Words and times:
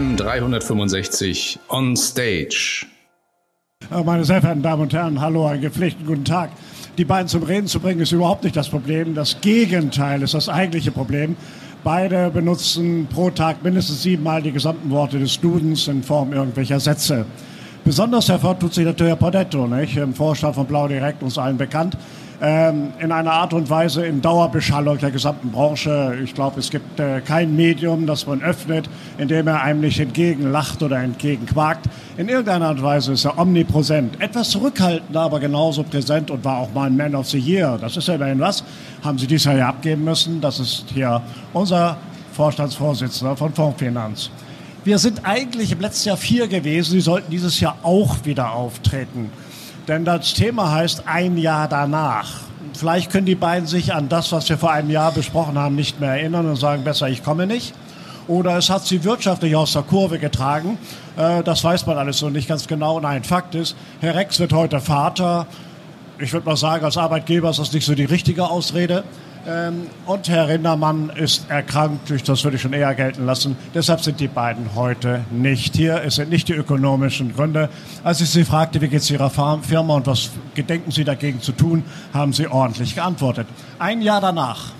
AM 0.00 0.16
365 0.16 1.58
on 1.68 1.94
stage. 1.94 2.86
Meine 3.90 4.24
sehr 4.24 4.40
verehrten 4.40 4.62
Damen 4.62 4.82
und 4.82 4.94
Herren, 4.94 5.20
hallo, 5.20 5.46
einen 5.46 5.60
gepflegten 5.60 6.06
guten 6.06 6.24
Tag. 6.24 6.50
Die 6.96 7.04
beiden 7.04 7.28
zum 7.28 7.42
Reden 7.42 7.66
zu 7.66 7.80
bringen, 7.80 8.00
ist 8.00 8.12
überhaupt 8.12 8.42
nicht 8.44 8.56
das 8.56 8.70
Problem. 8.70 9.14
Das 9.14 9.42
Gegenteil 9.42 10.22
ist 10.22 10.32
das 10.32 10.48
eigentliche 10.48 10.90
Problem. 10.90 11.36
Beide 11.84 12.30
benutzen 12.30 13.08
pro 13.12 13.28
Tag 13.28 13.62
mindestens 13.62 14.02
siebenmal 14.02 14.40
die 14.40 14.52
gesamten 14.52 14.90
Worte 14.90 15.18
des 15.18 15.38
Dudens 15.38 15.86
in 15.86 16.02
Form 16.02 16.32
irgendwelcher 16.32 16.80
Sätze. 16.80 17.26
Besonders 17.84 18.28
hervor 18.28 18.58
tut 18.58 18.72
sich 18.72 18.86
natürlich 18.86 19.10
Herr 19.10 19.16
Podetto, 19.16 19.66
nicht? 19.66 19.98
im 19.98 20.14
Vorstand 20.14 20.54
von 20.54 20.66
Blau 20.66 20.88
Direkt, 20.88 21.22
uns 21.22 21.36
allen 21.36 21.58
bekannt 21.58 21.98
in 22.40 23.12
einer 23.12 23.32
Art 23.32 23.52
und 23.52 23.68
Weise 23.68 24.06
in 24.06 24.22
Dauerbeschallung 24.22 24.96
der 24.96 25.10
gesamten 25.10 25.50
Branche. 25.50 26.16
Ich 26.24 26.32
glaube, 26.34 26.58
es 26.58 26.70
gibt 26.70 26.98
äh, 26.98 27.20
kein 27.20 27.54
Medium, 27.54 28.06
das 28.06 28.26
man 28.26 28.40
öffnet, 28.40 28.88
in 29.18 29.28
dem 29.28 29.46
er 29.46 29.62
einem 29.62 29.82
nicht 29.82 30.00
entgegenlacht 30.00 30.82
oder 30.82 31.02
entgegenquakt. 31.02 31.84
In 32.16 32.30
irgendeiner 32.30 32.68
Art 32.68 32.78
und 32.78 32.82
Weise 32.82 33.12
ist 33.12 33.26
er 33.26 33.38
omnipräsent. 33.38 34.22
Etwas 34.22 34.48
zurückhaltend, 34.48 35.14
aber 35.14 35.38
genauso 35.38 35.82
präsent 35.82 36.30
und 36.30 36.42
war 36.42 36.60
auch 36.60 36.72
mal 36.72 36.86
ein 36.86 36.96
Man 36.96 37.14
of 37.14 37.28
the 37.28 37.38
Year. 37.38 37.76
Das 37.78 37.98
ist 37.98 38.08
ja 38.08 38.14
immerhin 38.14 38.40
was. 38.40 38.64
Haben 39.04 39.18
Sie 39.18 39.26
dieses 39.26 39.44
Jahr 39.44 39.56
ja 39.56 39.68
abgeben 39.68 40.04
müssen. 40.04 40.40
Das 40.40 40.60
ist 40.60 40.86
hier 40.94 41.20
unser 41.52 41.98
Vorstandsvorsitzender 42.32 43.36
von 43.36 43.52
Fondsfinanz. 43.52 44.30
Wir 44.82 44.98
sind 44.98 45.26
eigentlich 45.26 45.72
im 45.72 45.80
letzten 45.80 46.08
Jahr 46.08 46.16
vier 46.16 46.48
gewesen. 46.48 46.92
Sie 46.92 47.00
sollten 47.02 47.30
dieses 47.30 47.60
Jahr 47.60 47.76
auch 47.82 48.24
wieder 48.24 48.52
auftreten. 48.52 49.30
Denn 49.88 50.04
das 50.04 50.34
Thema 50.34 50.70
heißt 50.70 51.04
ein 51.06 51.36
Jahr 51.36 51.68
danach. 51.68 52.40
Vielleicht 52.74 53.10
können 53.10 53.26
die 53.26 53.34
beiden 53.34 53.66
sich 53.66 53.92
an 53.92 54.08
das, 54.08 54.32
was 54.32 54.48
wir 54.48 54.58
vor 54.58 54.70
einem 54.70 54.90
Jahr 54.90 55.12
besprochen 55.12 55.58
haben, 55.58 55.74
nicht 55.74 56.00
mehr 56.00 56.10
erinnern 56.10 56.48
und 56.48 56.56
sagen, 56.56 56.84
besser, 56.84 57.08
ich 57.08 57.22
komme 57.22 57.46
nicht. 57.46 57.74
Oder 58.28 58.56
es 58.58 58.70
hat 58.70 58.86
sie 58.86 59.02
wirtschaftlich 59.02 59.56
aus 59.56 59.72
der 59.72 59.82
Kurve 59.82 60.18
getragen. 60.18 60.78
Äh, 61.16 61.42
das 61.42 61.64
weiß 61.64 61.86
man 61.86 61.98
alles 61.98 62.18
so 62.18 62.30
nicht 62.30 62.48
ganz 62.48 62.68
genau. 62.68 63.00
Nein, 63.00 63.24
Fakt 63.24 63.54
ist, 63.54 63.74
Herr 64.00 64.14
Rex 64.14 64.38
wird 64.38 64.52
heute 64.52 64.80
Vater. 64.80 65.46
Ich 66.18 66.32
würde 66.32 66.46
mal 66.46 66.56
sagen, 66.56 66.84
als 66.84 66.96
Arbeitgeber 66.96 67.50
ist 67.50 67.58
das 67.58 67.72
nicht 67.72 67.84
so 67.84 67.94
die 67.94 68.04
richtige 68.04 68.48
Ausrede. 68.48 69.04
Ähm, 69.46 69.86
und 70.06 70.28
Herr 70.28 70.48
Rindermann 70.48 71.10
ist 71.10 71.48
erkrankt, 71.48 72.12
das 72.28 72.44
würde 72.44 72.56
ich 72.56 72.62
schon 72.62 72.72
eher 72.72 72.94
gelten 72.94 73.24
lassen. 73.24 73.56
Deshalb 73.74 74.00
sind 74.00 74.20
die 74.20 74.28
beiden 74.28 74.74
heute 74.74 75.24
nicht 75.30 75.76
hier. 75.76 76.02
Es 76.04 76.16
sind 76.16 76.30
nicht 76.30 76.48
die 76.48 76.52
ökonomischen 76.52 77.34
Gründe. 77.34 77.70
Als 78.04 78.20
ich 78.20 78.28
Sie 78.28 78.44
fragte, 78.44 78.80
wie 78.80 78.88
geht 78.88 79.00
es 79.00 79.10
Ihrer 79.10 79.30
Firma 79.30 79.94
und 79.94 80.06
was 80.06 80.30
gedenken 80.54 80.90
Sie 80.90 81.04
dagegen 81.04 81.40
zu 81.40 81.52
tun, 81.52 81.84
haben 82.12 82.32
Sie 82.32 82.46
ordentlich 82.46 82.94
geantwortet. 82.94 83.46
Ein 83.78 84.02
Jahr 84.02 84.20
danach. 84.20 84.72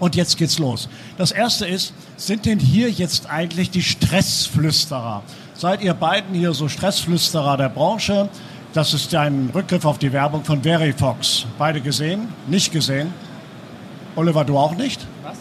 Und 0.00 0.16
jetzt 0.16 0.36
geht's 0.38 0.58
los. 0.58 0.88
Das 1.16 1.30
erste 1.30 1.66
ist, 1.66 1.92
sind 2.16 2.46
denn 2.46 2.58
hier 2.58 2.90
jetzt 2.90 3.30
eigentlich 3.30 3.70
die 3.70 3.82
Stressflüsterer? 3.82 5.22
Seid 5.54 5.82
ihr 5.82 5.94
beiden 5.94 6.34
hier 6.34 6.52
so 6.52 6.68
Stressflüsterer 6.68 7.56
der 7.56 7.68
Branche? 7.68 8.28
Das 8.74 8.94
ist 8.94 9.14
ein 9.14 9.50
Rückgriff 9.54 9.84
auf 9.84 9.98
die 9.98 10.12
Werbung 10.12 10.44
von 10.44 10.62
Verifox. 10.62 11.46
Beide 11.58 11.80
gesehen? 11.80 12.28
Nicht 12.46 12.70
gesehen? 12.70 13.12
Oliver, 14.18 14.44
du 14.44 14.58
auch 14.58 14.74
nicht? 14.74 15.06
Was? 15.22 15.38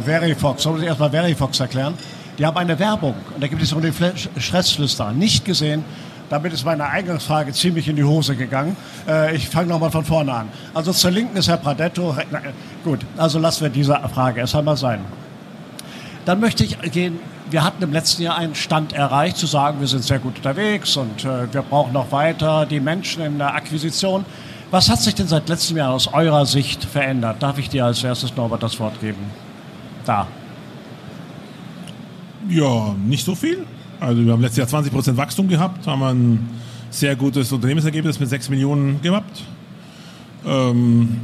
Verifox. 0.04 0.62
Soll 0.62 0.80
ich 0.80 0.86
erstmal 0.86 1.10
Verifox 1.10 1.60
erklären? 1.60 1.92
Die 2.38 2.46
haben 2.46 2.56
eine 2.56 2.78
Werbung 2.78 3.14
und 3.34 3.42
da 3.42 3.46
gibt 3.46 3.62
es 3.62 3.74
um 3.74 3.82
den 3.82 3.92
Stressflüsterer. 4.38 5.12
Nicht 5.12 5.44
gesehen. 5.44 5.84
Damit 6.30 6.54
ist 6.54 6.64
meine 6.64 6.86
Eingangsfrage 6.86 7.52
ziemlich 7.52 7.88
in 7.88 7.96
die 7.96 8.04
Hose 8.04 8.36
gegangen. 8.36 8.74
Äh, 9.06 9.36
ich 9.36 9.48
fange 9.48 9.68
nochmal 9.68 9.90
von 9.90 10.04
vorne 10.04 10.32
an. 10.32 10.48
Also 10.72 10.92
zur 10.92 11.10
Linken 11.10 11.36
ist 11.36 11.48
Herr 11.48 11.58
Pradetto. 11.58 12.16
Gut, 12.82 13.00
also 13.18 13.38
lassen 13.38 13.62
wir 13.62 13.68
diese 13.68 13.94
Frage 14.12 14.40
erst 14.40 14.56
einmal 14.56 14.78
sein. 14.78 15.00
Dann 16.24 16.40
möchte 16.40 16.64
ich 16.64 16.80
gehen. 16.90 17.20
Wir 17.50 17.62
hatten 17.62 17.82
im 17.82 17.92
letzten 17.92 18.22
Jahr 18.22 18.36
einen 18.36 18.54
Stand 18.54 18.92
erreicht, 18.94 19.36
zu 19.36 19.46
sagen, 19.46 19.78
wir 19.78 19.86
sind 19.86 20.02
sehr 20.02 20.18
gut 20.18 20.38
unterwegs 20.38 20.96
und 20.96 21.24
äh, 21.24 21.52
wir 21.52 21.62
brauchen 21.62 21.92
noch 21.92 22.10
weiter 22.10 22.66
die 22.66 22.80
Menschen 22.80 23.22
in 23.22 23.38
der 23.38 23.54
Akquisition. 23.54 24.24
Was 24.70 24.88
hat 24.88 25.00
sich 25.00 25.14
denn 25.14 25.28
seit 25.28 25.48
letztem 25.48 25.76
Jahr 25.76 25.92
aus 25.92 26.08
eurer 26.12 26.44
Sicht 26.44 26.84
verändert? 26.84 27.40
Darf 27.40 27.58
ich 27.58 27.68
dir 27.68 27.84
als 27.84 28.02
erstes, 28.02 28.34
Norbert, 28.34 28.62
das 28.62 28.78
Wort 28.80 29.00
geben? 29.00 29.20
Da. 30.04 30.26
Ja, 32.48 32.94
nicht 33.06 33.24
so 33.24 33.34
viel. 33.34 33.64
Also 34.00 34.24
wir 34.24 34.32
haben 34.32 34.42
letztes 34.42 34.58
Jahr 34.58 34.68
20 34.68 34.92
Prozent 34.92 35.16
Wachstum 35.16 35.48
gehabt, 35.48 35.86
haben 35.86 36.02
ein 36.02 36.48
sehr 36.90 37.14
gutes 37.16 37.52
Unternehmensergebnis 37.52 38.18
mit 38.18 38.28
6 38.28 38.50
Millionen 38.50 39.00
gehabt. 39.02 39.42
Ähm, 40.44 41.20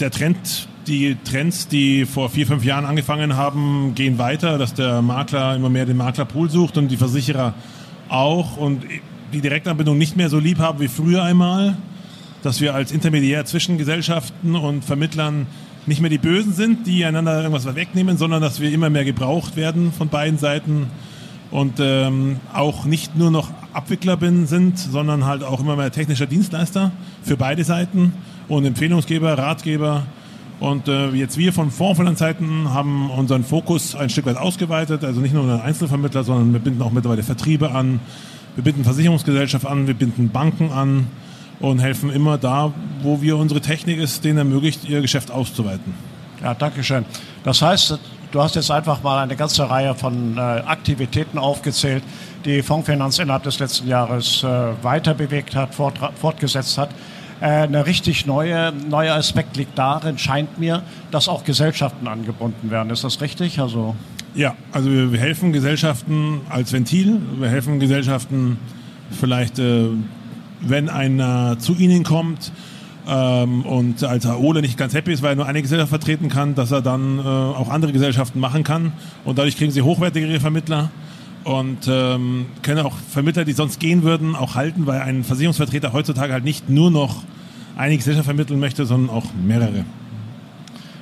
der 0.00 0.10
Trend, 0.10 0.68
die 0.86 1.16
Trends, 1.24 1.68
die 1.68 2.04
vor 2.04 2.30
vier, 2.30 2.46
fünf 2.46 2.64
Jahren 2.64 2.84
angefangen 2.84 3.36
haben, 3.36 3.94
gehen 3.94 4.18
weiter, 4.18 4.58
dass 4.58 4.74
der 4.74 5.02
Makler 5.02 5.54
immer 5.54 5.70
mehr 5.70 5.86
den 5.86 5.96
Maklerpool 5.96 6.50
sucht 6.50 6.78
und 6.78 6.88
die 6.88 6.96
Versicherer 6.96 7.54
auch 8.08 8.56
und 8.56 8.84
die 9.32 9.40
Direktanbindung 9.40 9.98
nicht 9.98 10.16
mehr 10.16 10.28
so 10.28 10.38
lieb 10.38 10.58
haben 10.58 10.80
wie 10.80 10.88
früher 10.88 11.22
einmal 11.22 11.76
dass 12.46 12.60
wir 12.60 12.74
als 12.76 12.92
Intermediär 12.92 13.44
zwischen 13.44 13.76
Gesellschaften 13.76 14.54
und 14.54 14.84
Vermittlern 14.84 15.48
nicht 15.86 16.00
mehr 16.00 16.10
die 16.10 16.18
Bösen 16.18 16.52
sind, 16.52 16.86
die 16.86 17.04
einander 17.04 17.42
irgendwas 17.42 17.74
wegnehmen, 17.74 18.16
sondern 18.16 18.40
dass 18.40 18.60
wir 18.60 18.70
immer 18.70 18.88
mehr 18.88 19.04
gebraucht 19.04 19.56
werden 19.56 19.92
von 19.92 20.08
beiden 20.08 20.38
Seiten 20.38 20.86
und 21.50 21.74
ähm, 21.80 22.36
auch 22.52 22.84
nicht 22.84 23.16
nur 23.16 23.32
noch 23.32 23.50
Abwickler 23.72 24.16
bin, 24.16 24.46
sind, 24.46 24.78
sondern 24.78 25.24
halt 25.24 25.42
auch 25.42 25.58
immer 25.58 25.74
mehr 25.74 25.90
technischer 25.90 26.26
Dienstleister 26.26 26.92
für 27.22 27.36
beide 27.36 27.64
Seiten 27.64 28.12
und 28.46 28.64
Empfehlungsgeber, 28.64 29.36
Ratgeber. 29.36 30.04
Und 30.60 30.86
äh, 30.86 31.10
jetzt 31.10 31.38
wir 31.38 31.52
von 31.52 31.72
Fondsfinanzseiten 31.72 32.72
haben 32.72 33.10
unseren 33.10 33.42
Fokus 33.42 33.96
ein 33.96 34.08
Stück 34.08 34.26
weit 34.26 34.36
ausgeweitet, 34.36 35.04
also 35.04 35.20
nicht 35.20 35.34
nur 35.34 35.62
Einzelvermittler, 35.64 36.22
sondern 36.22 36.52
wir 36.52 36.60
binden 36.60 36.80
auch 36.82 36.92
mittlerweile 36.92 37.24
Vertriebe 37.24 37.72
an, 37.72 37.98
wir 38.54 38.62
binden 38.62 38.84
Versicherungsgesellschaften 38.84 39.68
an, 39.68 39.86
wir 39.88 39.94
binden 39.94 40.30
Banken 40.30 40.70
an 40.70 41.08
und 41.60 41.78
helfen 41.78 42.10
immer 42.10 42.38
da, 42.38 42.72
wo 43.02 43.20
wir 43.22 43.36
unsere 43.36 43.60
Technik 43.60 43.98
es 43.98 44.20
denen 44.20 44.38
ermöglicht, 44.38 44.88
ihr 44.88 45.00
Geschäft 45.00 45.30
auszuweiten. 45.30 45.94
Ja, 46.42 46.54
danke 46.54 46.82
schön. 46.84 47.04
Das 47.44 47.62
heißt, 47.62 47.98
du 48.30 48.42
hast 48.42 48.56
jetzt 48.56 48.70
einfach 48.70 49.02
mal 49.02 49.22
eine 49.22 49.36
ganze 49.36 49.68
Reihe 49.68 49.94
von 49.94 50.36
äh, 50.36 50.40
Aktivitäten 50.40 51.38
aufgezählt, 51.38 52.02
die 52.44 52.62
Fondsfinanz 52.62 53.18
innerhalb 53.18 53.42
des 53.42 53.58
letzten 53.58 53.88
Jahres 53.88 54.42
äh, 54.42 54.46
weiter 54.82 55.14
bewegt 55.14 55.56
hat, 55.56 55.74
fort, 55.74 55.98
fortgesetzt 56.20 56.78
hat. 56.78 56.90
Äh, 57.40 57.46
eine 57.46 57.86
richtig 57.86 58.26
neue, 58.26 58.72
neuer 58.72 59.14
Aspekt 59.14 59.56
liegt 59.56 59.78
darin, 59.78 60.18
scheint 60.18 60.58
mir, 60.58 60.82
dass 61.10 61.28
auch 61.28 61.44
Gesellschaften 61.44 62.06
angebunden 62.06 62.70
werden. 62.70 62.90
Ist 62.90 63.04
das 63.04 63.20
richtig? 63.20 63.58
Also 63.60 63.94
ja, 64.34 64.54
also 64.70 64.90
wir 64.90 65.18
helfen 65.18 65.54
Gesellschaften 65.54 66.42
als 66.50 66.70
Ventil. 66.70 67.18
Wir 67.38 67.48
helfen 67.48 67.80
Gesellschaften 67.80 68.58
vielleicht 69.10 69.58
äh, 69.58 69.88
wenn 70.60 70.88
einer 70.88 71.58
zu 71.58 71.74
Ihnen 71.74 72.02
kommt 72.02 72.52
ähm, 73.08 73.62
und 73.62 74.02
als 74.04 74.26
AOLE 74.26 74.62
nicht 74.62 74.76
ganz 74.76 74.94
happy 74.94 75.12
ist, 75.12 75.22
weil 75.22 75.32
er 75.32 75.36
nur 75.36 75.46
eine 75.46 75.62
Gesellschaft 75.62 75.90
vertreten 75.90 76.28
kann, 76.28 76.54
dass 76.54 76.72
er 76.72 76.82
dann 76.82 77.18
äh, 77.18 77.22
auch 77.22 77.68
andere 77.68 77.92
Gesellschaften 77.92 78.40
machen 78.40 78.64
kann. 78.64 78.92
Und 79.24 79.38
dadurch 79.38 79.56
kriegen 79.56 79.70
Sie 79.70 79.82
hochwertigere 79.82 80.40
Vermittler 80.40 80.90
und 81.44 81.86
ähm, 81.88 82.46
können 82.62 82.80
auch 82.80 82.94
Vermittler, 83.08 83.44
die 83.44 83.52
sonst 83.52 83.78
gehen 83.78 84.02
würden, 84.02 84.34
auch 84.34 84.56
halten, 84.56 84.86
weil 84.86 85.00
ein 85.00 85.22
Versicherungsvertreter 85.22 85.92
heutzutage 85.92 86.32
halt 86.32 86.44
nicht 86.44 86.68
nur 86.68 86.90
noch 86.90 87.22
eine 87.76 87.96
Gesellschaft 87.96 88.24
vermitteln 88.24 88.58
möchte, 88.58 88.86
sondern 88.86 89.14
auch 89.14 89.26
mehrere. 89.46 89.84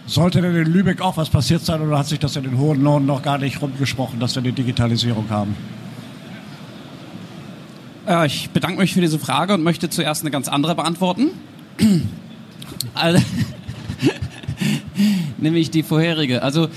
Sollte 0.06 0.42
denn 0.42 0.54
in 0.54 0.66
Lübeck 0.66 1.00
auch 1.00 1.16
was 1.16 1.30
passiert 1.30 1.62
sein 1.62 1.80
oder 1.80 1.98
hat 1.98 2.06
sich 2.06 2.18
das 2.18 2.36
in 2.36 2.42
den 2.42 2.58
hohen 2.58 2.82
Norden 2.82 3.06
noch 3.06 3.22
gar 3.22 3.38
nicht 3.38 3.62
rumgesprochen, 3.62 4.20
dass 4.20 4.34
wir 4.34 4.42
eine 4.42 4.52
Digitalisierung 4.52 5.30
haben? 5.30 5.56
Äh, 8.06 8.26
ich 8.26 8.50
bedanke 8.50 8.80
mich 8.80 8.94
für 8.94 9.00
diese 9.00 9.18
Frage 9.18 9.54
und 9.54 9.62
möchte 9.62 9.90
zuerst 9.90 10.22
eine 10.22 10.30
ganz 10.30 10.48
andere 10.48 10.74
beantworten. 10.74 11.30
also, 12.94 13.22
nämlich 15.38 15.70
die 15.70 15.82
vorherige. 15.82 16.42
Also 16.42 16.68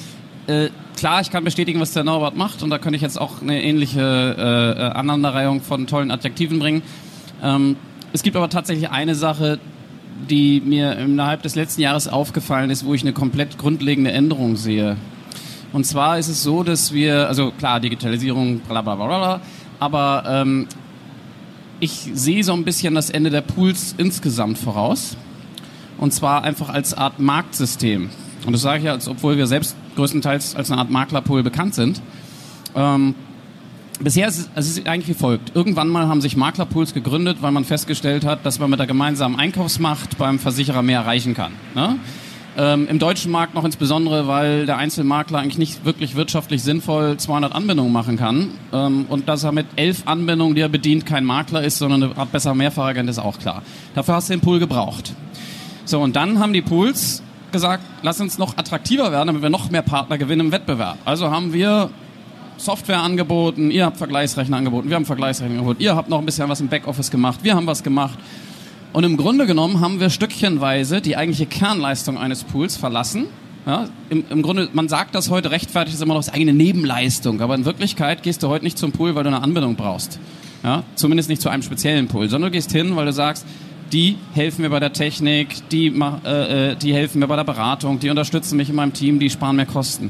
äh, 0.47 0.69
klar, 0.95 1.21
ich 1.21 1.29
kann 1.29 1.43
bestätigen, 1.43 1.79
was 1.79 1.93
der 1.93 2.03
Norbert 2.03 2.35
macht 2.35 2.63
und 2.63 2.69
da 2.69 2.77
könnte 2.77 2.95
ich 2.95 3.01
jetzt 3.01 3.19
auch 3.19 3.41
eine 3.41 3.61
ähnliche 3.61 4.01
äh, 4.01 4.79
äh, 4.79 4.83
Aneinanderreihung 4.91 5.61
von 5.61 5.87
tollen 5.87 6.11
Adjektiven 6.11 6.59
bringen. 6.59 6.81
Ähm, 7.43 7.75
es 8.13 8.23
gibt 8.23 8.35
aber 8.35 8.49
tatsächlich 8.49 8.89
eine 8.89 9.15
Sache, 9.15 9.59
die 10.29 10.61
mir 10.65 10.97
innerhalb 10.97 11.43
des 11.43 11.55
letzten 11.55 11.81
Jahres 11.81 12.07
aufgefallen 12.07 12.69
ist, 12.69 12.85
wo 12.85 12.93
ich 12.93 13.01
eine 13.01 13.13
komplett 13.13 13.57
grundlegende 13.57 14.11
Änderung 14.11 14.55
sehe. 14.55 14.97
Und 15.73 15.85
zwar 15.85 16.17
ist 16.17 16.29
es 16.29 16.41
so, 16.41 16.63
dass 16.63 16.93
wir, 16.93 17.27
also 17.27 17.51
klar, 17.51 17.79
Digitalisierung, 17.79 18.59
bla 18.59 18.81
bla 18.81 18.95
bla 18.95 19.05
bla, 19.05 19.41
aber 19.79 20.23
ähm, 20.25 20.67
ich 21.79 22.09
sehe 22.13 22.43
so 22.43 22.53
ein 22.53 22.63
bisschen 22.63 22.95
das 22.95 23.09
Ende 23.09 23.29
der 23.29 23.41
Pools 23.41 23.95
insgesamt 23.97 24.57
voraus. 24.57 25.15
Und 25.97 26.13
zwar 26.13 26.43
einfach 26.43 26.69
als 26.69 26.93
Art 26.93 27.19
Marktsystem. 27.19 28.09
Und 28.45 28.53
das 28.53 28.61
sage 28.61 28.79
ich 28.79 28.85
ja, 28.85 28.97
obwohl 29.07 29.37
wir 29.37 29.47
selbst 29.47 29.75
größtenteils 29.95 30.55
als 30.55 30.71
eine 30.71 30.79
Art 30.79 30.91
Maklerpool 30.91 31.43
bekannt 31.43 31.73
sind. 31.73 32.01
Ähm, 32.75 33.15
bisher 33.99 34.27
ist 34.27 34.37
es, 34.37 34.49
es 34.55 34.69
ist 34.69 34.87
eigentlich 34.87 35.07
wie 35.07 35.19
folgt. 35.19 35.55
Irgendwann 35.55 35.89
mal 35.89 36.07
haben 36.07 36.21
sich 36.21 36.37
Maklerpools 36.37 36.93
gegründet, 36.93 37.37
weil 37.41 37.51
man 37.51 37.65
festgestellt 37.65 38.25
hat, 38.25 38.45
dass 38.45 38.59
man 38.59 38.69
mit 38.69 38.79
der 38.79 38.87
gemeinsamen 38.87 39.37
Einkaufsmacht 39.37 40.17
beim 40.17 40.39
Versicherer 40.39 40.83
mehr 40.83 40.99
erreichen 40.99 41.33
kann. 41.33 41.53
Ne? 41.73 41.97
Ähm, 42.59 42.87
Im 42.89 42.97
deutschen 42.97 43.31
Markt 43.31 43.53
noch 43.53 43.63
insbesondere, 43.63 44.27
weil 44.27 44.65
der 44.65 44.77
Einzelmakler 44.77 45.37
eigentlich 45.37 45.59
nicht 45.59 45.85
wirklich 45.85 46.15
wirtschaftlich 46.15 46.63
sinnvoll 46.63 47.15
200 47.17 47.53
Anbindungen 47.53 47.93
machen 47.93 48.17
kann. 48.17 48.49
Ähm, 48.73 49.05
und 49.09 49.29
dass 49.29 49.43
er 49.43 49.51
mit 49.51 49.67
elf 49.75 50.07
Anbindungen, 50.07 50.55
die 50.55 50.61
er 50.61 50.69
bedient, 50.69 51.05
kein 51.05 51.23
Makler 51.23 51.63
ist, 51.63 51.77
sondern 51.77 52.01
eine 52.01 52.17
Art 52.17 52.31
besser 52.31 52.55
Mehrfachagent 52.55 53.07
ist 53.11 53.19
auch 53.19 53.37
klar. 53.37 53.61
Dafür 53.93 54.15
hast 54.15 54.29
du 54.29 54.33
den 54.33 54.41
Pool 54.41 54.57
gebraucht. 54.57 55.13
So, 55.85 56.01
und 56.01 56.15
dann 56.15 56.39
haben 56.39 56.51
die 56.51 56.63
Pools 56.63 57.21
gesagt, 57.51 57.83
lass 58.01 58.19
uns 58.19 58.39
noch 58.39 58.57
attraktiver 58.57 59.11
werden, 59.11 59.27
damit 59.27 59.43
wir 59.43 59.51
noch 59.51 59.69
mehr 59.69 59.83
Partner 59.83 60.17
gewinnen 60.17 60.47
im 60.47 60.51
Wettbewerb. 60.51 60.97
Also 61.05 61.29
haben 61.29 61.53
wir 61.53 61.91
Software 62.57 63.01
angeboten, 63.01 63.69
ihr 63.69 63.85
habt 63.85 63.97
Vergleichsrechner 63.97 64.57
angeboten, 64.57 64.89
wir 64.89 64.95
haben 64.95 65.05
Vergleichsrechner 65.05 65.53
angeboten, 65.53 65.81
ihr 65.81 65.95
habt 65.95 66.09
noch 66.09 66.17
ein 66.17 66.25
bisschen 66.25 66.49
was 66.49 66.59
im 66.59 66.69
Backoffice 66.69 67.11
gemacht, 67.11 67.41
wir 67.43 67.55
haben 67.55 67.67
was 67.67 67.83
gemacht. 67.83 68.17
Und 68.97 69.03
im 69.03 69.15
Grunde 69.15 69.45
genommen 69.45 69.79
haben 69.79 69.99
wir 69.99 70.09
stückchenweise 70.09 71.01
die 71.01 71.17
eigentliche 71.17 71.45
Kernleistung 71.45 72.17
eines 72.17 72.43
Pools 72.43 72.77
verlassen. 72.77 73.27
Ja, 73.67 73.89
im, 74.09 74.23
im, 74.27 74.41
Grunde, 74.41 74.69
man 74.73 74.89
sagt 74.89 75.13
das 75.13 75.29
heute, 75.29 75.51
rechtfertigt 75.51 75.93
ist 75.93 76.01
immer 76.01 76.15
noch 76.15 76.21
das 76.21 76.33
eigene 76.33 76.51
Nebenleistung, 76.51 77.39
aber 77.41 77.53
in 77.53 77.65
Wirklichkeit 77.65 78.23
gehst 78.23 78.41
du 78.41 78.47
heute 78.47 78.65
nicht 78.65 78.79
zum 78.79 78.93
Pool, 78.93 79.13
weil 79.13 79.21
du 79.21 79.27
eine 79.27 79.43
Anbindung 79.43 79.75
brauchst. 79.75 80.19
Ja, 80.63 80.81
zumindest 80.95 81.29
nicht 81.29 81.43
zu 81.43 81.49
einem 81.49 81.61
speziellen 81.61 82.07
Pool, 82.07 82.27
sondern 82.27 82.49
du 82.49 82.55
gehst 82.55 82.71
hin, 82.71 82.95
weil 82.95 83.05
du 83.05 83.13
sagst, 83.13 83.45
die 83.93 84.17
helfen 84.33 84.63
mir 84.63 84.71
bei 84.71 84.79
der 84.79 84.93
Technik, 84.93 85.69
die, 85.69 85.93
äh, 86.25 86.71
äh, 86.71 86.75
die 86.75 86.91
helfen 86.91 87.19
mir 87.19 87.27
bei 87.27 87.35
der 87.35 87.43
Beratung, 87.43 87.99
die 87.99 88.09
unterstützen 88.09 88.57
mich 88.57 88.69
in 88.69 88.75
meinem 88.75 88.93
Team, 88.93 89.19
die 89.19 89.29
sparen 89.29 89.57
mir 89.57 89.67
Kosten. 89.67 90.09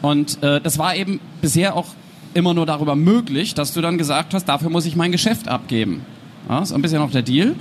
Und 0.00 0.40
äh, 0.44 0.60
das 0.60 0.78
war 0.78 0.94
eben 0.94 1.18
bisher 1.42 1.74
auch 1.74 1.86
immer 2.34 2.54
nur 2.54 2.66
darüber 2.66 2.94
möglich, 2.94 3.54
dass 3.54 3.74
du 3.74 3.80
dann 3.80 3.98
gesagt 3.98 4.32
hast, 4.32 4.44
dafür 4.44 4.70
muss 4.70 4.86
ich 4.86 4.94
mein 4.94 5.10
Geschäft 5.10 5.48
abgeben. 5.48 6.02
Ja, 6.48 6.60
ist 6.60 6.72
ein 6.72 6.82
bisschen 6.82 7.02
auch 7.02 7.10
der 7.10 7.22
Deal. 7.22 7.56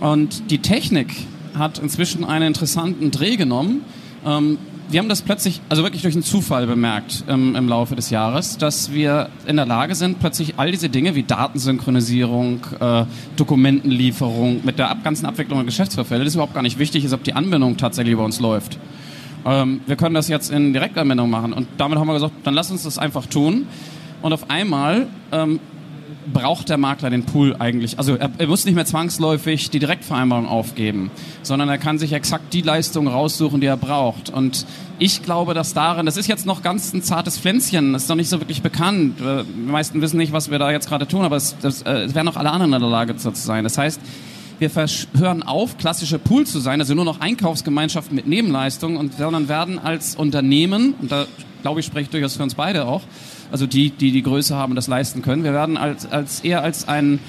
Und 0.00 0.50
die 0.50 0.58
Technik 0.58 1.14
hat 1.56 1.78
inzwischen 1.78 2.24
einen 2.24 2.48
interessanten 2.48 3.10
Dreh 3.10 3.36
genommen. 3.36 3.82
Ähm, 4.24 4.58
wir 4.90 5.00
haben 5.00 5.08
das 5.08 5.22
plötzlich, 5.22 5.60
also 5.68 5.82
wirklich 5.82 6.02
durch 6.02 6.14
einen 6.14 6.22
Zufall 6.22 6.66
bemerkt 6.66 7.24
ähm, 7.28 7.56
im 7.56 7.68
Laufe 7.68 7.96
des 7.96 8.10
Jahres, 8.10 8.58
dass 8.58 8.92
wir 8.92 9.28
in 9.46 9.56
der 9.56 9.66
Lage 9.66 9.94
sind, 9.94 10.20
plötzlich 10.20 10.54
all 10.58 10.70
diese 10.70 10.88
Dinge 10.88 11.14
wie 11.14 11.22
Datensynchronisierung, 11.22 12.60
äh, 12.80 13.04
Dokumentenlieferung 13.36 14.60
mit 14.62 14.78
der 14.78 14.94
ganzen 15.02 15.26
Abwicklung 15.26 15.58
der 15.58 15.66
Geschäftsverfälle, 15.66 16.24
das 16.24 16.34
überhaupt 16.34 16.54
gar 16.54 16.62
nicht 16.62 16.78
wichtig 16.78 17.04
ist, 17.04 17.12
ob 17.12 17.24
die 17.24 17.32
Anbindung 17.32 17.76
tatsächlich 17.76 18.12
über 18.12 18.24
uns 18.24 18.40
läuft. 18.40 18.78
Ähm, 19.46 19.80
wir 19.86 19.96
können 19.96 20.14
das 20.14 20.28
jetzt 20.28 20.50
in 20.50 20.72
Direktanbindung 20.72 21.30
machen 21.30 21.52
und 21.54 21.66
damit 21.78 21.98
haben 21.98 22.06
wir 22.06 22.14
gesagt, 22.14 22.34
dann 22.44 22.54
lass 22.54 22.70
uns 22.70 22.82
das 22.82 22.98
einfach 22.98 23.26
tun. 23.26 23.66
Und 24.22 24.32
auf 24.32 24.48
einmal 24.48 25.06
ähm, 25.32 25.60
braucht 26.32 26.68
der 26.68 26.78
Makler 26.78 27.10
den 27.10 27.24
Pool 27.24 27.56
eigentlich. 27.58 27.98
Also 27.98 28.16
er, 28.16 28.30
er, 28.38 28.46
muss 28.46 28.64
nicht 28.64 28.74
mehr 28.74 28.86
zwangsläufig 28.86 29.70
die 29.70 29.78
Direktvereinbarung 29.78 30.46
aufgeben, 30.46 31.10
sondern 31.42 31.68
er 31.68 31.78
kann 31.78 31.98
sich 31.98 32.12
exakt 32.12 32.52
die 32.52 32.62
Leistung 32.62 33.08
raussuchen, 33.08 33.60
die 33.60 33.66
er 33.66 33.76
braucht. 33.76 34.30
Und 34.30 34.66
ich 34.98 35.22
glaube, 35.22 35.54
dass 35.54 35.74
darin, 35.74 36.06
das 36.06 36.16
ist 36.16 36.26
jetzt 36.26 36.46
noch 36.46 36.62
ganz 36.62 36.92
ein 36.92 37.02
zartes 37.02 37.38
Pflänzchen, 37.38 37.92
das 37.92 38.04
ist 38.04 38.08
noch 38.08 38.16
nicht 38.16 38.28
so 38.28 38.40
wirklich 38.40 38.62
bekannt. 38.62 39.20
Äh, 39.20 39.44
die 39.44 39.70
meisten 39.70 40.00
wissen 40.00 40.16
nicht, 40.16 40.32
was 40.32 40.50
wir 40.50 40.58
da 40.58 40.70
jetzt 40.70 40.88
gerade 40.88 41.06
tun, 41.06 41.24
aber 41.24 41.36
es, 41.36 41.56
das, 41.60 41.82
äh, 41.82 42.04
es 42.04 42.14
werden 42.14 42.28
auch 42.28 42.36
alle 42.36 42.50
anderen 42.50 42.72
in 42.72 42.80
der 42.80 42.90
Lage 42.90 43.16
zu 43.16 43.30
sein. 43.34 43.64
Das 43.64 43.78
heißt, 43.78 44.00
wir 44.58 44.70
hören 45.18 45.42
auf, 45.42 45.78
klassische 45.78 46.18
Pool 46.18 46.46
zu 46.46 46.60
sein, 46.60 46.80
also 46.80 46.94
nur 46.94 47.04
noch 47.04 47.20
Einkaufsgemeinschaften 47.20 48.14
mit 48.14 48.26
Nebenleistungen, 48.26 48.96
und 48.96 49.14
sondern 49.14 49.48
werden 49.48 49.78
als 49.78 50.14
Unternehmen, 50.14 50.94
und 51.00 51.10
da 51.10 51.26
glaube 51.62 51.80
ich, 51.80 51.86
spreche 51.86 52.04
ich 52.04 52.10
durchaus 52.10 52.36
für 52.36 52.42
uns 52.42 52.54
beide 52.54 52.86
auch, 52.86 53.02
also 53.54 53.68
die, 53.68 53.90
die 53.90 54.10
die 54.10 54.24
Größe 54.24 54.56
haben 54.56 54.72
und 54.72 54.76
das 54.76 54.88
leisten 54.88 55.22
können. 55.22 55.44
Wir 55.44 55.52
werden 55.52 55.76
als, 55.76 56.10
als 56.10 56.40
eher 56.40 56.64
als 56.64 56.88
ein 56.88 57.20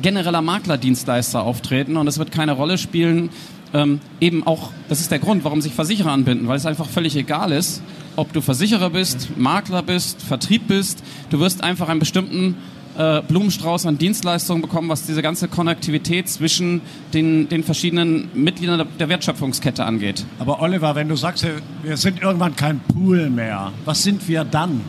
genereller 0.00 0.40
Maklerdienstleister 0.40 1.42
auftreten 1.42 1.98
und 1.98 2.06
es 2.06 2.18
wird 2.18 2.32
keine 2.32 2.52
Rolle 2.52 2.78
spielen, 2.78 3.28
ähm, 3.74 4.00
eben 4.18 4.46
auch, 4.46 4.70
das 4.88 5.00
ist 5.00 5.10
der 5.10 5.18
Grund, 5.18 5.44
warum 5.44 5.60
sich 5.60 5.74
Versicherer 5.74 6.10
anbinden, 6.10 6.48
weil 6.48 6.56
es 6.56 6.64
einfach 6.64 6.86
völlig 6.88 7.16
egal 7.16 7.52
ist, 7.52 7.82
ob 8.16 8.32
du 8.32 8.40
Versicherer 8.40 8.88
bist, 8.88 9.36
Makler 9.36 9.82
bist, 9.82 10.22
Vertrieb 10.22 10.68
bist, 10.68 11.04
du 11.28 11.38
wirst 11.38 11.62
einfach 11.62 11.90
einen 11.90 12.00
bestimmten 12.00 12.56
äh, 12.96 13.20
Blumenstrauß 13.28 13.84
an 13.84 13.98
Dienstleistungen 13.98 14.62
bekommen, 14.62 14.88
was 14.88 15.04
diese 15.04 15.20
ganze 15.20 15.48
Konnektivität 15.48 16.30
zwischen 16.30 16.80
den, 17.12 17.46
den 17.50 17.62
verschiedenen 17.62 18.30
Mitgliedern 18.32 18.88
der 18.98 19.08
Wertschöpfungskette 19.10 19.84
angeht. 19.84 20.24
Aber 20.38 20.62
Oliver, 20.62 20.94
wenn 20.94 21.10
du 21.10 21.16
sagst, 21.16 21.46
wir 21.82 21.96
sind 21.98 22.22
irgendwann 22.22 22.56
kein 22.56 22.80
Pool 22.80 23.28
mehr, 23.28 23.70
was 23.84 24.02
sind 24.02 24.26
wir 24.28 24.44
dann? 24.44 24.80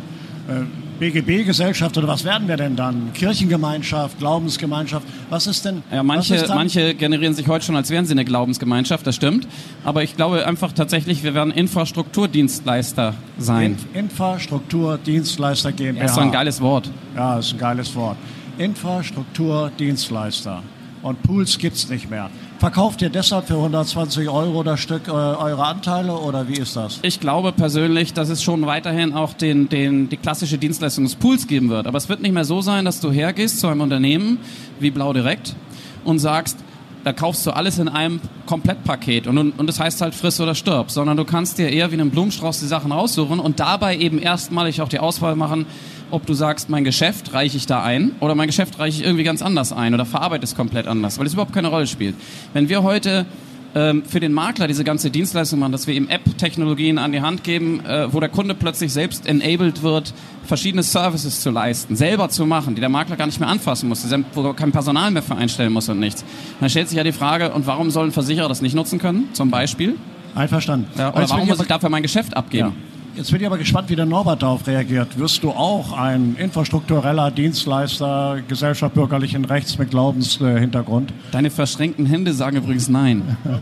Äh, 0.50 0.66
BGB-Gesellschaft 1.00 1.98
oder 1.98 2.10
was 2.10 2.26
werden 2.26 2.50
wir 2.50 2.58
denn 2.58 2.76
dann? 2.76 3.14
Kirchengemeinschaft, 3.14 4.20
Glaubensgemeinschaft? 4.20 5.08
Was 5.30 5.48
ist 5.48 5.64
denn? 5.64 5.82
Ja, 5.92 6.04
manche, 6.04 6.46
manche 6.50 6.94
generieren 6.94 7.34
sich 7.34 7.48
heute 7.48 7.66
schon, 7.66 7.78
als 7.78 7.90
wären 7.90 8.06
sie 8.06 8.12
eine 8.12 8.26
Glaubensgemeinschaft, 8.26 9.08
das 9.08 9.16
stimmt. 9.16 9.48
Aber 9.86 10.04
ich 10.04 10.18
glaube 10.18 10.46
einfach 10.46 10.74
tatsächlich, 10.74 11.24
wir 11.24 11.34
werden 11.34 11.54
Infrastrukturdienstleister 11.54 13.14
sein. 13.38 13.78
In 13.94 14.02
Infrastrukturdienstleister 14.02 15.72
GmbH. 15.72 16.02
Das 16.02 16.12
ist 16.12 16.16
so 16.16 16.22
ein 16.22 16.34
geiles 16.34 16.60
Wort. 16.60 16.92
Ja, 17.16 17.38
das 17.38 17.46
ist 17.48 17.54
ein 17.54 17.60
geiles 17.60 17.96
Wort. 17.96 18.18
Infrastrukturdienstleister. 18.58 20.62
Und 21.02 21.24
Pools 21.24 21.58
gibt 21.58 21.78
es 21.78 21.90
nicht 21.90 22.10
mehr. 22.10 22.30
Verkauft 22.60 23.02
ihr 23.02 23.10
deshalb 23.10 23.48
für 23.48 23.56
120 23.56 24.28
Euro 24.28 24.64
das 24.64 24.82
Stück 24.82 25.08
äh, 25.08 25.12
eure 25.12 25.66
Anteile 25.66 26.14
oder 26.14 26.50
wie 26.50 26.58
ist 26.58 26.76
das? 26.76 27.00
Ich 27.04 27.22
glaube 27.22 27.54
persönlich, 27.54 28.14
dass 28.14 28.28
es 28.28 28.44
schon 28.44 28.66
weiterhin 28.66 29.14
auch 29.14 29.34
den, 29.34 29.70
den, 29.70 30.10
die 30.10 30.18
klassische 30.18 30.58
Dienstleistung 30.58 31.06
des 31.06 31.16
Pools 31.16 31.48
geben 31.48 31.70
wird. 31.70 31.88
Aber 31.88 31.98
es 31.98 32.10
wird 32.10 32.22
nicht 32.22 32.34
mehr 32.34 32.44
so 32.44 32.62
sein, 32.62 32.84
dass 32.84 33.00
du 33.00 33.12
hergehst 33.12 33.60
zu 33.60 33.68
einem 33.68 33.82
Unternehmen 33.82 34.40
wie 34.80 34.92
Blau 34.92 35.14
Direkt 35.14 35.56
und 36.04 36.20
sagst, 36.20 36.58
da 37.04 37.14
kaufst 37.14 37.46
du 37.46 37.52
alles 37.52 37.80
in 37.80 37.88
einem 37.88 38.20
Komplettpaket 38.46 39.28
und, 39.28 39.38
und 39.38 39.68
das 39.68 39.80
heißt 39.80 40.02
halt 40.02 40.16
friss 40.16 40.40
oder 40.42 40.56
stirb, 40.56 40.92
sondern 40.92 41.18
du 41.18 41.26
kannst 41.26 41.58
dir 41.58 41.70
eher 41.70 41.92
wie 41.92 41.96
einen 41.96 42.10
Blumenstrauß 42.10 42.60
die 42.60 42.68
Sachen 42.68 42.92
aussuchen 42.92 43.40
und 43.40 43.60
dabei 43.60 43.98
eben 43.98 44.20
erstmalig 44.20 44.82
auch 44.82 44.90
die 44.90 45.00
Auswahl 45.00 45.36
machen, 45.36 45.66
ob 46.12 46.26
du 46.26 46.34
sagst, 46.34 46.70
mein 46.70 46.84
Geschäft 46.84 47.34
reiche 47.34 47.58
ich 47.58 47.66
da 47.66 47.84
ein 47.84 48.12
oder 48.20 48.36
mein 48.36 48.48
Geschäft 48.48 48.80
reiche 48.80 49.02
ich 49.02 49.06
irgendwie 49.06 49.24
ganz 49.24 49.42
anders 49.42 49.72
ein 49.72 49.94
oder 49.94 50.06
verarbeite 50.06 50.44
es 50.44 50.56
komplett 50.56 50.88
anders, 50.88 51.20
weil 51.20 51.28
es 51.28 51.34
überhaupt 51.34 51.54
keine 51.54 51.68
Rolle 51.70 51.88
spielt. 51.88 52.16
Wenn 52.54 52.70
wir 52.70 52.84
heute 52.84 53.26
für 53.74 54.20
den 54.20 54.34
Makler 54.34 54.68
diese 54.68 54.84
ganze 54.84 55.12
Dienstleistung 55.12 55.60
machen, 55.60 55.72
dass 55.72 55.86
wir 55.86 55.94
ihm 55.94 56.10
App-Technologien 56.10 56.98
an 56.98 57.12
die 57.12 57.22
Hand 57.22 57.44
geben, 57.44 57.86
äh, 57.86 58.12
wo 58.12 58.20
der 58.20 58.30
Kunde 58.30 58.56
plötzlich 58.56 58.92
selbst 58.92 59.28
enabled 59.28 59.84
wird, 59.84 60.14
verschiedene 60.46 60.82
Services 60.82 61.42
zu 61.42 61.52
leisten, 61.52 61.96
selber 61.96 62.30
zu 62.30 62.46
machen, 62.46 62.76
die 62.76 62.82
der 62.82 62.90
Makler 62.90 63.16
gar 63.16 63.28
nicht 63.28 63.40
mehr 63.40 63.50
anfassen 63.50 63.88
muss, 63.88 64.06
wo 64.34 64.44
er 64.44 64.54
kein 64.56 64.72
Personal 64.72 65.12
mehr 65.12 65.22
für 65.22 65.36
einstellen 65.36 65.72
muss 65.72 65.88
und 65.90 66.00
nichts. 66.00 66.26
Dann 66.60 66.70
stellt 66.70 66.90
sich 66.90 66.98
ja 66.98 67.04
die 67.04 67.12
Frage, 67.12 67.52
und 67.52 67.68
warum 67.68 67.92
sollen 67.92 68.12
Versicherer 68.12 68.50
das 68.50 68.62
nicht 68.62 68.76
nutzen 68.76 68.98
können, 68.98 69.30
zum 69.34 69.52
Beispiel? 69.52 69.96
Einverstanden. 70.36 70.88
Ja, 70.98 71.14
oder 71.14 71.30
warum 71.30 71.48
muss 71.48 71.60
ich 71.60 71.68
dafür 71.68 71.90
mein 71.90 72.04
Geschäft 72.04 72.36
abgeben? 72.36 72.70
Ja. 72.70 72.89
Jetzt 73.20 73.32
bin 73.32 73.42
ich 73.42 73.48
aber 73.48 73.58
gespannt, 73.58 73.90
wie 73.90 73.98
der 73.98 74.06
Norbert 74.06 74.44
darauf 74.44 74.66
reagiert. 74.66 75.20
Wirst 75.20 75.44
du 75.44 75.52
auch 75.52 75.92
ein 75.92 76.38
infrastruktureller 76.38 77.32
Dienstleister, 77.32 78.42
Gesellschaft 78.48 78.96
bürgerlichen 78.96 79.44
Rechts 79.44 79.78
mit 79.78 79.90
Glaubenshintergrund? 79.90 81.12
Deine 81.34 81.52
verschränkten 81.52 82.06
Hände 82.06 82.32
sagen 82.32 82.56
übrigens 82.56 82.88
Nein. 82.88 83.36
um 83.44 83.60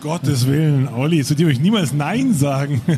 Gottes 0.00 0.46
Willen, 0.46 0.88
Olli, 0.88 1.22
zu 1.22 1.34
dir 1.34 1.48
euch 1.48 1.60
niemals 1.60 1.92
Nein 1.92 2.32
sagen. 2.32 2.80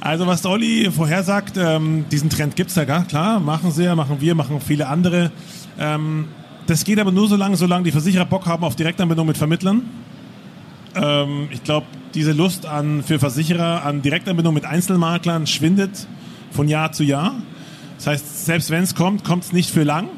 also 0.00 0.26
was 0.26 0.46
Olli 0.46 0.90
vorhersagt, 0.90 1.58
ähm, 1.58 2.06
diesen 2.10 2.30
Trend 2.30 2.56
gibt 2.56 2.70
es 2.70 2.76
ja 2.76 2.86
gar 2.86 3.04
klar, 3.04 3.40
machen 3.40 3.72
sie 3.72 3.84
ja, 3.84 3.94
machen 3.94 4.22
wir, 4.22 4.34
machen 4.34 4.58
viele 4.58 4.86
andere. 4.88 5.30
Ähm, 5.78 6.28
das 6.66 6.82
geht 6.82 6.98
aber 6.98 7.12
nur 7.12 7.28
so 7.28 7.36
lange, 7.36 7.56
solange 7.56 7.84
die 7.84 7.92
Versicherer 7.92 8.24
Bock 8.24 8.46
haben 8.46 8.64
auf 8.64 8.74
Direktanbindung 8.74 9.26
mit 9.26 9.36
Vermittlern. 9.36 9.82
Ähm, 10.94 11.48
ich 11.50 11.62
glaube, 11.64 11.86
diese 12.14 12.32
Lust 12.32 12.66
an, 12.66 13.02
für 13.02 13.18
Versicherer 13.18 13.84
an 13.84 14.02
Direktanbindung 14.02 14.54
mit 14.54 14.64
Einzelmaklern 14.64 15.46
schwindet 15.46 16.06
von 16.50 16.68
Jahr 16.68 16.92
zu 16.92 17.04
Jahr. 17.04 17.34
Das 17.96 18.06
heißt, 18.06 18.46
selbst 18.46 18.70
wenn 18.70 18.82
es 18.82 18.94
kommt, 18.94 19.24
kommt 19.24 19.44
es 19.44 19.52
nicht 19.52 19.70
für 19.70 19.84
lang. 19.84 20.08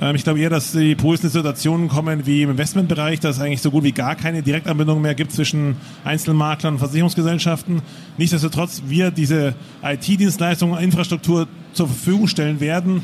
Ähm, 0.00 0.16
ich 0.16 0.24
glaube 0.24 0.40
eher, 0.40 0.50
dass 0.50 0.72
die 0.72 0.94
positiven 0.94 1.30
Situationen 1.30 1.88
kommen 1.88 2.26
wie 2.26 2.42
im 2.42 2.50
Investmentbereich, 2.50 3.20
dass 3.20 3.36
es 3.36 3.42
eigentlich 3.42 3.62
so 3.62 3.70
gut 3.70 3.84
wie 3.84 3.92
gar 3.92 4.16
keine 4.16 4.42
Direktanbindung 4.42 5.00
mehr 5.00 5.14
gibt 5.14 5.32
zwischen 5.32 5.76
Einzelmaklern 6.04 6.74
und 6.74 6.78
Versicherungsgesellschaften. 6.80 7.82
Nichtsdestotrotz 8.16 8.82
wir 8.86 9.10
diese 9.10 9.54
IT-Dienstleistungen, 9.82 10.82
Infrastruktur 10.82 11.46
zur 11.72 11.86
Verfügung 11.86 12.26
stellen 12.26 12.60
werden, 12.60 13.02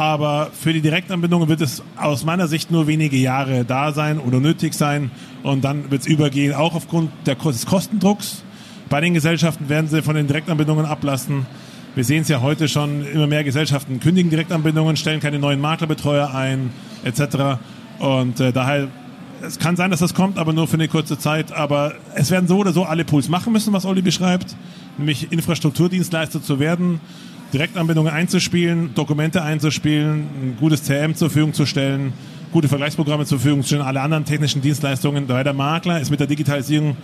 aber 0.00 0.50
für 0.58 0.72
die 0.72 0.80
Direktanbindung 0.80 1.46
wird 1.48 1.60
es 1.60 1.82
aus 1.98 2.24
meiner 2.24 2.48
Sicht 2.48 2.70
nur 2.70 2.86
wenige 2.86 3.18
Jahre 3.18 3.66
da 3.66 3.92
sein 3.92 4.18
oder 4.18 4.40
nötig 4.40 4.72
sein 4.72 5.10
und 5.42 5.62
dann 5.62 5.90
wird 5.90 6.00
es 6.00 6.06
übergehen, 6.06 6.54
auch 6.54 6.74
aufgrund 6.74 7.10
des 7.26 7.66
Kostendrucks. 7.66 8.42
Bei 8.88 9.02
den 9.02 9.12
Gesellschaften 9.12 9.68
werden 9.68 9.88
sie 9.88 10.00
von 10.00 10.14
den 10.14 10.26
Direktanbindungen 10.26 10.86
ablassen. 10.86 11.44
Wir 11.94 12.04
sehen 12.04 12.22
es 12.22 12.28
ja 12.28 12.40
heute 12.40 12.66
schon, 12.66 13.04
immer 13.12 13.26
mehr 13.26 13.44
Gesellschaften 13.44 14.00
kündigen 14.00 14.30
Direktanbindungen, 14.30 14.96
stellen 14.96 15.20
keine 15.20 15.38
neuen 15.38 15.60
Maklerbetreuer 15.60 16.32
ein, 16.34 16.70
etc. 17.04 17.60
Und 17.98 18.40
äh, 18.40 18.52
daher, 18.52 18.88
es 19.42 19.58
kann 19.58 19.76
sein, 19.76 19.90
dass 19.90 20.00
das 20.00 20.14
kommt, 20.14 20.38
aber 20.38 20.54
nur 20.54 20.66
für 20.66 20.74
eine 20.74 20.88
kurze 20.88 21.18
Zeit. 21.18 21.52
Aber 21.52 21.92
es 22.14 22.30
werden 22.30 22.48
so 22.48 22.56
oder 22.56 22.72
so 22.72 22.84
alle 22.84 23.04
Pools 23.04 23.28
machen 23.28 23.52
müssen, 23.52 23.74
was 23.74 23.84
Olli 23.84 24.00
beschreibt, 24.00 24.56
nämlich 24.96 25.30
Infrastrukturdienstleister 25.30 26.42
zu 26.42 26.58
werden 26.58 27.00
Direktanbindungen 27.52 28.12
einzuspielen, 28.12 28.94
Dokumente 28.94 29.42
einzuspielen, 29.42 30.20
ein 30.20 30.56
gutes 30.58 30.84
CRM 30.84 31.14
zur 31.14 31.30
Verfügung 31.30 31.52
zu 31.52 31.66
stellen, 31.66 32.12
gute 32.52 32.68
Vergleichsprogramme 32.68 33.24
zur 33.24 33.38
Verfügung 33.38 33.62
stellen, 33.62 33.82
alle 33.82 34.00
anderen 34.00 34.24
technischen 34.24 34.62
Dienstleistungen. 34.62 35.28
Weil 35.28 35.44
der 35.44 35.52
Makler 35.52 36.00
ist 36.00 36.10
mit 36.10 36.20
der 36.20 36.26
Digitalisierung, 36.26 36.96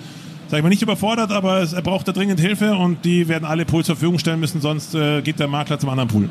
sage 0.46 0.58
ich 0.58 0.62
mal, 0.62 0.68
nicht 0.68 0.82
überfordert, 0.82 1.32
aber 1.32 1.60
er 1.60 1.82
braucht 1.82 2.06
da 2.06 2.12
dringend 2.12 2.40
Hilfe 2.40 2.74
und 2.74 3.04
die 3.04 3.28
werden 3.28 3.44
alle 3.44 3.64
Pools 3.64 3.86
zur 3.86 3.96
Verfügung 3.96 4.18
stellen 4.18 4.40
müssen, 4.40 4.60
sonst 4.60 4.94
äh, 4.94 5.22
geht 5.22 5.40
der 5.40 5.48
Makler 5.48 5.78
zum 5.78 5.90
anderen 5.90 6.08
Pool. 6.08 6.28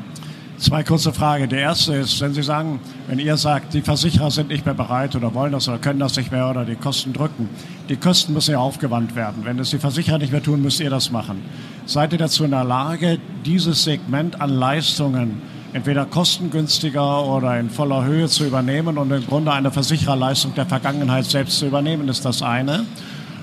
Zwei 0.57 0.83
kurze 0.83 1.11
Fragen. 1.11 1.49
Die 1.49 1.55
erste 1.55 1.95
ist, 1.95 2.21
wenn 2.21 2.33
Sie 2.33 2.41
sagen, 2.41 2.79
wenn 3.07 3.19
ihr 3.19 3.35
sagt, 3.35 3.73
die 3.73 3.81
Versicherer 3.81 4.31
sind 4.31 4.47
nicht 4.47 4.65
mehr 4.65 4.73
bereit 4.73 5.13
oder 5.15 5.33
wollen 5.33 5.51
das 5.51 5.67
oder 5.67 5.79
können 5.79 5.99
das 5.99 6.15
nicht 6.15 6.31
mehr 6.31 6.49
oder 6.49 6.63
die 6.63 6.75
Kosten 6.75 7.11
drücken, 7.11 7.49
die 7.89 7.97
Kosten 7.97 8.31
müssen 8.33 8.51
ja 8.51 8.59
aufgewandt 8.59 9.17
werden. 9.17 9.43
Wenn 9.43 9.59
es 9.59 9.71
die 9.71 9.79
Versicherer 9.79 10.17
nicht 10.17 10.31
mehr 10.31 10.41
tun, 10.41 10.61
müsst 10.61 10.79
ihr 10.79 10.89
das 10.89 11.11
machen. 11.11 11.43
Seid 11.87 12.13
ihr 12.13 12.19
dazu 12.19 12.43
in 12.43 12.51
der 12.51 12.63
Lage, 12.63 13.19
dieses 13.45 13.83
Segment 13.83 14.41
an 14.41 14.49
Leistungen 14.49 15.39
entweder 15.71 16.05
kostengünstiger 16.05 17.23
oder 17.25 17.59
in 17.59 17.69
voller 17.69 18.03
Höhe 18.03 18.27
zu 18.27 18.43
übernehmen 18.43 18.97
und 18.97 19.11
im 19.11 19.25
Grunde 19.27 19.51
eine 19.51 19.69
Versichererleistung 19.69 20.55
der 20.55 20.65
Vergangenheit 20.65 21.25
selbst 21.25 21.59
zu 21.59 21.67
übernehmen, 21.67 22.07
ist 22.07 22.25
das 22.25 22.41
eine. 22.41 22.85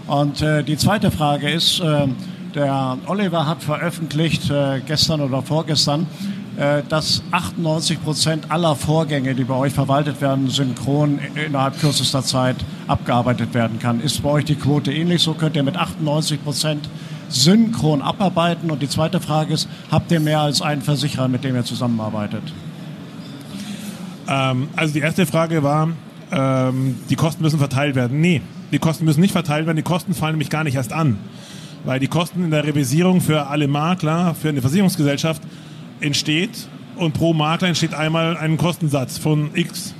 Und 0.08 0.42
äh, 0.42 0.64
die 0.64 0.76
zweite 0.76 1.12
Frage 1.12 1.50
ist, 1.50 1.78
äh, 1.78 2.08
der 2.54 2.98
Oliver 3.06 3.46
hat 3.46 3.62
veröffentlicht, 3.62 4.50
äh, 4.50 4.80
gestern 4.84 5.20
oder 5.20 5.42
vorgestern, 5.42 6.08
äh, 6.56 6.82
dass 6.88 7.22
98 7.30 8.02
Prozent 8.02 8.50
aller 8.50 8.74
Vorgänge, 8.74 9.36
die 9.36 9.44
bei 9.44 9.54
euch 9.54 9.72
verwaltet 9.72 10.20
werden, 10.20 10.48
synchron 10.48 11.20
innerhalb 11.46 11.78
kürzester 11.78 12.24
Zeit 12.24 12.56
abgearbeitet 12.88 13.54
werden 13.54 13.78
kann. 13.78 14.00
Ist 14.00 14.20
bei 14.20 14.30
euch 14.30 14.44
die 14.46 14.56
Quote 14.56 14.92
ähnlich? 14.92 15.22
So 15.22 15.34
könnt 15.34 15.54
ihr 15.54 15.62
mit 15.62 15.76
98 15.76 16.42
Prozent 16.42 16.88
synchron 17.34 18.02
abarbeiten. 18.02 18.70
Und 18.70 18.82
die 18.82 18.88
zweite 18.88 19.20
Frage 19.20 19.54
ist, 19.54 19.68
habt 19.90 20.10
ihr 20.12 20.20
mehr 20.20 20.40
als 20.40 20.62
einen 20.62 20.82
Versicherer, 20.82 21.28
mit 21.28 21.44
dem 21.44 21.54
ihr 21.54 21.64
zusammenarbeitet? 21.64 22.42
Ähm, 24.28 24.68
also 24.76 24.94
die 24.94 25.00
erste 25.00 25.26
Frage 25.26 25.62
war, 25.62 25.88
ähm, 26.30 26.96
die 27.10 27.16
Kosten 27.16 27.42
müssen 27.42 27.58
verteilt 27.58 27.94
werden. 27.94 28.20
Nee, 28.20 28.40
die 28.70 28.78
Kosten 28.78 29.04
müssen 29.04 29.20
nicht 29.20 29.32
verteilt 29.32 29.66
werden. 29.66 29.76
Die 29.76 29.82
Kosten 29.82 30.14
fallen 30.14 30.32
nämlich 30.32 30.50
gar 30.50 30.64
nicht 30.64 30.76
erst 30.76 30.92
an. 30.92 31.18
Weil 31.84 31.98
die 31.98 32.08
Kosten 32.08 32.44
in 32.44 32.50
der 32.50 32.64
Revisierung 32.64 33.20
für 33.20 33.48
alle 33.48 33.68
Makler, 33.68 34.34
für 34.34 34.48
eine 34.48 34.60
Versicherungsgesellschaft 34.60 35.42
entsteht 36.00 36.68
und 36.96 37.12
pro 37.12 37.32
Makler 37.32 37.68
entsteht 37.68 37.94
einmal 37.94 38.36
ein 38.36 38.56
Kostensatz 38.56 39.18
von 39.18 39.50
X. 39.54 39.94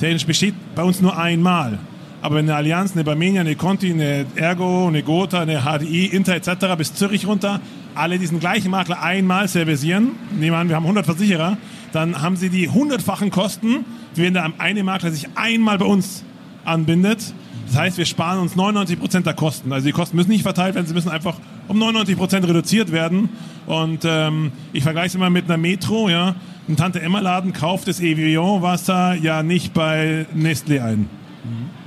Der 0.00 0.18
besteht 0.26 0.54
bei 0.74 0.82
uns 0.82 1.00
nur 1.00 1.16
einmal. 1.16 1.78
Aber 2.22 2.38
eine 2.38 2.54
Allianz, 2.54 2.92
eine 2.92 3.02
Barmenia, 3.02 3.40
eine 3.40 3.56
Conti, 3.56 3.90
eine 3.90 4.24
Ergo, 4.36 4.86
eine 4.86 5.02
Gotha, 5.02 5.40
eine 5.40 5.62
HDI, 5.62 6.06
Inter 6.06 6.36
etc. 6.36 6.76
bis 6.78 6.94
Zürich 6.94 7.26
runter, 7.26 7.60
alle 7.96 8.18
diesen 8.18 8.38
gleichen 8.38 8.70
Makler 8.70 9.02
einmal 9.02 9.48
servicieren, 9.48 10.12
nehmen 10.30 10.52
wir 10.52 10.58
an, 10.58 10.68
wir 10.68 10.76
haben 10.76 10.84
100 10.84 11.04
Versicherer, 11.04 11.58
dann 11.92 12.22
haben 12.22 12.36
sie 12.36 12.48
die 12.48 12.68
hundertfachen 12.68 13.30
Kosten, 13.30 13.84
wenn 14.14 14.34
der 14.34 14.52
eine 14.58 14.84
Makler 14.84 15.10
sich 15.10 15.28
einmal 15.34 15.78
bei 15.78 15.84
uns 15.84 16.24
anbindet. 16.64 17.34
Das 17.66 17.76
heißt, 17.76 17.98
wir 17.98 18.04
sparen 18.04 18.38
uns 18.38 18.54
99 18.54 19.00
Prozent 19.00 19.26
der 19.26 19.34
Kosten. 19.34 19.72
Also 19.72 19.86
die 19.86 19.92
Kosten 19.92 20.16
müssen 20.16 20.30
nicht 20.30 20.42
verteilt 20.42 20.76
werden, 20.76 20.86
sie 20.86 20.94
müssen 20.94 21.10
einfach 21.10 21.36
um 21.68 21.78
99 21.78 22.16
Prozent 22.16 22.46
reduziert 22.46 22.92
werden. 22.92 23.30
Und 23.66 24.04
ähm, 24.04 24.52
ich 24.72 24.84
vergleiche 24.84 25.08
es 25.08 25.14
immer 25.16 25.30
mit 25.30 25.46
einer 25.46 25.56
Metro. 25.56 26.08
Ja, 26.08 26.36
ein 26.68 26.76
Tante 26.76 27.00
Emma 27.00 27.20
Laden 27.20 27.52
kauft 27.52 27.88
das 27.88 28.00
Evian 28.00 28.62
Wasser 28.62 29.14
ja 29.14 29.42
nicht 29.42 29.74
bei 29.74 30.26
Nestlé 30.36 30.82
ein. 30.84 31.21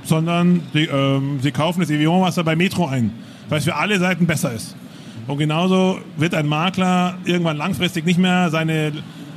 Sondern 0.06 0.62
sie, 0.72 0.84
ähm, 0.84 1.38
sie 1.42 1.52
kaufen 1.52 1.80
das 1.80 1.90
Evian 1.90 2.20
Wasser 2.20 2.44
bei 2.44 2.56
Metro 2.56 2.86
ein, 2.86 3.12
weil 3.48 3.58
es 3.58 3.64
für 3.64 3.74
alle 3.74 3.98
Seiten 3.98 4.26
besser 4.26 4.52
ist. 4.52 4.76
Und 5.26 5.38
genauso 5.38 5.98
wird 6.16 6.34
ein 6.34 6.46
Makler 6.46 7.18
irgendwann 7.24 7.56
langfristig 7.56 8.04
nicht 8.04 8.18
mehr 8.18 8.50
seine 8.50 8.92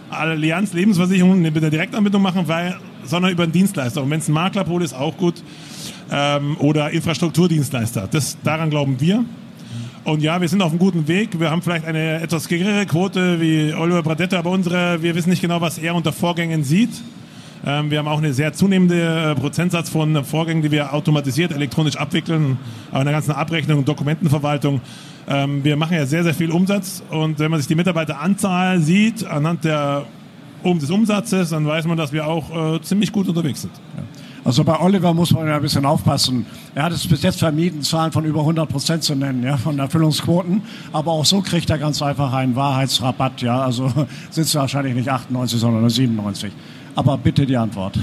Allianz 0.09 0.73
Lebensversicherung 0.73 1.41
mit 1.41 1.55
der 1.55 1.69
Direktanbindung 1.69 2.21
machen, 2.21 2.47
weil, 2.47 2.77
sondern 3.03 3.31
über 3.31 3.43
einen 3.43 3.51
Dienstleister. 3.51 4.03
Und 4.03 4.09
wenn 4.09 4.19
es 4.19 4.27
ein 4.27 4.33
Maklerpool 4.33 4.83
ist, 4.83 4.93
auch 4.93 5.17
gut. 5.17 5.43
Ähm, 6.11 6.57
oder 6.57 6.89
Infrastrukturdienstleister. 6.89 8.07
Das, 8.09 8.37
daran 8.43 8.69
glauben 8.69 8.99
wir. 8.99 9.23
Und 10.03 10.23
ja, 10.23 10.41
wir 10.41 10.47
sind 10.47 10.61
auf 10.61 10.71
einem 10.71 10.79
guten 10.79 11.07
Weg. 11.07 11.39
Wir 11.39 11.51
haben 11.51 11.61
vielleicht 11.61 11.85
eine 11.85 12.21
etwas 12.21 12.47
geringere 12.47 12.85
Quote 12.85 13.39
wie 13.39 13.73
Oliver 13.73 14.01
Bradetta, 14.01 14.39
aber 14.39 14.49
unsere, 14.49 15.03
wir 15.03 15.13
wissen 15.13 15.29
nicht 15.29 15.41
genau, 15.41 15.61
was 15.61 15.77
er 15.77 15.93
unter 15.93 16.11
Vorgängen 16.11 16.63
sieht. 16.63 16.89
Ähm, 17.65 17.91
wir 17.91 17.99
haben 17.99 18.07
auch 18.07 18.19
eine 18.19 18.33
sehr 18.33 18.53
zunehmende 18.53 19.31
äh, 19.31 19.35
Prozentsatz 19.35 19.89
von 19.89 20.23
Vorgängen, 20.23 20.61
die 20.61 20.71
wir 20.71 20.93
automatisiert 20.93 21.51
elektronisch 21.51 21.97
abwickeln, 21.97 22.57
aber 22.91 23.01
in 23.01 23.05
der 23.05 23.13
ganzen 23.13 23.31
Abrechnung 23.31 23.79
und 23.79 23.87
Dokumentenverwaltung. 23.87 24.81
Ähm, 25.27 25.63
wir 25.63 25.75
machen 25.75 25.95
ja 25.95 26.05
sehr, 26.05 26.23
sehr 26.23 26.33
viel 26.33 26.51
Umsatz 26.51 27.03
und 27.09 27.39
wenn 27.39 27.51
man 27.51 27.59
sich 27.59 27.67
die 27.67 27.75
Mitarbeiteranzahl 27.75 28.79
sieht 28.79 29.25
anhand 29.25 29.65
der, 29.65 30.05
um, 30.63 30.79
des 30.79 30.89
Umsatzes, 30.89 31.49
dann 31.49 31.65
weiß 31.65 31.85
man, 31.85 31.97
dass 31.97 32.13
wir 32.13 32.27
auch 32.27 32.75
äh, 32.75 32.81
ziemlich 32.81 33.11
gut 33.11 33.27
unterwegs 33.27 33.61
sind. 33.61 33.73
Ja. 33.97 34.03
Also 34.43 34.63
bei 34.63 34.79
Oliver 34.79 35.13
muss 35.13 35.31
man 35.31 35.47
ja 35.47 35.57
ein 35.57 35.61
bisschen 35.61 35.85
aufpassen. 35.85 36.45
Er 36.73 36.83
hat 36.83 36.93
es 36.93 37.05
bis 37.05 37.21
jetzt 37.23 37.39
vermieden, 37.39 37.81
Zahlen 37.81 38.11
von 38.11 38.23
über 38.25 38.39
100 38.39 38.69
Prozent 38.69 39.03
zu 39.03 39.13
nennen, 39.13 39.43
ja, 39.43 39.57
von 39.57 39.77
Erfüllungsquoten. 39.77 40.61
Aber 40.93 41.11
auch 41.11 41.25
so 41.25 41.41
kriegt 41.41 41.69
er 41.69 41.77
ganz 41.77 42.01
einfach 42.01 42.33
einen 42.33 42.55
Wahrheitsrabatt, 42.55 43.41
ja. 43.41 43.61
Also 43.61 43.87
sind 44.29 44.45
es 44.45 44.55
wahrscheinlich 44.55 44.95
nicht 44.95 45.09
98, 45.09 45.59
sondern 45.59 45.81
nur 45.81 45.89
97. 45.89 46.51
Aber 46.95 47.17
bitte 47.17 47.45
die 47.45 47.57
Antwort. 47.57 47.97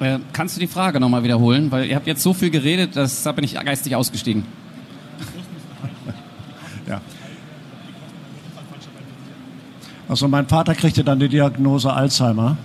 Äh, 0.00 0.18
kannst 0.32 0.56
du 0.56 0.60
die 0.60 0.66
Frage 0.66 1.00
nochmal 1.00 1.22
wiederholen? 1.24 1.70
Weil 1.70 1.86
ihr 1.86 1.96
habt 1.96 2.06
jetzt 2.06 2.22
so 2.22 2.32
viel 2.32 2.50
geredet, 2.50 2.96
dass, 2.96 3.22
da 3.22 3.32
bin 3.32 3.44
ich 3.44 3.54
geistig 3.54 3.96
ausgestiegen. 3.96 4.44
ja. 6.88 7.00
Also 10.08 10.28
mein 10.28 10.46
Vater 10.46 10.74
kriegte 10.74 11.04
dann 11.04 11.18
die 11.18 11.28
Diagnose 11.28 11.92
Alzheimer. 11.92 12.56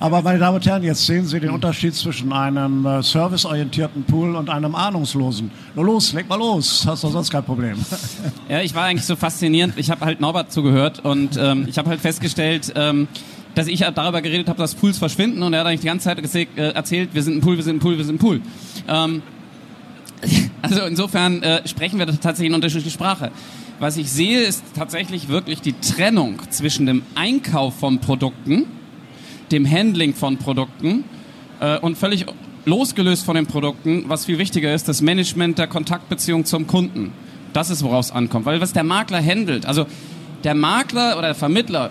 Aber 0.00 0.22
meine 0.22 0.38
Damen 0.38 0.56
und 0.56 0.66
Herren, 0.66 0.84
jetzt 0.84 1.04
sehen 1.06 1.26
Sie 1.26 1.40
den 1.40 1.50
Unterschied 1.50 1.92
zwischen 1.92 2.32
einem 2.32 2.86
äh, 2.86 3.02
serviceorientierten 3.02 4.04
Pool 4.04 4.36
und 4.36 4.48
einem 4.48 4.76
ahnungslosen. 4.76 5.50
Nur 5.74 5.84
los, 5.86 6.12
leg 6.12 6.28
mal 6.28 6.38
los, 6.38 6.84
hast 6.86 7.02
du 7.02 7.08
sonst 7.08 7.30
kein 7.30 7.44
Problem. 7.44 7.76
Ja, 8.48 8.62
ich 8.62 8.74
war 8.74 8.84
eigentlich 8.84 9.04
so 9.04 9.16
faszinierend. 9.16 9.74
Ich 9.76 9.90
habe 9.90 10.04
halt 10.04 10.20
Norbert 10.20 10.52
zugehört 10.52 11.04
und 11.04 11.36
ähm, 11.36 11.66
ich 11.68 11.76
habe 11.76 11.90
halt 11.90 12.00
festgestellt, 12.00 12.72
ähm, 12.76 13.08
dass 13.54 13.66
ich 13.66 13.80
darüber 13.80 14.22
geredet 14.22 14.48
habe, 14.48 14.58
dass 14.58 14.74
Pools 14.74 14.98
verschwinden 14.98 15.42
und 15.42 15.52
er 15.52 15.60
hat 15.60 15.66
eigentlich 15.66 15.80
die 15.80 15.86
ganze 15.88 16.04
Zeit 16.04 16.56
äh, 16.56 16.70
erzählt, 16.70 17.10
wir 17.12 17.22
sind 17.22 17.36
ein 17.36 17.40
Pool, 17.40 17.56
wir 17.56 17.64
sind 17.64 17.76
ein 17.76 17.80
Pool, 17.80 17.98
wir 17.98 18.04
sind 18.04 18.16
ein 18.16 18.18
Pool. 18.18 18.40
Ähm, 18.86 19.22
also 20.62 20.82
insofern 20.84 21.42
äh, 21.42 21.66
sprechen 21.66 21.98
wir 21.98 22.06
tatsächlich 22.06 22.48
in 22.48 22.54
unterschiedliche 22.54 22.90
Sprache. 22.90 23.30
Was 23.80 23.96
ich 23.96 24.10
sehe, 24.10 24.40
ist 24.40 24.64
tatsächlich 24.74 25.28
wirklich 25.28 25.60
die 25.60 25.74
Trennung 25.74 26.38
zwischen 26.50 26.86
dem 26.86 27.02
Einkauf 27.14 27.78
von 27.78 27.98
Produkten, 27.98 28.66
dem 29.52 29.70
Handling 29.70 30.14
von 30.14 30.36
Produkten 30.36 31.04
äh, 31.60 31.78
und 31.78 31.96
völlig 31.96 32.26
losgelöst 32.64 33.24
von 33.24 33.36
den 33.36 33.46
Produkten, 33.46 34.04
was 34.08 34.26
viel 34.26 34.38
wichtiger 34.38 34.74
ist, 34.74 34.88
das 34.88 35.00
Management 35.00 35.58
der 35.58 35.66
Kontaktbeziehung 35.66 36.44
zum 36.44 36.66
Kunden. 36.66 37.12
Das 37.52 37.70
ist, 37.70 37.82
woraus 37.82 38.06
es 38.06 38.12
ankommt. 38.12 38.46
Weil 38.46 38.60
was 38.60 38.72
der 38.72 38.84
Makler 38.84 39.22
handelt, 39.24 39.66
also 39.66 39.86
der 40.44 40.54
Makler 40.54 41.18
oder 41.18 41.28
der 41.28 41.34
Vermittler, 41.34 41.90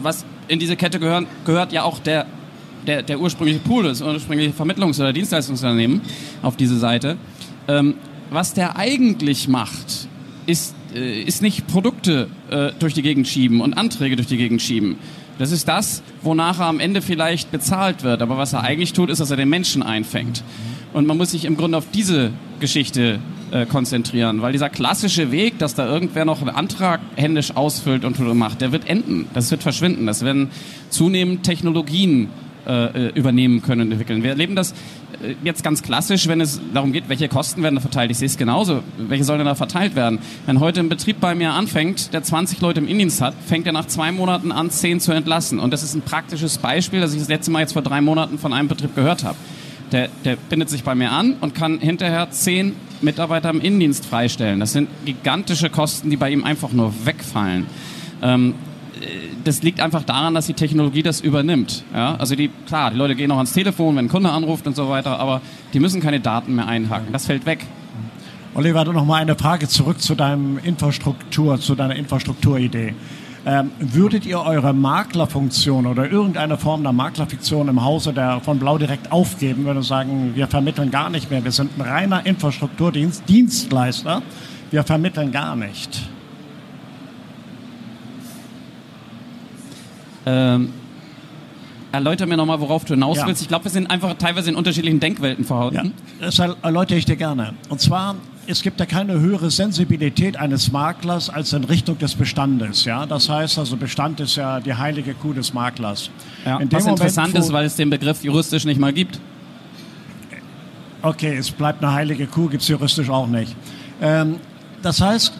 was 0.00 0.24
in 0.48 0.58
diese 0.58 0.76
Kette 0.76 1.00
gehören, 1.00 1.26
gehört 1.44 1.72
ja 1.72 1.82
auch 1.82 1.98
der, 1.98 2.26
der, 2.86 3.02
der 3.02 3.20
ursprüngliche 3.20 3.60
Pool, 3.60 3.84
das 3.84 4.00
ursprüngliche 4.00 4.52
Vermittlungs- 4.52 5.00
oder 5.00 5.12
Dienstleistungsunternehmen 5.12 6.00
auf 6.42 6.56
diese 6.56 6.78
Seite. 6.78 7.16
Ähm, 7.68 7.94
was 8.30 8.54
der 8.54 8.76
eigentlich 8.76 9.48
macht, 9.48 10.08
ist 10.46 10.74
äh, 10.94 11.22
ist 11.22 11.42
nicht 11.42 11.66
Produkte 11.66 12.28
äh, 12.50 12.70
durch 12.78 12.94
die 12.94 13.02
Gegend 13.02 13.28
schieben 13.28 13.60
und 13.60 13.74
Anträge 13.74 14.16
durch 14.16 14.28
die 14.28 14.36
Gegend 14.36 14.60
schieben. 14.60 14.96
Das 15.38 15.50
ist 15.50 15.68
das, 15.68 16.02
wonach 16.22 16.60
er 16.60 16.66
am 16.66 16.80
Ende 16.80 17.02
vielleicht 17.02 17.50
bezahlt 17.50 18.02
wird. 18.02 18.22
Aber 18.22 18.38
was 18.38 18.52
er 18.52 18.62
eigentlich 18.62 18.92
tut, 18.92 19.10
ist, 19.10 19.20
dass 19.20 19.30
er 19.30 19.36
den 19.36 19.48
Menschen 19.48 19.82
einfängt. 19.82 20.42
Und 20.92 21.06
man 21.06 21.16
muss 21.16 21.30
sich 21.30 21.44
im 21.44 21.56
Grunde 21.56 21.78
auf 21.78 21.86
diese 21.92 22.30
Geschichte 22.60 23.18
äh, 23.50 23.66
konzentrieren, 23.66 24.42
weil 24.42 24.52
dieser 24.52 24.70
klassische 24.70 25.30
Weg, 25.30 25.58
dass 25.58 25.74
da 25.74 25.86
irgendwer 25.86 26.24
noch 26.24 26.40
einen 26.40 26.50
Antrag 26.50 27.00
händisch 27.16 27.56
ausfüllt 27.56 28.04
und 28.04 28.18
macht, 28.34 28.60
der 28.60 28.72
wird 28.72 28.88
enden, 28.88 29.26
das 29.34 29.50
wird 29.50 29.62
verschwinden. 29.62 30.06
Das 30.06 30.24
werden 30.24 30.50
zunehmend 30.90 31.44
Technologien 31.44 32.28
äh, 32.66 33.08
übernehmen 33.10 33.62
können 33.62 33.82
und 33.82 33.92
entwickeln. 33.92 34.22
Wir 34.22 34.30
erleben 34.30 34.56
das 34.56 34.72
äh, 35.22 35.34
jetzt 35.44 35.64
ganz 35.64 35.82
klassisch, 35.82 36.28
wenn 36.28 36.40
es 36.40 36.60
darum 36.72 36.92
geht, 36.92 37.08
welche 37.08 37.28
Kosten 37.28 37.62
werden 37.62 37.76
da 37.76 37.80
verteilt. 37.80 38.10
Ich 38.10 38.18
sehe 38.18 38.26
es 38.26 38.36
genauso. 38.36 38.82
Welche 38.98 39.24
sollen 39.24 39.44
da 39.44 39.54
verteilt 39.54 39.94
werden? 39.94 40.18
Wenn 40.46 40.60
heute 40.60 40.80
ein 40.80 40.88
Betrieb 40.88 41.20
bei 41.20 41.34
mir 41.34 41.52
anfängt, 41.52 42.12
der 42.12 42.22
20 42.22 42.60
Leute 42.60 42.80
im 42.80 42.88
Indienst 42.88 43.20
hat, 43.20 43.34
fängt 43.46 43.66
er 43.66 43.72
nach 43.72 43.86
zwei 43.86 44.12
Monaten 44.12 44.52
an, 44.52 44.70
10 44.70 45.00
zu 45.00 45.12
entlassen. 45.12 45.58
Und 45.58 45.72
das 45.72 45.82
ist 45.82 45.94
ein 45.94 46.02
praktisches 46.02 46.58
Beispiel, 46.58 47.00
das 47.00 47.12
ich 47.12 47.20
das 47.20 47.28
letzte 47.28 47.50
Mal 47.50 47.60
jetzt 47.60 47.72
vor 47.72 47.82
drei 47.82 48.00
Monaten 48.00 48.38
von 48.38 48.52
einem 48.52 48.68
Betrieb 48.68 48.94
gehört 48.94 49.24
habe. 49.24 49.36
Der, 49.90 50.08
der 50.24 50.36
bindet 50.36 50.70
sich 50.70 50.84
bei 50.84 50.94
mir 50.94 51.12
an 51.12 51.34
und 51.40 51.54
kann 51.54 51.78
hinterher 51.78 52.30
zehn 52.30 52.74
Mitarbeiter 53.02 53.50
im 53.50 53.60
Innendienst 53.60 54.06
freistellen. 54.06 54.60
Das 54.60 54.72
sind 54.72 54.88
gigantische 55.04 55.68
Kosten, 55.68 56.08
die 56.08 56.16
bei 56.16 56.30
ihm 56.30 56.44
einfach 56.44 56.72
nur 56.72 56.94
wegfallen. 57.04 57.66
Ähm, 58.22 58.54
das 59.44 59.62
liegt 59.62 59.80
einfach 59.80 60.02
daran, 60.02 60.34
dass 60.34 60.46
die 60.46 60.54
Technologie 60.54 61.02
das 61.02 61.20
übernimmt. 61.20 61.84
Ja? 61.94 62.16
Also 62.16 62.34
die, 62.34 62.50
klar, 62.66 62.90
die 62.90 62.96
Leute 62.96 63.14
gehen 63.14 63.28
noch 63.28 63.36
ans 63.36 63.52
Telefon, 63.52 63.96
wenn 63.96 64.06
ein 64.06 64.08
Kunde 64.08 64.30
anruft 64.30 64.66
und 64.66 64.76
so 64.76 64.88
weiter, 64.88 65.18
aber 65.18 65.40
die 65.72 65.80
müssen 65.80 66.00
keine 66.00 66.20
Daten 66.20 66.54
mehr 66.54 66.66
einhaken. 66.66 67.12
Das 67.12 67.26
fällt 67.26 67.46
weg. 67.46 67.66
Oliver, 68.54 68.84
noch 68.84 69.06
mal 69.06 69.16
eine 69.16 69.34
Frage 69.34 69.66
zurück 69.66 70.00
zu 70.00 70.14
deinem 70.14 70.58
Infrastruktur, 70.58 71.58
zu 71.58 71.74
deiner 71.74 71.96
Infrastrukturidee. 71.96 72.94
Ähm, 73.44 73.72
würdet 73.80 74.24
ihr 74.24 74.40
eure 74.40 74.72
Maklerfunktion 74.72 75.86
oder 75.86 76.08
irgendeine 76.08 76.56
Form 76.58 76.84
der 76.84 76.92
Maklerfiktion 76.92 77.66
im 77.68 77.82
Hause 77.82 78.12
der, 78.12 78.40
von 78.40 78.58
Blau 78.58 78.78
direkt 78.78 79.10
aufgeben, 79.10 79.64
würde 79.64 79.82
sagen, 79.82 80.32
wir 80.36 80.46
vermitteln 80.46 80.92
gar 80.92 81.10
nicht 81.10 81.28
mehr, 81.28 81.42
wir 81.42 81.50
sind 81.50 81.76
ein 81.76 81.80
reiner 81.80 82.24
Infrastrukturdienstleister, 82.24 84.22
wir 84.70 84.84
vermitteln 84.84 85.32
gar 85.32 85.56
nicht? 85.56 86.02
Ähm, 90.26 90.72
erläuter 91.90 92.26
mir 92.26 92.36
nochmal, 92.36 92.60
worauf 92.60 92.84
du 92.84 92.94
hinaus 92.94 93.18
Ja. 93.18 93.26
willst. 93.26 93.42
Ich 93.42 93.48
glaube, 93.48 93.64
wir 93.64 93.70
sind 93.70 93.90
einfach 93.90 94.14
teilweise 94.14 94.50
in 94.50 94.56
unterschiedlichen 94.56 94.98
Denkwelten 95.00 95.44
Ja, 95.44 95.48
verhauten. 95.48 95.92
das 96.20 96.38
erläutere 96.38 96.98
ich 96.98 97.04
dir 97.04 97.16
gerne. 97.16 97.54
Und 97.68 97.80
zwar, 97.80 98.14
es 98.46 98.62
gibt 98.62 98.80
ja 98.80 98.86
keine 98.86 99.20
höhere 99.20 99.50
Sensibilität 99.50 100.36
eines 100.38 100.72
Maklers 100.72 101.28
als 101.28 101.52
in 101.52 101.64
Richtung 101.64 101.98
des 101.98 102.14
Bestandes. 102.14 102.84
Ja, 102.86 103.04
das 103.04 103.28
heißt 103.28 103.58
also, 103.58 103.76
Bestand 103.76 104.20
ist 104.20 104.36
ja 104.36 104.58
die 104.60 104.74
heilige 104.74 105.12
Kuh 105.14 105.32
des 105.34 105.52
Maklers. 105.52 106.08
Ja. 106.46 106.56
In 106.58 106.68
dem 106.70 106.78
Was 106.78 106.86
interessant 106.86 107.28
Moment, 107.28 107.44
ist, 107.44 107.50
wo- 107.50 107.54
weil 107.54 107.66
es 107.66 107.76
den 107.76 107.90
Begriff 107.90 108.24
juristisch 108.24 108.64
nicht 108.64 108.80
mal 108.80 108.92
gibt. 108.92 109.20
Okay, 111.02 111.36
es 111.36 111.50
bleibt 111.50 111.82
eine 111.82 111.92
heilige 111.92 112.26
Kuh, 112.26 112.48
gibt 112.48 112.62
es 112.62 112.68
juristisch 112.68 113.10
auch 113.10 113.26
nicht. 113.26 113.54
Ähm, 114.00 114.36
das 114.82 115.00
heißt, 115.00 115.32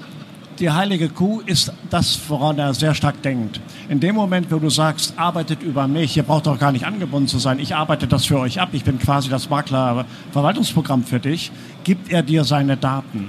die 0.59 0.71
heilige 0.71 1.09
Kuh 1.09 1.41
ist 1.45 1.73
das, 1.91 2.19
woran 2.29 2.59
er 2.59 2.75
sehr 2.75 2.95
stark 2.95 3.23
denkt. 3.23 3.61
In 3.89 4.01
dem 4.01 4.15
Moment, 4.15 4.51
wo 4.51 4.59
du 4.59 4.71
sagst, 4.71 5.15
arbeitet 5.17 5.63
über 5.63 5.89
mich, 5.89 6.17
ihr 6.17 6.23
braucht 6.23 6.47
doch 6.47 6.59
gar 6.59 6.73
nicht 6.73 6.87
angebunden 6.87 7.29
zu 7.29 7.39
sein, 7.39 7.59
ich 7.59 7.75
arbeite 7.75 8.07
das 8.07 8.27
für 8.27 8.39
euch 8.39 8.61
ab, 8.61 8.71
ich 8.73 8.85
bin 8.85 8.99
quasi 8.99 9.29
das 9.29 9.51
Makler-Verwaltungsprogramm 9.51 11.05
für 11.05 11.21
dich, 11.21 11.51
gibt 11.85 12.11
er 12.13 12.23
dir 12.23 12.45
seine 12.45 12.77
Daten. 12.77 13.29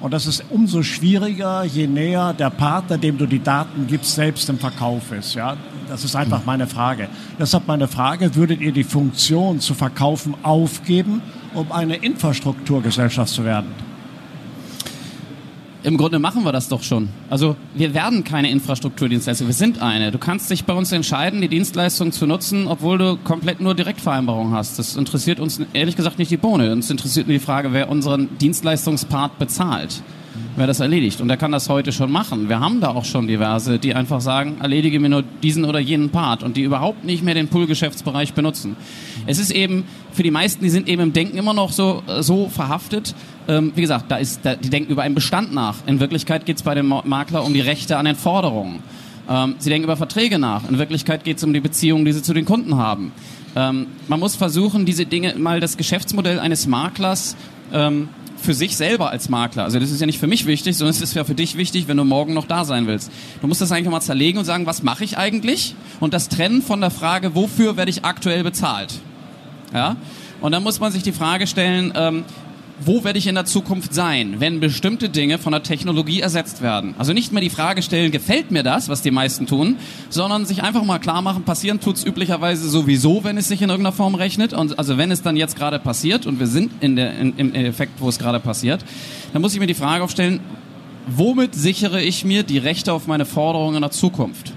Und 0.00 0.12
das 0.12 0.26
ist 0.26 0.44
umso 0.50 0.82
schwieriger, 0.82 1.62
je 1.62 1.86
näher 1.86 2.34
der 2.34 2.50
Partner, 2.50 2.98
dem 2.98 3.18
du 3.18 3.26
die 3.26 3.40
Daten 3.40 3.86
gibst, 3.86 4.16
selbst 4.16 4.48
im 4.48 4.58
Verkauf 4.58 5.12
ist. 5.12 5.34
Ja? 5.34 5.56
Das 5.88 6.02
ist 6.02 6.16
einfach 6.16 6.44
meine 6.44 6.66
Frage. 6.66 7.08
Deshalb 7.38 7.68
meine 7.68 7.86
Frage, 7.86 8.34
würdet 8.34 8.60
ihr 8.60 8.72
die 8.72 8.82
Funktion 8.82 9.60
zu 9.60 9.74
verkaufen 9.74 10.34
aufgeben, 10.42 11.22
um 11.54 11.70
eine 11.70 11.94
Infrastrukturgesellschaft 11.94 13.32
zu 13.32 13.44
werden? 13.44 13.91
Im 15.84 15.96
Grunde 15.96 16.20
machen 16.20 16.44
wir 16.44 16.52
das 16.52 16.68
doch 16.68 16.84
schon. 16.84 17.08
Also 17.28 17.56
wir 17.74 17.92
werden 17.92 18.22
keine 18.22 18.50
Infrastrukturdienstleister, 18.50 19.46
wir 19.46 19.54
sind 19.54 19.82
eine. 19.82 20.12
Du 20.12 20.18
kannst 20.18 20.48
dich 20.48 20.64
bei 20.64 20.74
uns 20.74 20.92
entscheiden, 20.92 21.40
die 21.40 21.48
Dienstleistung 21.48 22.12
zu 22.12 22.26
nutzen, 22.26 22.68
obwohl 22.68 22.98
du 22.98 23.16
komplett 23.16 23.60
nur 23.60 23.74
Direktvereinbarung 23.74 24.52
hast. 24.52 24.78
Das 24.78 24.94
interessiert 24.94 25.40
uns 25.40 25.60
ehrlich 25.72 25.96
gesagt 25.96 26.20
nicht 26.20 26.30
die 26.30 26.36
Bohne. 26.36 26.70
Uns 26.70 26.88
interessiert 26.88 27.26
nur 27.26 27.34
die 27.34 27.44
Frage, 27.44 27.72
wer 27.72 27.88
unseren 27.88 28.38
Dienstleistungspart 28.38 29.40
bezahlt. 29.40 30.02
Wer 30.56 30.66
das 30.66 30.80
erledigt. 30.80 31.20
Und 31.20 31.28
der 31.28 31.36
kann 31.36 31.50
das 31.52 31.68
heute 31.68 31.92
schon 31.92 32.12
machen. 32.12 32.48
Wir 32.48 32.60
haben 32.60 32.80
da 32.80 32.88
auch 32.88 33.04
schon 33.06 33.26
diverse, 33.26 33.78
die 33.78 33.94
einfach 33.94 34.20
sagen, 34.20 34.56
erledige 34.60 35.00
mir 35.00 35.08
nur 35.08 35.24
diesen 35.42 35.64
oder 35.64 35.78
jenen 35.78 36.10
Part 36.10 36.42
und 36.42 36.56
die 36.56 36.62
überhaupt 36.62 37.04
nicht 37.04 37.22
mehr 37.24 37.34
den 37.34 37.48
Pool-Geschäftsbereich 37.48 38.34
benutzen. 38.34 38.76
Es 39.26 39.38
ist 39.38 39.50
eben, 39.50 39.84
für 40.12 40.22
die 40.22 40.30
meisten, 40.30 40.62
die 40.62 40.70
sind 40.70 40.88
eben 40.88 41.02
im 41.02 41.12
Denken 41.12 41.38
immer 41.38 41.54
noch 41.54 41.72
so, 41.72 42.02
äh, 42.06 42.22
so 42.22 42.48
verhaftet. 42.48 43.14
Ähm, 43.48 43.72
wie 43.74 43.80
gesagt, 43.80 44.10
da 44.10 44.16
ist, 44.16 44.40
da, 44.44 44.54
die 44.54 44.68
denken 44.68 44.92
über 44.92 45.02
einen 45.02 45.14
Bestand 45.14 45.54
nach. 45.54 45.76
In 45.86 46.00
Wirklichkeit 46.00 46.44
geht 46.44 46.56
es 46.56 46.62
bei 46.62 46.74
dem 46.74 46.86
Ma- 46.86 47.02
Makler 47.04 47.44
um 47.44 47.54
die 47.54 47.60
Rechte 47.60 47.96
an 47.96 48.04
den 48.04 48.16
Forderungen. 48.16 48.80
Ähm, 49.28 49.54
sie 49.58 49.70
denken 49.70 49.84
über 49.84 49.96
Verträge 49.96 50.38
nach. 50.38 50.68
In 50.68 50.78
Wirklichkeit 50.78 51.24
geht 51.24 51.38
es 51.38 51.44
um 51.44 51.52
die 51.52 51.60
Beziehungen, 51.60 52.04
die 52.04 52.12
sie 52.12 52.22
zu 52.22 52.34
den 52.34 52.44
Kunden 52.44 52.76
haben. 52.76 53.12
Ähm, 53.56 53.86
man 54.08 54.20
muss 54.20 54.36
versuchen, 54.36 54.84
diese 54.84 55.06
Dinge 55.06 55.34
mal 55.38 55.60
das 55.60 55.76
Geschäftsmodell 55.76 56.38
eines 56.38 56.66
Maklers 56.66 57.36
ähm, 57.72 58.08
für 58.42 58.54
sich 58.54 58.76
selber 58.76 59.10
als 59.10 59.28
Makler. 59.28 59.64
Also 59.64 59.78
das 59.78 59.90
ist 59.90 60.00
ja 60.00 60.06
nicht 60.06 60.18
für 60.18 60.26
mich 60.26 60.46
wichtig, 60.46 60.76
sondern 60.76 60.90
es 60.90 61.00
ist 61.00 61.14
ja 61.14 61.24
für 61.24 61.34
dich 61.34 61.56
wichtig, 61.56 61.88
wenn 61.88 61.96
du 61.96 62.04
morgen 62.04 62.34
noch 62.34 62.46
da 62.46 62.64
sein 62.64 62.86
willst. 62.86 63.10
Du 63.40 63.46
musst 63.46 63.60
das 63.60 63.72
eigentlich 63.72 63.88
mal 63.88 64.00
zerlegen 64.00 64.38
und 64.38 64.44
sagen, 64.44 64.66
was 64.66 64.82
mache 64.82 65.04
ich 65.04 65.16
eigentlich? 65.16 65.74
Und 66.00 66.14
das 66.14 66.28
trennen 66.28 66.62
von 66.62 66.80
der 66.80 66.90
Frage, 66.90 67.34
wofür 67.34 67.76
werde 67.76 67.90
ich 67.90 68.04
aktuell 68.04 68.42
bezahlt? 68.42 69.00
Ja? 69.72 69.96
Und 70.40 70.52
dann 70.52 70.62
muss 70.62 70.80
man 70.80 70.90
sich 70.90 71.02
die 71.02 71.12
Frage 71.12 71.46
stellen, 71.46 71.92
ähm, 71.94 72.24
wo 72.86 73.04
werde 73.04 73.18
ich 73.18 73.26
in 73.26 73.34
der 73.34 73.44
Zukunft 73.44 73.94
sein, 73.94 74.36
wenn 74.38 74.60
bestimmte 74.60 75.08
Dinge 75.08 75.38
von 75.38 75.52
der 75.52 75.62
Technologie 75.62 76.20
ersetzt 76.20 76.62
werden? 76.62 76.94
Also 76.98 77.12
nicht 77.12 77.32
mehr 77.32 77.42
die 77.42 77.50
Frage 77.50 77.82
stellen, 77.82 78.10
gefällt 78.10 78.50
mir 78.50 78.62
das, 78.62 78.88
was 78.88 79.02
die 79.02 79.10
meisten 79.10 79.46
tun, 79.46 79.76
sondern 80.08 80.46
sich 80.46 80.62
einfach 80.62 80.84
mal 80.84 80.98
klar 80.98 81.22
machen, 81.22 81.44
passieren 81.44 81.80
tut 81.80 81.96
es 81.96 82.04
üblicherweise 82.04 82.68
sowieso, 82.68 83.24
wenn 83.24 83.36
es 83.36 83.48
sich 83.48 83.62
in 83.62 83.70
irgendeiner 83.70 83.94
Form 83.94 84.14
rechnet. 84.14 84.52
Und 84.52 84.78
also 84.78 84.98
wenn 84.98 85.10
es 85.10 85.22
dann 85.22 85.36
jetzt 85.36 85.56
gerade 85.56 85.78
passiert 85.78 86.26
und 86.26 86.40
wir 86.40 86.46
sind 86.46 86.72
in 86.80 86.96
der, 86.96 87.18
in, 87.18 87.36
im 87.36 87.54
Effekt, 87.54 88.00
wo 88.00 88.08
es 88.08 88.18
gerade 88.18 88.40
passiert, 88.40 88.84
dann 89.32 89.42
muss 89.42 89.54
ich 89.54 89.60
mir 89.60 89.66
die 89.66 89.74
Frage 89.74 90.02
aufstellen, 90.02 90.40
womit 91.06 91.54
sichere 91.54 92.02
ich 92.02 92.24
mir 92.24 92.42
die 92.42 92.58
Rechte 92.58 92.92
auf 92.92 93.06
meine 93.06 93.24
Forderungen 93.24 93.76
in 93.76 93.82
der 93.82 93.90
Zukunft? 93.90 94.52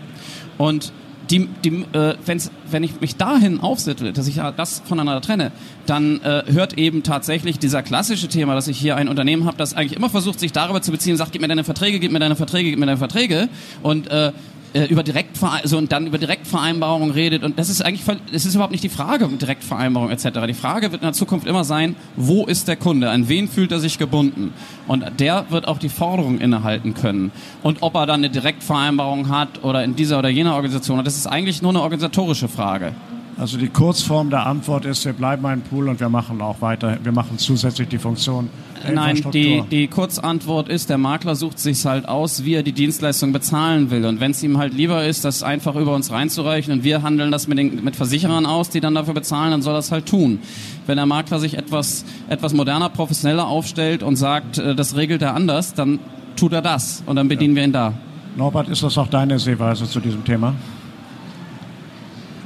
Und 0.57 0.93
die, 1.29 1.47
die, 1.63 1.85
äh, 1.93 2.15
wenn's, 2.25 2.51
wenn 2.69 2.83
ich 2.83 3.01
mich 3.01 3.15
dahin 3.15 3.59
aufsettle, 3.59 4.13
dass 4.13 4.27
ich 4.27 4.38
ja 4.38 4.51
das 4.51 4.81
voneinander 4.85 5.21
trenne, 5.21 5.51
dann 5.85 6.21
äh, 6.21 6.43
hört 6.47 6.77
eben 6.77 7.03
tatsächlich 7.03 7.59
dieser 7.59 7.83
klassische 7.83 8.27
Thema, 8.27 8.55
dass 8.55 8.67
ich 8.67 8.77
hier 8.77 8.95
ein 8.95 9.07
Unternehmen 9.07 9.45
habe, 9.45 9.57
das 9.57 9.73
eigentlich 9.73 9.95
immer 9.95 10.09
versucht, 10.09 10.39
sich 10.39 10.51
darüber 10.51 10.81
zu 10.81 10.91
beziehen, 10.91 11.17
sagt, 11.17 11.31
gib 11.31 11.41
mir 11.41 11.47
deine 11.47 11.63
Verträge, 11.63 11.99
gib 11.99 12.11
mir 12.11 12.19
deine 12.19 12.35
Verträge, 12.35 12.69
gib 12.69 12.79
mir 12.79 12.85
deine 12.85 12.97
Verträge. 12.97 13.49
Und 13.81 14.07
äh, 14.07 14.31
äh, 14.75 14.85
über 14.88 15.03
Direktver 15.03 15.53
also 15.63 15.77
und 15.77 15.91
dann 15.93 16.05
über 16.05 16.17
Direktvereinbarungen 16.17 17.11
redet 17.11 17.43
und 17.43 17.57
das 17.57 17.69
ist 17.69 17.81
eigentlich 17.81 18.03
das 18.31 18.45
ist 18.45 18.55
überhaupt 18.55 18.73
nicht 18.73 18.83
die 18.83 18.89
Frage 18.89 19.25
um 19.25 19.38
Direktvereinbarung 19.38 20.09
etc. 20.09 20.25
Die 20.47 20.53
Frage 20.53 20.91
wird 20.91 21.01
in 21.01 21.07
der 21.07 21.13
Zukunft 21.13 21.47
immer 21.47 21.63
sein, 21.63 21.95
wo 22.17 22.45
ist 22.45 22.67
der 22.67 22.75
Kunde, 22.75 23.09
an 23.09 23.29
wen 23.29 23.47
fühlt 23.47 23.71
er 23.71 23.79
sich 23.79 23.97
gebunden 23.97 24.53
und 24.88 25.05
der 25.19 25.45
wird 25.49 25.65
auch 25.67 25.77
die 25.77 25.88
Forderung 25.88 26.39
innehalten 26.39 26.93
können 26.93 27.31
und 27.63 27.77
ob 27.83 27.95
er 27.95 28.05
dann 28.05 28.19
eine 28.19 28.29
Direktvereinbarung 28.29 29.29
hat 29.29 29.63
oder 29.63 29.81
in 29.81 29.95
dieser 29.95 30.19
oder 30.19 30.27
jener 30.27 30.55
Organisation, 30.55 31.03
das 31.05 31.15
ist 31.15 31.27
eigentlich 31.27 31.61
nur 31.61 31.71
eine 31.71 31.81
organisatorische 31.81 32.49
Frage. 32.49 32.91
Also 33.38 33.58
die 33.58 33.67
Kurzform 33.67 34.30
der 34.30 34.45
Antwort 34.45 34.86
ist, 34.86 35.04
wir 35.04 35.13
bleiben 35.13 35.45
ein 35.45 35.62
Pool 35.62 35.89
und 35.89 36.00
wir 36.00 36.08
machen 36.08 36.41
auch 36.41 36.62
weiter, 36.62 36.98
wir 37.04 37.12
machen 37.12 37.38
zusätzlich 37.38 37.89
die 37.89 37.98
Funktion 37.98 38.50
Nein, 38.93 39.24
die, 39.34 39.63
die 39.69 39.88
Kurzantwort 39.88 40.69
ist, 40.69 40.89
der 40.89 40.98
Makler 40.98 41.36
sucht 41.36 41.60
sich 41.60 41.86
halt 41.86 42.08
aus, 42.08 42.45
wie 42.45 42.54
er 42.54 42.63
die 42.63 42.71
Dienstleistung 42.71 43.34
bezahlen 43.34 43.89
will. 43.89 44.06
Und 44.06 44.19
wenn 44.19 44.32
es 44.32 44.43
ihm 44.43 44.58
halt 44.58 44.74
lieber 44.74 45.06
ist, 45.06 45.26
das 45.26 45.43
einfach 45.43 45.76
über 45.76 45.95
uns 45.95 46.12
reinzureichen 46.12 46.74
und 46.74 46.84
wir 46.84 47.02
handeln 47.02 47.32
das 47.32 47.48
mit, 47.48 47.58
den, 47.58 47.84
mit 47.84 47.95
Versicherern 47.95 48.45
aus, 48.45 48.69
die 48.69 48.82
dann 48.82 48.95
dafür 48.95 49.13
bezahlen, 49.13 49.52
dann 49.52 49.62
soll 49.62 49.74
er 49.74 49.78
das 49.78 49.91
halt 49.91 50.06
tun. 50.06 50.39
Wenn 50.86 50.98
der 50.98 51.06
Makler 51.06 51.39
sich 51.39 51.58
etwas, 51.58 52.06
etwas 52.30 52.54
moderner, 52.54 52.89
professioneller 52.89 53.48
aufstellt 53.48 54.04
und 54.04 54.15
sagt, 54.17 54.58
äh, 54.58 54.76
das 54.76 54.95
regelt 54.95 55.21
er 55.21 55.34
anders, 55.34 55.74
dann 55.74 56.00
tut 56.36 56.54
er 56.54 56.62
das 56.62 57.04
und 57.06 57.15
dann 57.15 57.28
bedienen 57.28 57.56
wir 57.56 57.63
ihn 57.63 57.74
da. 57.74 57.93
Norbert, 58.36 58.67
ist 58.69 58.84
das 58.84 58.98
auch 58.98 59.08
deine 59.08 59.39
Sehweise 59.39 59.86
zu 59.86 60.00
diesem 60.00 60.24
Thema? 60.26 60.54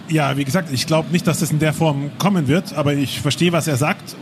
Ja, 0.10 0.38
wie 0.38 0.44
gesagt, 0.44 0.70
ich 0.74 0.88
glaube 0.88 1.12
nicht, 1.12 1.28
dass 1.28 1.40
das 1.40 1.52
in 1.52 1.60
der 1.60 1.72
Form 1.72 2.10
kommen 2.18 2.48
wird, 2.48 2.74
aber 2.74 2.94
ich 2.94 3.22
verstehe, 3.22 3.52
was 3.52 3.68
er 3.68 3.78
sagt, 3.78 4.16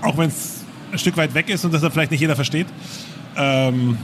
auch 0.00 0.16
wenn 0.16 0.28
es 0.28 0.64
ein 0.92 0.98
Stück 0.98 1.16
weit 1.16 1.34
weg 1.34 1.48
ist 1.48 1.64
und 1.64 1.74
das 1.74 1.84
vielleicht 1.92 2.12
nicht 2.12 2.20
jeder 2.20 2.36
versteht. 2.36 2.66
Ähm, 3.36 3.98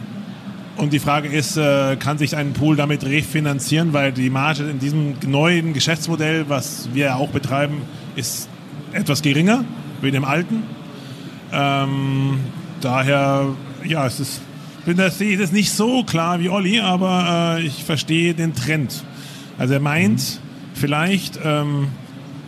und 0.77 0.93
die 0.93 0.99
Frage 0.99 1.29
ist, 1.29 1.57
äh, 1.57 1.97
kann 1.97 2.19
sich 2.19 2.37
ein 2.37 2.53
Pool 2.53 2.75
damit 2.75 3.05
refinanzieren, 3.05 3.93
weil 3.93 4.11
die 4.11 4.29
Marge 4.29 4.65
in 4.65 4.81
diesem 4.81 5.15
neuen 5.25 5.73
Geschäftsmodell, 5.73 6.47
was 6.49 6.89
wir 6.93 7.07
ja 7.07 7.15
auch 7.15 7.31
betreiben, 7.31 7.83
ist 8.17 8.49
etwas 8.93 9.23
geringer 9.23 9.65
wie 10.03 10.11
dem 10.11 10.25
alten. 10.25 10.65
Ähm, 11.53 12.41
daher, 12.81 13.55
ja, 13.85 14.05
es 14.05 14.19
ist, 14.19 14.41
bin 14.85 14.97
das, 14.97 15.19
sehe 15.19 15.39
das 15.39 15.53
nicht 15.53 15.71
so 15.71 16.03
klar 16.03 16.41
wie 16.41 16.49
Olli, 16.49 16.81
aber 16.81 17.59
äh, 17.59 17.63
ich 17.63 17.85
verstehe 17.85 18.35
den 18.35 18.55
Trend. 18.55 19.05
Also 19.59 19.75
er 19.75 19.81
meint 19.81 20.41
vielleicht, 20.75 21.39
ähm, 21.43 21.89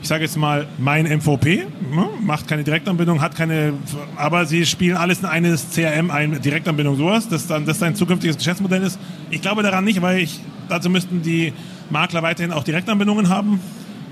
ich 0.03 0.09
sage 0.09 0.25
jetzt 0.25 0.37
mal, 0.37 0.67
mein 0.79 1.07
MVP, 1.07 1.67
ne, 1.91 2.07
macht 2.23 2.47
keine 2.47 2.65
Direktanbindung, 2.65 3.21
hat 3.21 3.35
keine, 3.35 3.73
aber 4.17 4.47
sie 4.47 4.67
spielen 4.67 4.97
alles 4.97 5.21
in 5.21 5.27
eines 5.27 5.71
CRM, 5.71 6.11
eine 6.11 6.39
Direktanbindung, 6.39 6.97
sowas, 6.97 7.29
dass 7.29 7.47
dann 7.47 7.65
das 7.65 7.79
sein 7.79 7.95
zukünftiges 7.95 8.37
Geschäftsmodell 8.37 8.83
ist. 8.83 8.99
Ich 9.31 9.41
glaube 9.41 9.63
daran 9.63 9.85
nicht, 9.85 10.03
weil 10.03 10.19
ich, 10.19 10.41
dazu 10.69 10.91
müssten 10.91 11.23
die 11.23 11.53
Makler 11.91 12.23
weiterhin 12.23 12.53
auch 12.53 12.65
Direktanbindungen 12.65 13.29
haben. 13.29 13.61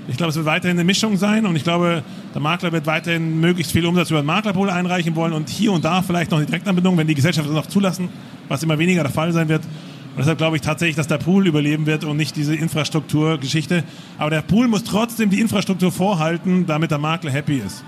Ich 0.07 0.17
glaube, 0.17 0.29
es 0.29 0.35
wird 0.35 0.45
weiterhin 0.45 0.77
eine 0.77 0.83
Mischung 0.83 1.17
sein 1.17 1.45
und 1.45 1.55
ich 1.55 1.63
glaube, 1.63 2.03
der 2.33 2.41
Makler 2.41 2.71
wird 2.71 2.85
weiterhin 2.85 3.39
möglichst 3.39 3.71
viel 3.71 3.85
Umsatz 3.85 4.11
über 4.11 4.21
den 4.21 4.27
Maklerpool 4.27 4.69
einreichen 4.69 5.15
wollen 5.15 5.33
und 5.33 5.49
hier 5.49 5.71
und 5.71 5.83
da 5.83 6.01
vielleicht 6.03 6.29
noch 6.29 6.39
die 6.39 6.45
Direktanbindung, 6.45 6.95
wenn 6.97 7.07
die 7.07 7.15
Gesellschaften 7.15 7.53
das 7.53 7.65
noch 7.65 7.71
zulassen, 7.71 8.09
was 8.47 8.61
immer 8.61 8.77
weniger 8.77 9.01
der 9.01 9.11
Fall 9.11 9.31
sein 9.31 9.49
wird. 9.49 9.63
Und 10.15 10.19
deshalb 10.19 10.37
glaube 10.37 10.55
ich 10.55 10.61
tatsächlich, 10.61 10.95
dass 10.95 11.07
der 11.07 11.17
Pool 11.17 11.45
überleben 11.45 11.85
wird 11.85 12.05
und 12.05 12.15
nicht 12.15 12.37
diese 12.37 12.55
Infrastrukturgeschichte. 12.55 13.83
Aber 14.17 14.29
der 14.29 14.43
Pool 14.43 14.69
muss 14.69 14.85
trotzdem 14.85 15.29
die 15.29 15.41
Infrastruktur 15.41 15.91
vorhalten, 15.91 16.65
damit 16.65 16.91
der 16.91 16.99
Makler 16.99 17.31
happy 17.31 17.57
ist. 17.57 17.83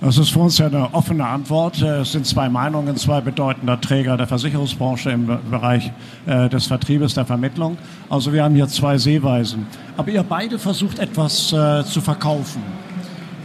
Das 0.00 0.16
ist 0.16 0.30
für 0.30 0.38
uns 0.38 0.56
ja 0.58 0.66
eine 0.66 0.94
offene 0.94 1.26
Antwort. 1.26 1.82
Es 1.82 2.12
sind 2.12 2.24
zwei 2.24 2.48
Meinungen, 2.48 2.96
zwei 2.96 3.20
bedeutender 3.20 3.80
Träger 3.80 4.16
der 4.16 4.28
Versicherungsbranche 4.28 5.10
im 5.10 5.26
Bereich 5.50 5.90
äh, 6.26 6.48
des 6.48 6.68
Vertriebes, 6.68 7.14
der 7.14 7.26
Vermittlung. 7.26 7.76
Also 8.08 8.32
wir 8.32 8.44
haben 8.44 8.54
hier 8.54 8.68
zwei 8.68 8.96
Sehweisen. 8.96 9.66
Aber 9.96 10.08
ihr 10.12 10.22
beide 10.22 10.60
versucht 10.60 11.00
etwas 11.00 11.52
äh, 11.52 11.82
zu 11.84 12.00
verkaufen. 12.00 12.62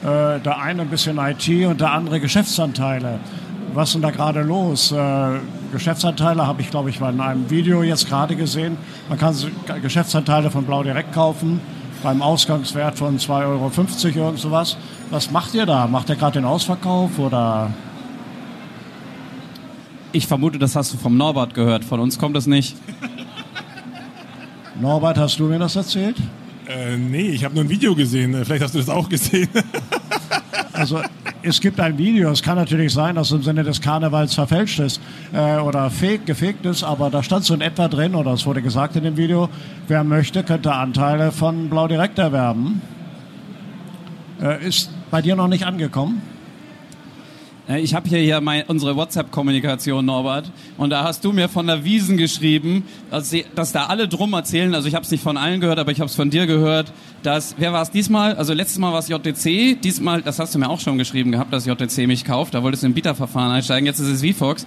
Äh, 0.03 0.39
der 0.39 0.59
eine 0.61 0.83
ein 0.83 0.89
bisschen 0.89 1.17
IT 1.17 1.49
und 1.65 1.81
der 1.81 1.91
andere 1.91 2.19
Geschäftsanteile. 2.19 3.19
Was 3.73 3.89
ist 3.89 3.95
denn 3.95 4.03
da 4.03 4.11
gerade 4.11 4.43
los? 4.43 4.93
Geschäftsanteile, 5.73 6.47
habe 6.47 6.61
ich 6.61 6.69
glaube 6.69 6.89
ich 6.89 7.01
in 7.01 7.19
einem 7.19 7.49
Video 7.49 7.83
jetzt 7.83 8.07
gerade 8.07 8.37
gesehen. 8.37 8.77
Man 9.09 9.17
kann 9.17 9.35
Geschäftsanteile 9.81 10.49
von 10.49 10.63
Blau 10.63 10.83
direkt 10.83 11.11
kaufen 11.11 11.59
beim 12.03 12.21
Ausgangswert 12.21 12.97
von 12.97 13.17
2,50 13.17 13.45
Euro 14.15 14.25
irgend 14.25 14.39
sowas. 14.39 14.77
Was 15.09 15.31
macht 15.31 15.53
ihr 15.53 15.65
da? 15.65 15.87
Macht 15.87 16.09
ihr 16.09 16.15
gerade 16.15 16.39
den 16.39 16.45
Ausverkauf 16.45 17.17
oder? 17.17 17.71
Ich 20.11 20.27
vermute, 20.27 20.59
das 20.59 20.75
hast 20.75 20.93
du 20.93 20.97
vom 20.97 21.17
Norbert 21.17 21.53
gehört. 21.53 21.83
Von 21.83 21.99
uns 21.99 22.19
kommt 22.19 22.37
es 22.37 22.45
nicht. 22.45 22.75
Norbert, 24.79 25.17
hast 25.17 25.39
du 25.39 25.45
mir 25.45 25.59
das 25.59 25.75
erzählt? 25.75 26.17
Äh, 26.67 26.97
nee, 26.97 27.29
ich 27.29 27.43
habe 27.43 27.55
nur 27.55 27.63
ein 27.63 27.69
Video 27.69 27.95
gesehen. 27.95 28.35
Vielleicht 28.45 28.63
hast 28.63 28.75
du 28.75 28.79
das 28.79 28.89
auch 28.89 29.09
gesehen. 29.09 29.49
also 30.71 31.01
es 31.43 31.59
gibt 31.59 31.79
ein 31.79 31.97
Video. 31.97 32.31
Es 32.31 32.41
kann 32.41 32.55
natürlich 32.55 32.93
sein, 32.93 33.15
dass 33.15 33.31
im 33.31 33.43
Sinne 33.43 33.63
des 33.63 33.81
Karnevals 33.81 34.33
verfälscht 34.33 34.79
ist 34.79 35.01
äh, 35.33 35.57
oder 35.57 35.89
fake, 35.89 36.25
gefegt 36.25 36.65
ist, 36.65 36.83
aber 36.83 37.09
da 37.09 37.21
stand 37.21 37.45
so 37.45 37.53
in 37.53 37.61
etwa 37.61 37.87
drin, 37.87 38.15
oder 38.15 38.31
es 38.31 38.45
wurde 38.45 38.61
gesagt 38.61 38.95
in 38.95 39.03
dem 39.03 39.17
Video, 39.17 39.49
wer 39.87 40.03
möchte, 40.03 40.43
könnte 40.43 40.73
Anteile 40.73 41.31
von 41.31 41.69
Blau 41.69 41.87
Direkt 41.87 42.17
erwerben. 42.17 42.81
Äh, 44.41 44.65
ist 44.65 44.89
bei 45.11 45.21
dir 45.21 45.35
noch 45.35 45.47
nicht 45.47 45.65
angekommen? 45.65 46.32
Äh, 47.67 47.81
ich 47.81 47.93
habe 47.93 48.07
hier, 48.09 48.19
hier 48.19 48.41
mein, 48.41 48.63
unsere 48.67 48.95
WhatsApp-Kommunikation, 48.95 50.05
Norbert, 50.05 50.51
und 50.77 50.89
da 50.89 51.03
hast 51.03 51.23
du 51.23 51.31
mir 51.31 51.49
von 51.49 51.67
der 51.67 51.83
Wiesen 51.83 52.17
geschrieben, 52.17 52.83
dass, 53.09 53.29
sie, 53.29 53.45
dass 53.55 53.71
da 53.71 53.85
alle 53.85 54.07
drum 54.07 54.33
erzählen, 54.33 54.73
also 54.75 54.87
ich 54.87 54.95
habe 54.95 55.05
es 55.05 55.11
nicht 55.11 55.23
von 55.23 55.37
allen 55.37 55.61
gehört, 55.61 55.79
aber 55.79 55.91
ich 55.91 55.99
habe 55.99 56.09
es 56.09 56.15
von 56.15 56.29
dir 56.29 56.45
gehört, 56.45 56.91
dass, 57.23 57.55
wer 57.57 57.73
war 57.73 57.81
es 57.81 57.91
diesmal? 57.91 58.35
Also 58.35 58.53
letztes 58.53 58.79
Mal 58.79 58.91
war 58.91 58.99
es 58.99 59.07
JTC, 59.07 59.81
diesmal, 59.81 60.21
das 60.21 60.39
hast 60.39 60.53
du 60.55 60.59
mir 60.59 60.69
auch 60.69 60.79
schon 60.79 60.97
geschrieben 60.97 61.31
gehabt, 61.31 61.53
dass 61.53 61.65
JTC 61.65 62.07
mich 62.07 62.25
kauft, 62.25 62.53
da 62.53 62.63
wolltest 62.63 62.83
du 62.83 62.87
im 62.87 62.93
Bieterverfahren 62.93 63.51
einsteigen, 63.51 63.85
jetzt 63.85 63.99
ist 63.99 64.07
es 64.07 64.21
VFox. 64.21 64.65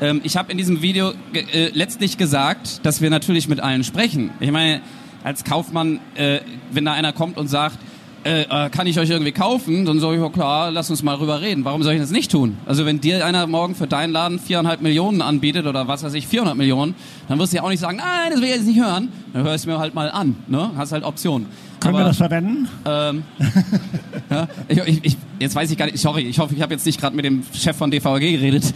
Ähm, 0.00 0.20
ich 0.24 0.36
habe 0.36 0.50
in 0.50 0.58
diesem 0.58 0.82
Video 0.82 1.12
äh, 1.32 1.70
letztlich 1.72 2.18
gesagt, 2.18 2.84
dass 2.84 3.00
wir 3.00 3.10
natürlich 3.10 3.48
mit 3.48 3.60
allen 3.60 3.84
sprechen. 3.84 4.30
Ich 4.40 4.50
meine, 4.50 4.80
als 5.22 5.44
Kaufmann, 5.44 6.00
äh, 6.16 6.40
wenn 6.70 6.84
da 6.84 6.92
einer 6.92 7.12
kommt 7.12 7.38
und 7.38 7.48
sagt, 7.48 7.78
äh, 8.24 8.42
äh, 8.42 8.70
kann 8.70 8.86
ich 8.86 8.98
euch 8.98 9.10
irgendwie 9.10 9.32
kaufen? 9.32 9.84
Dann 9.84 10.00
sage 10.00 10.16
ich, 10.16 10.22
ja 10.22 10.28
klar, 10.30 10.70
lass 10.70 10.90
uns 10.90 11.02
mal 11.02 11.16
drüber 11.16 11.40
reden. 11.40 11.64
Warum 11.64 11.82
soll 11.82 11.94
ich 11.94 12.00
das 12.00 12.10
nicht 12.10 12.30
tun? 12.30 12.56
Also 12.64 12.86
wenn 12.86 13.00
dir 13.00 13.24
einer 13.24 13.46
morgen 13.46 13.74
für 13.74 13.86
deinen 13.86 14.12
Laden 14.12 14.38
viereinhalb 14.38 14.80
Millionen 14.80 15.20
anbietet 15.20 15.66
oder 15.66 15.88
was 15.88 16.02
weiß 16.02 16.14
ich, 16.14 16.26
400 16.26 16.56
Millionen, 16.56 16.94
dann 17.28 17.38
wirst 17.38 17.52
du 17.52 17.58
ja 17.58 17.62
auch 17.62 17.68
nicht 17.68 17.80
sagen, 17.80 17.98
nein, 17.98 18.30
das 18.30 18.40
will 18.40 18.48
ich 18.48 18.54
jetzt 18.54 18.66
nicht 18.66 18.80
hören. 18.80 19.10
Dann 19.32 19.44
hörst 19.44 19.66
du 19.66 19.70
mir 19.70 19.78
halt 19.78 19.94
mal 19.94 20.10
an. 20.10 20.36
Ne? 20.46 20.70
Hast 20.76 20.92
halt 20.92 21.04
Optionen. 21.04 21.46
Können 21.80 21.96
Aber, 21.96 22.04
wir 22.04 22.08
das 22.08 22.16
verwenden? 22.16 22.68
Ähm, 22.86 23.24
ja, 24.30 24.48
ich, 24.68 24.78
ich, 24.78 25.04
ich, 25.04 25.16
jetzt 25.38 25.54
weiß 25.54 25.70
ich 25.70 25.76
gar 25.76 25.84
nicht, 25.84 25.98
sorry, 25.98 26.22
ich 26.22 26.38
hoffe, 26.38 26.54
ich 26.54 26.62
habe 26.62 26.72
jetzt 26.72 26.86
nicht 26.86 26.98
gerade 26.98 27.14
mit 27.14 27.26
dem 27.26 27.42
Chef 27.52 27.76
von 27.76 27.90
DVG 27.90 28.20
geredet. 28.20 28.64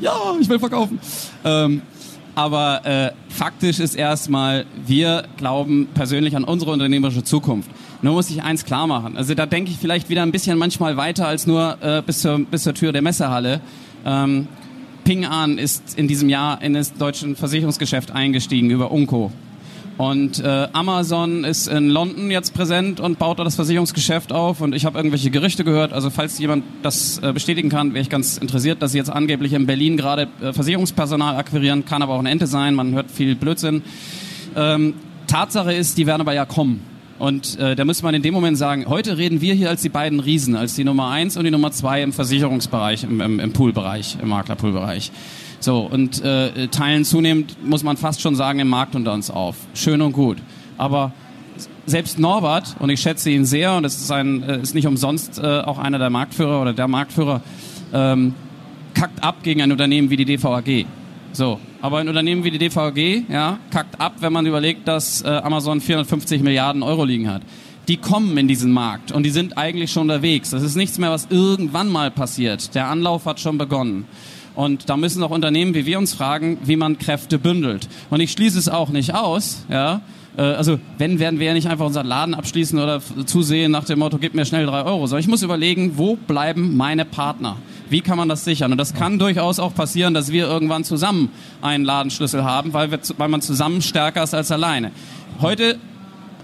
ja, 0.00 0.12
ich 0.40 0.48
will 0.48 0.60
verkaufen. 0.60 1.00
Ähm, 1.44 1.82
aber 2.36 2.84
äh, 2.84 3.12
faktisch 3.32 3.80
ist 3.80 3.94
erstmal, 3.94 4.66
wir 4.86 5.24
glauben 5.38 5.88
persönlich 5.94 6.36
an 6.36 6.44
unsere 6.44 6.70
unternehmerische 6.70 7.24
Zukunft. 7.24 7.70
Nur 8.02 8.12
muss 8.12 8.28
ich 8.28 8.42
eins 8.42 8.66
klar 8.66 8.86
machen. 8.86 9.16
Also 9.16 9.34
da 9.34 9.46
denke 9.46 9.70
ich 9.70 9.78
vielleicht 9.78 10.10
wieder 10.10 10.22
ein 10.22 10.32
bisschen 10.32 10.58
manchmal 10.58 10.98
weiter 10.98 11.26
als 11.26 11.46
nur 11.46 11.78
äh, 11.80 12.02
bis, 12.02 12.20
zur, 12.20 12.38
bis 12.40 12.62
zur 12.62 12.74
Tür 12.74 12.92
der 12.92 13.00
Messehalle. 13.00 13.62
Ähm, 14.04 14.48
Ping 15.04 15.24
An 15.24 15.56
ist 15.56 15.98
in 15.98 16.08
diesem 16.08 16.28
Jahr 16.28 16.60
in 16.60 16.74
das 16.74 16.92
deutsche 16.92 17.34
Versicherungsgeschäft 17.34 18.10
eingestiegen 18.10 18.68
über 18.70 18.90
Unco. 18.92 19.32
Und 19.98 20.40
äh, 20.40 20.68
Amazon 20.72 21.44
ist 21.44 21.68
in 21.68 21.88
London 21.88 22.30
jetzt 22.30 22.52
präsent 22.52 23.00
und 23.00 23.18
baut 23.18 23.38
da 23.38 23.44
das 23.44 23.54
Versicherungsgeschäft 23.54 24.30
auf. 24.30 24.60
Und 24.60 24.74
ich 24.74 24.84
habe 24.84 24.98
irgendwelche 24.98 25.30
Gerüchte 25.30 25.64
gehört. 25.64 25.94
Also 25.94 26.10
falls 26.10 26.38
jemand 26.38 26.64
das 26.82 27.18
äh, 27.18 27.32
bestätigen 27.32 27.70
kann, 27.70 27.94
wäre 27.94 28.02
ich 28.02 28.10
ganz 28.10 28.36
interessiert, 28.36 28.82
dass 28.82 28.92
sie 28.92 28.98
jetzt 28.98 29.10
angeblich 29.10 29.54
in 29.54 29.66
Berlin 29.66 29.96
gerade 29.96 30.28
äh, 30.42 30.52
Versicherungspersonal 30.52 31.36
akquirieren. 31.36 31.86
Kann 31.86 32.02
aber 32.02 32.12
auch 32.12 32.18
eine 32.18 32.30
Ente 32.30 32.46
sein. 32.46 32.74
Man 32.74 32.92
hört 32.92 33.10
viel 33.10 33.34
Blödsinn. 33.36 33.82
Ähm, 34.54 34.94
Tatsache 35.26 35.72
ist, 35.72 35.96
die 35.96 36.06
werden 36.06 36.20
aber 36.20 36.34
ja 36.34 36.44
kommen. 36.44 36.80
Und 37.18 37.58
äh, 37.58 37.74
da 37.74 37.86
müsste 37.86 38.04
man 38.04 38.14
in 38.14 38.20
dem 38.20 38.34
Moment 38.34 38.58
sagen, 38.58 38.84
heute 38.88 39.16
reden 39.16 39.40
wir 39.40 39.54
hier 39.54 39.70
als 39.70 39.80
die 39.80 39.88
beiden 39.88 40.20
Riesen, 40.20 40.54
als 40.54 40.74
die 40.74 40.84
Nummer 40.84 41.08
eins 41.08 41.38
und 41.38 41.44
die 41.44 41.50
Nummer 41.50 41.72
zwei 41.72 42.02
im 42.02 42.12
Versicherungsbereich, 42.12 43.04
im, 43.04 43.22
im, 43.22 43.40
im 43.40 43.52
Poolbereich, 43.54 44.18
im 44.20 44.28
Maklerpoolbereich. 44.28 45.10
So, 45.66 45.80
und 45.80 46.22
äh, 46.22 46.68
teilen 46.68 47.04
zunehmend, 47.04 47.56
muss 47.66 47.82
man 47.82 47.96
fast 47.96 48.20
schon 48.20 48.36
sagen, 48.36 48.60
im 48.60 48.68
Markt 48.68 48.94
unter 48.94 49.12
uns 49.12 49.32
auf. 49.32 49.56
Schön 49.74 50.00
und 50.00 50.12
gut. 50.12 50.38
Aber 50.78 51.10
selbst 51.86 52.20
Norbert, 52.20 52.76
und 52.78 52.88
ich 52.88 53.00
schätze 53.00 53.30
ihn 53.30 53.44
sehr, 53.44 53.74
und 53.74 53.84
es 53.84 53.96
ist, 53.96 54.12
ein, 54.12 54.44
äh, 54.44 54.60
ist 54.60 54.76
nicht 54.76 54.86
umsonst 54.86 55.40
äh, 55.40 55.62
auch 55.62 55.78
einer 55.78 55.98
der 55.98 56.08
Marktführer 56.08 56.62
oder 56.62 56.72
der 56.72 56.86
Marktführer, 56.86 57.42
ähm, 57.92 58.32
kackt 58.94 59.24
ab 59.24 59.42
gegen 59.42 59.60
ein 59.60 59.72
Unternehmen 59.72 60.08
wie 60.08 60.16
die 60.16 60.24
DVAG. 60.24 60.86
So, 61.32 61.58
aber 61.82 61.98
ein 61.98 62.06
Unternehmen 62.06 62.44
wie 62.44 62.52
die 62.52 62.58
DVAG, 62.58 63.24
ja, 63.28 63.58
kackt 63.72 64.00
ab, 64.00 64.12
wenn 64.20 64.32
man 64.32 64.46
überlegt, 64.46 64.86
dass 64.86 65.22
äh, 65.22 65.30
Amazon 65.30 65.80
450 65.80 66.42
Milliarden 66.42 66.84
Euro 66.84 67.04
liegen 67.04 67.28
hat. 67.28 67.42
Die 67.88 67.96
kommen 67.96 68.38
in 68.38 68.46
diesen 68.46 68.70
Markt 68.70 69.10
und 69.10 69.24
die 69.24 69.30
sind 69.30 69.58
eigentlich 69.58 69.90
schon 69.90 70.02
unterwegs. 70.02 70.50
Das 70.50 70.62
ist 70.62 70.76
nichts 70.76 70.98
mehr, 70.98 71.10
was 71.10 71.26
irgendwann 71.28 71.88
mal 71.88 72.12
passiert. 72.12 72.72
Der 72.76 72.86
Anlauf 72.86 73.26
hat 73.26 73.40
schon 73.40 73.58
begonnen. 73.58 74.04
Und 74.56 74.88
da 74.88 74.96
müssen 74.96 75.22
auch 75.22 75.30
Unternehmen 75.30 75.74
wie 75.74 75.86
wir 75.86 75.98
uns 75.98 76.14
fragen, 76.14 76.58
wie 76.64 76.76
man 76.76 76.98
Kräfte 76.98 77.38
bündelt. 77.38 77.88
Und 78.10 78.20
ich 78.20 78.32
schließe 78.32 78.58
es 78.58 78.68
auch 78.68 78.88
nicht 78.88 79.14
aus, 79.14 79.64
ja. 79.70 80.00
Äh, 80.36 80.42
also, 80.42 80.78
wenn 80.98 81.18
werden 81.18 81.38
wir 81.38 81.46
ja 81.46 81.54
nicht 81.54 81.68
einfach 81.68 81.86
unseren 81.86 82.06
Laden 82.06 82.34
abschließen 82.34 82.78
oder 82.78 83.00
zusehen 83.26 83.72
nach 83.72 83.84
dem 83.84 83.98
Motto, 83.98 84.18
gib 84.18 84.34
mir 84.34 84.44
schnell 84.44 84.66
drei 84.66 84.82
Euro, 84.82 85.06
sondern 85.06 85.20
ich 85.20 85.28
muss 85.28 85.42
überlegen, 85.42 85.92
wo 85.96 86.16
bleiben 86.16 86.76
meine 86.76 87.04
Partner? 87.04 87.56
Wie 87.88 88.00
kann 88.00 88.16
man 88.16 88.28
das 88.28 88.44
sichern? 88.44 88.72
Und 88.72 88.78
das 88.78 88.94
kann 88.94 89.18
durchaus 89.18 89.58
auch 89.58 89.74
passieren, 89.74 90.14
dass 90.14 90.32
wir 90.32 90.46
irgendwann 90.46 90.84
zusammen 90.84 91.30
einen 91.62 91.84
Ladenschlüssel 91.84 92.42
haben, 92.42 92.72
weil, 92.72 92.90
wir, 92.90 92.98
weil 93.16 93.28
man 93.28 93.42
zusammen 93.42 93.80
stärker 93.82 94.22
ist 94.22 94.34
als 94.34 94.50
alleine. 94.50 94.90
Heute 95.40 95.78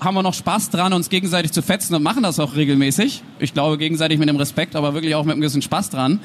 haben 0.02 0.14
wir 0.14 0.22
noch 0.22 0.34
Spaß 0.34 0.70
dran, 0.70 0.92
uns 0.92 1.08
gegenseitig 1.08 1.52
zu 1.52 1.62
fetzen 1.62 1.94
und 1.94 2.02
machen 2.02 2.22
das 2.22 2.40
auch 2.40 2.56
regelmäßig. 2.56 3.22
Ich 3.38 3.54
glaube 3.54 3.78
gegenseitig 3.78 4.18
mit 4.18 4.28
dem 4.28 4.36
Respekt, 4.36 4.76
aber 4.76 4.94
wirklich 4.94 5.14
auch 5.14 5.24
mit 5.24 5.32
einem 5.32 5.40
gewissen 5.40 5.62
Spaß 5.62 5.90
dran. 5.90 6.12
Mhm. 6.12 6.20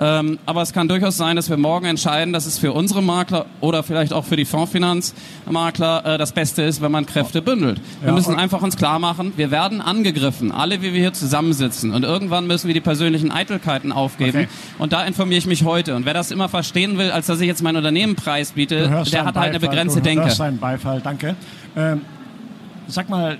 Ähm, 0.00 0.38
aber 0.46 0.62
es 0.62 0.72
kann 0.72 0.88
durchaus 0.88 1.16
sein, 1.16 1.36
dass 1.36 1.50
wir 1.50 1.56
morgen 1.56 1.86
entscheiden, 1.86 2.32
dass 2.32 2.46
es 2.46 2.58
für 2.58 2.72
unsere 2.72 3.02
Makler 3.02 3.46
oder 3.60 3.82
vielleicht 3.82 4.12
auch 4.12 4.24
für 4.24 4.36
die 4.36 4.44
Fondsfinanzmakler 4.44 6.06
äh, 6.06 6.18
das 6.18 6.32
Beste 6.32 6.62
ist, 6.62 6.80
wenn 6.80 6.92
man 6.92 7.06
Kräfte 7.06 7.42
bündelt. 7.42 7.80
Wir 8.00 8.08
ja, 8.08 8.14
müssen 8.14 8.34
einfach 8.36 8.62
uns 8.62 8.76
klar 8.76 8.98
machen, 8.98 9.32
wir 9.36 9.50
werden 9.50 9.80
angegriffen, 9.80 10.52
alle 10.52 10.82
wie 10.82 10.92
wir 10.92 11.00
hier 11.00 11.12
zusammensitzen. 11.12 11.92
Und 11.92 12.04
irgendwann 12.04 12.46
müssen 12.46 12.66
wir 12.66 12.74
die 12.74 12.80
persönlichen 12.80 13.30
Eitelkeiten 13.30 13.92
aufgeben. 13.92 14.38
Okay. 14.40 14.48
Und 14.78 14.92
da 14.92 15.04
informiere 15.04 15.38
ich 15.38 15.46
mich 15.46 15.64
heute. 15.64 15.94
Und 15.96 16.04
wer 16.04 16.14
das 16.14 16.30
immer 16.30 16.48
verstehen 16.48 16.98
will, 16.98 17.10
als 17.10 17.26
dass 17.26 17.40
ich 17.40 17.46
jetzt 17.46 17.62
mein 17.62 17.76
Unternehmen 17.76 18.14
preisbiete, 18.14 19.04
der 19.10 19.24
hat 19.24 19.36
halt 19.36 19.50
eine 19.50 19.60
begrenzte 19.60 20.00
Denke. 20.00 20.24
Das 20.24 20.34
ist 20.34 20.40
ein 20.40 20.58
Beifall, 20.58 21.00
danke. 21.00 21.36
Ähm, 21.76 22.02
Sag 22.90 23.08
mal, 23.08 23.38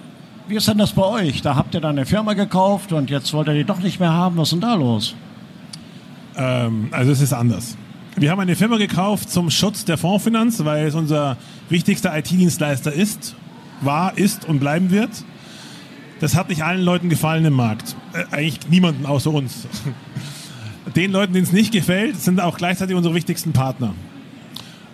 wie 0.48 0.56
ist 0.56 0.68
denn 0.68 0.78
das 0.78 0.92
bei 0.92 1.02
euch? 1.02 1.42
Da 1.42 1.56
habt 1.56 1.74
ihr 1.74 1.80
dann 1.80 1.96
eine 1.96 2.06
Firma 2.06 2.34
gekauft 2.34 2.92
und 2.92 3.10
jetzt 3.10 3.32
wollt 3.32 3.48
ihr 3.48 3.54
die 3.54 3.64
doch 3.64 3.80
nicht 3.80 4.00
mehr 4.00 4.12
haben. 4.12 4.36
Was 4.36 4.48
ist 4.48 4.52
denn 4.52 4.60
da 4.60 4.74
los? 4.74 5.14
Ähm, 6.36 6.88
also 6.92 7.12
es 7.12 7.20
ist 7.20 7.32
anders. 7.32 7.76
Wir 8.16 8.30
haben 8.30 8.40
eine 8.40 8.56
Firma 8.56 8.76
gekauft 8.76 9.30
zum 9.30 9.50
Schutz 9.50 9.84
der 9.84 9.98
Fondsfinanz, 9.98 10.64
weil 10.64 10.86
es 10.86 10.94
unser 10.94 11.36
wichtigster 11.68 12.16
IT-Dienstleister 12.16 12.92
ist, 12.92 13.34
war, 13.80 14.16
ist 14.18 14.44
und 14.44 14.60
bleiben 14.60 14.90
wird. 14.90 15.10
Das 16.20 16.36
hat 16.36 16.48
nicht 16.48 16.62
allen 16.62 16.82
Leuten 16.82 17.08
gefallen 17.08 17.44
im 17.44 17.54
Markt. 17.54 17.96
Äh, 18.12 18.34
eigentlich 18.34 18.68
niemanden 18.68 19.06
außer 19.06 19.30
uns. 19.30 19.66
Den 20.96 21.12
Leuten, 21.12 21.32
denen 21.32 21.44
es 21.44 21.52
nicht 21.52 21.72
gefällt, 21.72 22.20
sind 22.20 22.40
auch 22.40 22.56
gleichzeitig 22.56 22.96
unsere 22.96 23.14
wichtigsten 23.14 23.52
Partner. 23.52 23.94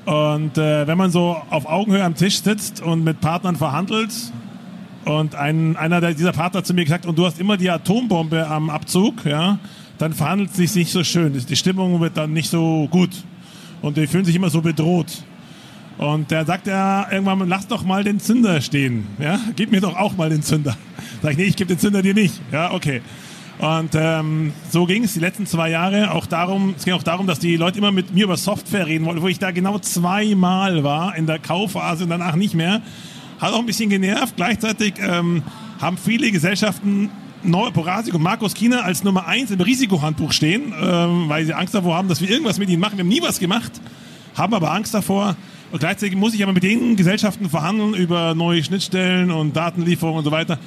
Und 0.05 0.57
äh, 0.57 0.87
wenn 0.87 0.99
man 0.99 1.11
so 1.11 1.37
auf 1.51 1.67
Augenhöhe 1.67 2.05
am 2.05 2.15
Tisch 2.15 2.43
sitzt 2.43 2.81
und 2.81 3.03
mit 3.03 3.21
Partnern 3.21 3.57
verhandelt, 3.57 4.13
und 5.07 5.37
ein, 5.37 5.77
einer 5.77 6.01
dieser 6.13 6.33
Partner 6.33 6.59
hat 6.59 6.67
zu 6.67 6.75
mir 6.75 6.85
gesagt, 6.85 7.07
und 7.07 7.17
du 7.17 7.25
hast 7.25 7.39
immer 7.39 7.57
die 7.57 7.71
Atombombe 7.71 8.45
am 8.49 8.71
Abzug, 8.71 9.25
ja, 9.25 9.61
dann 9.99 10.13
verhandelt 10.13 10.51
es 10.51 10.57
sich 10.57 10.75
nicht 10.75 10.91
so 10.91 11.05
schön. 11.05 11.33
Die 11.33 11.57
Stimmung 11.57 12.01
wird 12.01 12.17
dann 12.17 12.33
nicht 12.33 12.51
so 12.51 12.89
gut. 12.91 13.11
Und 13.83 13.97
die 13.97 14.09
fühlen 14.09 14.25
sich 14.25 14.35
immer 14.35 14.51
so 14.51 14.63
bedroht. 14.63 15.23
Und 15.99 16.33
der 16.33 16.45
sagt 16.45 16.67
ja 16.67 17.07
irgendwann, 17.11 17.49
lass 17.49 17.69
doch 17.69 17.85
mal 17.85 18.03
den 18.03 18.19
Zünder 18.19 18.61
stehen. 18.61 19.07
Ja, 19.21 19.39
gib 19.55 19.71
mir 19.71 19.81
doch 19.81 19.97
auch 19.97 20.17
mal 20.17 20.29
den 20.29 20.43
Zünder. 20.43 20.77
Sag 21.23 21.33
ich, 21.33 21.39
nee, 21.39 21.45
ich 21.45 21.57
gebe 21.57 21.69
den 21.69 21.79
Zünder 21.79 22.03
dir 22.03 22.13
nicht. 22.13 22.41
Ja, 22.51 22.73
okay. 22.73 23.01
Und 23.59 23.91
ähm, 23.95 24.53
so 24.71 24.87
ging 24.87 25.05
es 25.05 25.15
die 25.15 25.21
letzten 25.21 25.47
zwei 25.47 25.71
Jahre 25.71 26.11
auch 26.11 26.27
darum, 26.27 26.75
es 26.77 26.85
ging 26.85 26.95
auch 26.95 27.05
darum, 27.05 27.29
dass 27.29 27.39
die 27.39 27.57
Leute 27.57 27.79
immer 27.79 27.93
mit 27.93 28.13
mir 28.13 28.25
über 28.25 28.37
Software 28.37 28.89
reden 28.89 29.07
wollten, 29.07 29.23
wo 29.23 29.29
ich 29.29 29.39
da 29.39 29.53
genau 29.53 29.79
zweimal 29.79 30.83
war 30.83 31.15
in 31.15 31.27
der 31.27 31.39
Kaufphase 31.39 32.05
und 32.05 32.11
danach 32.11 32.35
nicht 32.35 32.55
mehr. 32.55 32.83
Hat 33.39 33.53
auch 33.53 33.61
ein 33.61 33.67
bisschen 33.67 33.91
genervt. 33.91 34.37
Gleichzeitig 34.37 34.95
ähm, 34.99 35.43
haben 35.81 35.99
viele 35.99 36.31
Gesellschaften 36.31 37.11
Porasik 37.73 38.15
und 38.15 38.23
Markus 38.23 38.55
Kiener 38.55 38.85
als 38.85 39.05
Nummer 39.05 39.27
eins 39.27 39.51
im 39.51 39.61
Risikohandbuch 39.61 40.33
stehen, 40.33 40.73
ähm, 40.81 41.29
weil 41.29 41.45
sie 41.45 41.55
Angst 41.55 41.75
davor 41.75 41.95
haben, 41.95 42.09
dass 42.09 42.21
wir 42.21 42.29
irgendwas 42.29 42.59
mit 42.59 42.69
ihnen 42.71 42.81
machen. 42.81 42.97
Wir 42.97 43.05
haben 43.05 43.09
nie 43.09 43.23
was 43.23 43.39
gemacht, 43.39 43.73
haben 44.35 44.55
aber 44.55 44.73
Angst 44.73 44.95
davor. 44.95 45.37
Und 45.71 45.79
gleichzeitig 45.79 46.17
muss 46.17 46.35
ich 46.35 46.43
aber 46.43 46.53
mit 46.53 46.63
den 46.63 46.97
Gesellschaften 46.97 47.49
verhandeln 47.49 47.95
über 47.95 48.35
neue 48.35 48.63
Schnittstellen 48.65 49.31
und 49.31 49.57
Datenlieferungen 49.57 50.19
und 50.19 50.25
so 50.25 50.31
weiter. 50.31 50.59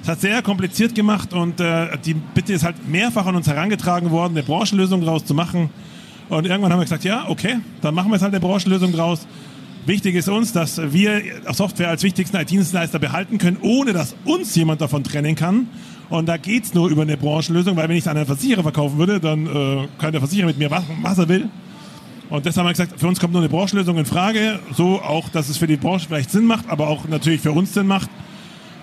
Das 0.00 0.08
hat 0.08 0.20
sehr 0.20 0.42
kompliziert 0.42 0.94
gemacht 0.94 1.32
und 1.32 1.60
äh, 1.60 1.96
die 2.04 2.14
Bitte 2.14 2.52
ist 2.52 2.64
halt 2.64 2.88
mehrfach 2.88 3.26
an 3.26 3.36
uns 3.36 3.46
herangetragen 3.46 4.10
worden, 4.10 4.34
eine 4.36 4.42
Branchenlösung 4.42 5.00
daraus 5.00 5.24
zu 5.24 5.34
machen. 5.34 5.70
Und 6.28 6.46
irgendwann 6.46 6.72
haben 6.72 6.80
wir 6.80 6.84
gesagt, 6.84 7.04
ja, 7.04 7.26
okay, 7.28 7.58
dann 7.80 7.94
machen 7.94 8.08
wir 8.10 8.14
jetzt 8.14 8.22
halt 8.22 8.34
eine 8.34 8.40
Branchenlösung 8.40 8.92
draus. 8.92 9.26
Wichtig 9.86 10.16
ist 10.16 10.28
uns, 10.28 10.52
dass 10.52 10.80
wir 10.92 11.22
Software 11.52 11.90
als 11.90 12.02
wichtigsten 12.02 12.36
IT-Dienstleister 12.36 12.98
behalten 12.98 13.38
können, 13.38 13.58
ohne 13.62 13.92
dass 13.92 14.16
uns 14.24 14.52
jemand 14.56 14.80
davon 14.80 15.04
trennen 15.04 15.36
kann. 15.36 15.68
Und 16.10 16.26
da 16.26 16.38
geht's 16.38 16.74
nur 16.74 16.88
über 16.88 17.02
eine 17.02 17.16
Branchenlösung, 17.16 17.76
weil 17.76 17.88
wenn 17.88 17.96
ich 17.96 18.02
es 18.02 18.08
an 18.08 18.16
einen 18.16 18.26
Versicherer 18.26 18.62
verkaufen 18.62 18.98
würde, 18.98 19.20
dann 19.20 19.46
äh, 19.46 19.86
kann 19.98 20.10
der 20.10 20.20
Versicherer 20.20 20.48
mit 20.48 20.58
mir 20.58 20.68
machen, 20.68 20.98
was 21.02 21.18
er 21.18 21.28
will. 21.28 21.48
Und 22.30 22.44
deshalb 22.44 22.66
haben 22.66 22.76
wir 22.76 22.84
gesagt, 22.84 22.98
für 22.98 23.06
uns 23.06 23.20
kommt 23.20 23.32
nur 23.32 23.42
eine 23.42 23.48
Branchenlösung 23.48 23.96
in 23.96 24.06
Frage. 24.06 24.58
So 24.74 25.00
auch, 25.00 25.28
dass 25.28 25.48
es 25.48 25.56
für 25.56 25.68
die 25.68 25.76
Branche 25.76 26.08
vielleicht 26.08 26.30
Sinn 26.30 26.46
macht, 26.46 26.68
aber 26.68 26.88
auch 26.88 27.06
natürlich 27.06 27.40
für 27.40 27.52
uns 27.52 27.72
Sinn 27.72 27.86
macht. 27.86 28.10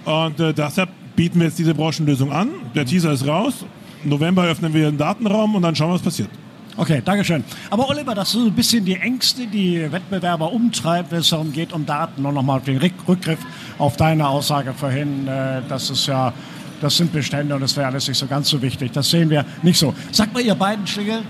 Und 0.06 0.40
äh, 0.40 0.54
deshalb 0.54 0.90
bieten 1.18 1.40
wir 1.40 1.48
jetzt 1.48 1.60
diese 1.60 1.74
Branchenlösung 1.74 2.32
an. 2.32 2.48
Der 2.76 2.86
Teaser 2.86 3.12
ist 3.12 3.28
raus. 3.28 3.66
Im 4.06 4.10
November 4.10 4.44
öffnen 4.46 4.74
wir 4.74 4.88
einen 4.88 4.98
Datenraum 4.98 5.56
und 5.56 5.64
dann 5.64 5.76
schauen 5.76 5.90
wir, 5.90 5.96
was 5.96 6.02
passiert. 6.02 6.30
Okay, 6.76 7.04
Dankeschön. 7.06 7.44
Aber 7.70 7.88
Oliver, 7.90 8.16
das 8.16 8.34
ist 8.34 8.42
ein 8.42 8.52
bisschen 8.54 8.84
die 8.84 8.96
Ängste, 8.96 9.46
die 9.46 9.92
Wettbewerber 9.92 10.52
umtreibt, 10.52 11.12
wenn 11.12 11.20
es 11.20 11.30
darum 11.30 11.54
geht, 11.54 11.72
um 11.72 11.86
Daten. 11.86 12.26
Und 12.26 12.34
nochmal 12.34 12.62
den 12.62 12.78
Rückgriff 12.78 13.40
auf 13.78 13.96
deine 13.96 14.28
Aussage 14.28 14.74
vorhin, 14.74 15.28
äh, 15.28 15.62
das 15.70 15.92
ist 15.92 16.08
ja, 16.08 16.34
das 16.82 16.98
sind 16.98 17.14
Bestände 17.14 17.54
und 17.54 17.62
das 17.62 17.78
wäre 17.78 17.88
alles 17.88 18.08
nicht 18.08 18.18
so 18.18 18.26
ganz 18.26 18.50
so 18.50 18.60
wichtig. 18.62 18.92
Das 18.92 19.08
sehen 19.08 19.30
wir 19.30 19.46
nicht 19.62 19.78
so. 19.78 19.94
Sag 20.12 20.34
mal, 20.34 20.42
ihr 20.42 20.56
beiden 20.56 20.88
Schlingel, 20.88 21.22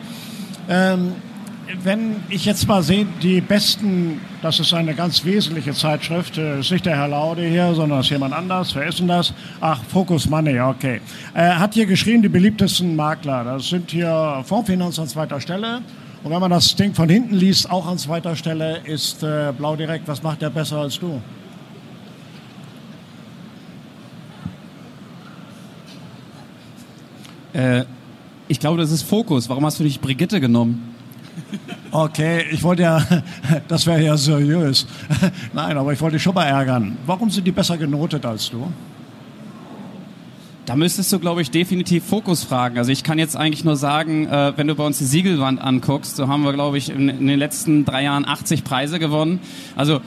ähm, 0.70 1.14
wenn 1.82 2.18
ich 2.30 2.46
jetzt 2.46 2.68
mal 2.68 2.84
sehe, 2.84 3.06
die 3.22 3.42
besten, 3.42 4.22
das 4.42 4.60
ist 4.60 4.74
eine 4.74 4.94
ganz 4.94 5.26
wesentliche 5.26 5.74
Zeitschrift, 5.74 6.38
das 6.38 6.60
ist 6.60 6.72
nicht 6.72 6.86
der 6.86 6.96
Herr 6.96 7.08
Laude 7.08 7.44
hier, 7.44 7.74
sondern 7.74 8.02
ist 8.02 8.10
jemand 8.10 8.34
anders. 8.34 8.76
Wer 8.76 8.88
ist 8.88 9.00
denn 9.00 9.08
das? 9.08 9.34
Ach, 9.60 9.82
Focus 9.84 10.30
Money, 10.30 10.60
okay. 10.60 11.02
Er 11.34 11.60
hat 11.60 11.74
hier 11.74 11.86
geschrieben, 11.86 12.22
die 12.22 12.30
beliebtesten 12.30 12.96
Makler. 12.96 13.44
Das 13.44 13.70
sind 13.70 13.92
hier 13.92 14.44
Fondsfinanz 14.46 15.00
an 15.00 15.08
zweiter 15.08 15.42
Stelle. 15.42 15.82
Und 16.24 16.32
wenn 16.32 16.40
man 16.40 16.52
das 16.52 16.76
Ding 16.76 16.94
von 16.94 17.10
hinten 17.10 17.36
liest, 17.36 17.70
auch 17.70 17.86
an 17.86 17.98
zweiter 17.98 18.36
Stelle, 18.36 18.80
ist 18.86 19.24
äh, 19.24 19.52
Blau 19.58 19.76
direkt. 19.76 20.08
Was 20.08 20.24
macht 20.24 20.42
der 20.42 20.50
besser 20.50 20.78
als 20.78 21.00
du? 21.00 21.22
Äh, 27.52 27.84
ich 28.48 28.60
glaube, 28.60 28.78
das 28.78 28.92
ist 28.92 29.04
Fokus. 29.04 29.50
Warum 29.50 29.66
hast 29.66 29.80
du 29.80 29.84
nicht 29.84 30.02
Brigitte 30.02 30.40
genommen? 30.40 30.93
Okay, 31.92 32.46
ich 32.52 32.64
wollte 32.64 32.84
ja, 32.84 33.06
das 33.68 33.86
wäre 33.86 34.04
ja 34.04 34.18
seriös. 34.18 34.88
Nein, 35.54 35.78
aber 35.78 35.94
ich 35.94 36.02
wollte 36.02 36.16
dich 36.16 36.24
schon 36.24 36.34
mal 36.34 36.46
ärgern. 36.46 36.98
Warum 37.06 37.30
sind 37.30 37.46
die 37.46 37.52
besser 37.52 37.78
genotet 37.78 38.26
als 38.26 38.50
du? 38.50 38.68
Da 40.66 40.78
müsstest 40.78 41.12
du, 41.12 41.20
glaube 41.20 41.42
ich, 41.42 41.52
definitiv 41.52 42.06
Fokus 42.06 42.44
fragen. 42.44 42.78
Also 42.78 42.92
ich 42.92 43.04
kann 43.04 43.20
jetzt 43.20 43.36
eigentlich 43.36 43.66
nur 43.66 43.76
sagen, 43.76 44.28
äh, 44.28 44.54
wenn 44.56 44.68
du 44.68 44.76
bei 44.76 44.86
uns 44.86 44.98
die 44.98 45.04
Siegelwand 45.04 45.62
anguckst, 45.62 46.16
so 46.16 46.28
haben 46.30 46.44
wir, 46.44 46.54
glaube 46.54 46.78
ich, 46.78 46.90
in, 46.90 47.08
den 47.08 47.40
letzten 47.40 47.84
drei 47.84 48.04
Jahren 48.04 48.26
80 48.26 48.64
Preise 48.64 48.98
gewonnen. 48.98 49.40
Also 49.76 50.00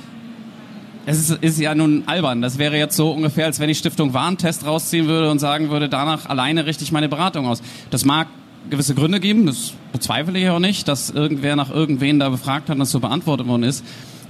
es 1.05 1.19
ist, 1.19 1.43
ist, 1.43 1.61
ja 1.61 1.75
nun 1.75 2.05
albern. 2.07 2.41
Das 2.41 2.57
wäre 2.59 2.79
jetzt 2.79 2.97
so 2.97 3.13
ungefähr, 3.13 3.45
als 3.45 3.61
wenn 3.61 3.69
ich 3.69 3.79
Stiftung 3.79 4.15
Warentest 4.15 4.67
rausziehen 4.67 5.07
würde 5.07 5.31
und 5.31 5.39
sagen 5.39 5.69
würde, 5.71 5.89
danach 5.91 6.27
alleine 6.27 6.65
richte 6.67 6.85
ich 6.85 6.91
meine 6.91 7.09
Beratung 7.09 7.47
aus. 7.47 7.63
Das 7.91 8.05
mag 8.05 8.27
gewisse 8.71 8.95
Gründe 8.95 9.21
geben, 9.21 9.47
das 9.47 9.73
bezweifle 9.93 10.39
ich 10.39 10.49
auch 10.49 10.59
nicht, 10.59 10.89
dass 10.89 11.11
irgendwer 11.11 11.57
nach 11.57 11.71
irgendwen 11.71 12.19
da 12.19 12.29
befragt 12.29 12.69
hat 12.69 12.75
und 12.75 12.81
das 12.81 12.91
so 12.91 13.01
beantwortet 13.01 13.47
worden 13.47 13.63
ist. 13.63 13.85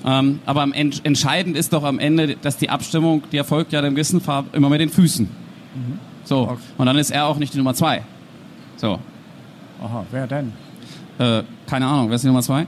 Ähm, 0.04 0.40
aber 0.46 0.62
am 0.62 0.72
Ent 0.72 1.04
entscheidend 1.04 1.56
ist 1.56 1.72
doch 1.72 1.82
am 1.82 1.98
Ende, 1.98 2.36
dass 2.36 2.56
die 2.56 2.70
Abstimmung, 2.70 3.22
die 3.32 3.36
erfolgt 3.36 3.72
ja 3.72 3.82
dem 3.82 3.94
gewissen 3.94 4.20
Farb 4.20 4.54
immer 4.54 4.68
mit 4.68 4.80
den 4.80 4.90
Füßen. 4.90 5.26
Mhm. 5.26 5.98
So. 6.24 6.42
Okay. 6.42 6.58
Und 6.78 6.86
dann 6.86 6.96
ist 6.96 7.10
er 7.10 7.26
auch 7.26 7.38
nicht 7.38 7.54
die 7.54 7.58
Nummer 7.58 7.74
zwei. 7.74 8.02
So. 8.76 8.98
Aha, 9.82 10.06
wer 10.10 10.26
denn? 10.26 10.52
Äh, 11.18 11.42
keine 11.66 11.86
Ahnung, 11.86 12.08
wer 12.08 12.16
ist 12.16 12.22
die 12.22 12.28
Nummer 12.28 12.42
zwei? 12.42 12.66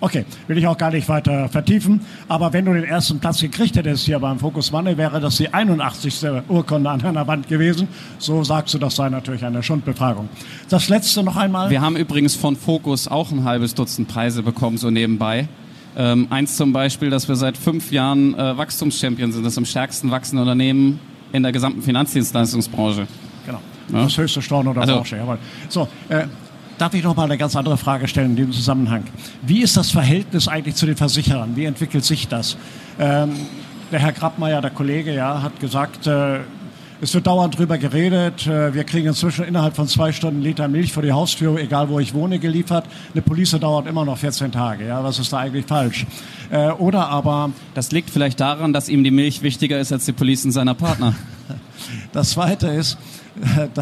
Okay, 0.00 0.24
will 0.46 0.56
ich 0.56 0.66
auch 0.66 0.78
gar 0.78 0.92
nicht 0.92 1.08
weiter 1.08 1.48
vertiefen. 1.48 2.00
Aber 2.28 2.52
wenn 2.52 2.64
du 2.64 2.72
den 2.72 2.84
ersten 2.84 3.18
Platz 3.18 3.40
gekriegt 3.40 3.76
hättest 3.76 4.04
hier 4.04 4.20
beim 4.20 4.38
Focus 4.38 4.70
Money, 4.70 4.96
wäre 4.96 5.20
das 5.20 5.38
die 5.38 5.52
81. 5.52 6.24
Urkunde 6.48 6.88
an 6.88 7.00
deiner 7.00 7.26
Wand 7.26 7.48
gewesen. 7.48 7.88
So 8.18 8.44
sagst 8.44 8.74
du, 8.74 8.78
das 8.78 8.94
sei 8.94 9.08
natürlich 9.08 9.44
eine 9.44 9.62
Schundbefragung. 9.62 10.28
Das 10.68 10.88
letzte 10.88 11.24
noch 11.24 11.36
einmal. 11.36 11.70
Wir 11.70 11.80
haben 11.80 11.96
übrigens 11.96 12.36
von 12.36 12.54
Focus 12.54 13.08
auch 13.08 13.32
ein 13.32 13.42
halbes 13.42 13.74
Dutzend 13.74 14.08
Preise 14.08 14.42
bekommen, 14.42 14.78
so 14.78 14.90
nebenbei. 14.90 15.48
Ähm, 15.96 16.28
eins 16.30 16.56
zum 16.56 16.72
Beispiel, 16.72 17.10
dass 17.10 17.26
wir 17.26 17.34
seit 17.34 17.56
fünf 17.56 17.90
Jahren 17.90 18.38
äh, 18.38 18.56
Wachstumschampion 18.56 19.32
sind, 19.32 19.44
das 19.44 19.58
am 19.58 19.64
stärksten 19.64 20.12
wachsende 20.12 20.42
Unternehmen 20.42 21.00
in 21.32 21.42
der 21.42 21.50
gesamten 21.50 21.82
Finanzdienstleistungsbranche. 21.82 23.08
Genau. 23.46 23.58
Ja? 23.92 24.04
Das 24.04 24.16
höchste 24.16 24.40
Storn 24.42 24.68
oder 24.68 24.82
also, 24.82 24.94
Branche. 24.94 25.16
Jawohl. 25.16 25.38
So, 25.68 25.88
äh, 26.08 26.26
Darf 26.78 26.94
ich 26.94 27.02
noch 27.02 27.16
mal 27.16 27.24
eine 27.24 27.36
ganz 27.36 27.56
andere 27.56 27.76
Frage 27.76 28.06
stellen 28.06 28.30
in 28.30 28.36
dem 28.36 28.52
Zusammenhang? 28.52 29.02
Wie 29.42 29.62
ist 29.62 29.76
das 29.76 29.90
Verhältnis 29.90 30.46
eigentlich 30.46 30.76
zu 30.76 30.86
den 30.86 30.96
Versicherern? 30.96 31.56
Wie 31.56 31.64
entwickelt 31.64 32.04
sich 32.04 32.28
das? 32.28 32.56
Ähm, 33.00 33.32
der 33.90 33.98
Herr 33.98 34.12
Grabmeier, 34.12 34.60
der 34.60 34.70
Kollege, 34.70 35.12
ja, 35.12 35.42
hat 35.42 35.58
gesagt, 35.58 36.06
äh, 36.06 36.38
es 37.00 37.14
wird 37.14 37.26
dauernd 37.26 37.58
drüber 37.58 37.78
geredet. 37.78 38.46
Äh, 38.46 38.74
wir 38.74 38.84
kriegen 38.84 39.08
inzwischen 39.08 39.44
innerhalb 39.44 39.74
von 39.74 39.88
zwei 39.88 40.12
Stunden 40.12 40.40
Liter 40.40 40.68
Milch 40.68 40.92
vor 40.92 41.02
die 41.02 41.10
Haustür, 41.10 41.58
egal 41.58 41.88
wo 41.88 41.98
ich 41.98 42.14
wohne, 42.14 42.38
geliefert. 42.38 42.86
Eine 43.12 43.22
Police 43.22 43.56
dauert 43.58 43.88
immer 43.88 44.04
noch 44.04 44.18
14 44.18 44.52
Tage. 44.52 44.86
Ja, 44.86 45.02
was 45.02 45.18
ist 45.18 45.32
da 45.32 45.38
eigentlich 45.38 45.66
falsch? 45.66 46.06
Äh, 46.50 46.70
oder 46.70 47.08
aber... 47.08 47.50
Das 47.74 47.90
liegt 47.90 48.10
vielleicht 48.10 48.38
daran, 48.38 48.72
dass 48.72 48.88
ihm 48.88 49.02
die 49.02 49.10
Milch 49.10 49.42
wichtiger 49.42 49.80
ist 49.80 49.92
als 49.92 50.04
die 50.04 50.12
Police 50.12 50.42
seiner 50.42 50.74
Partner. 50.74 51.14
das 52.12 52.30
Zweite 52.30 52.68
ist, 52.68 52.98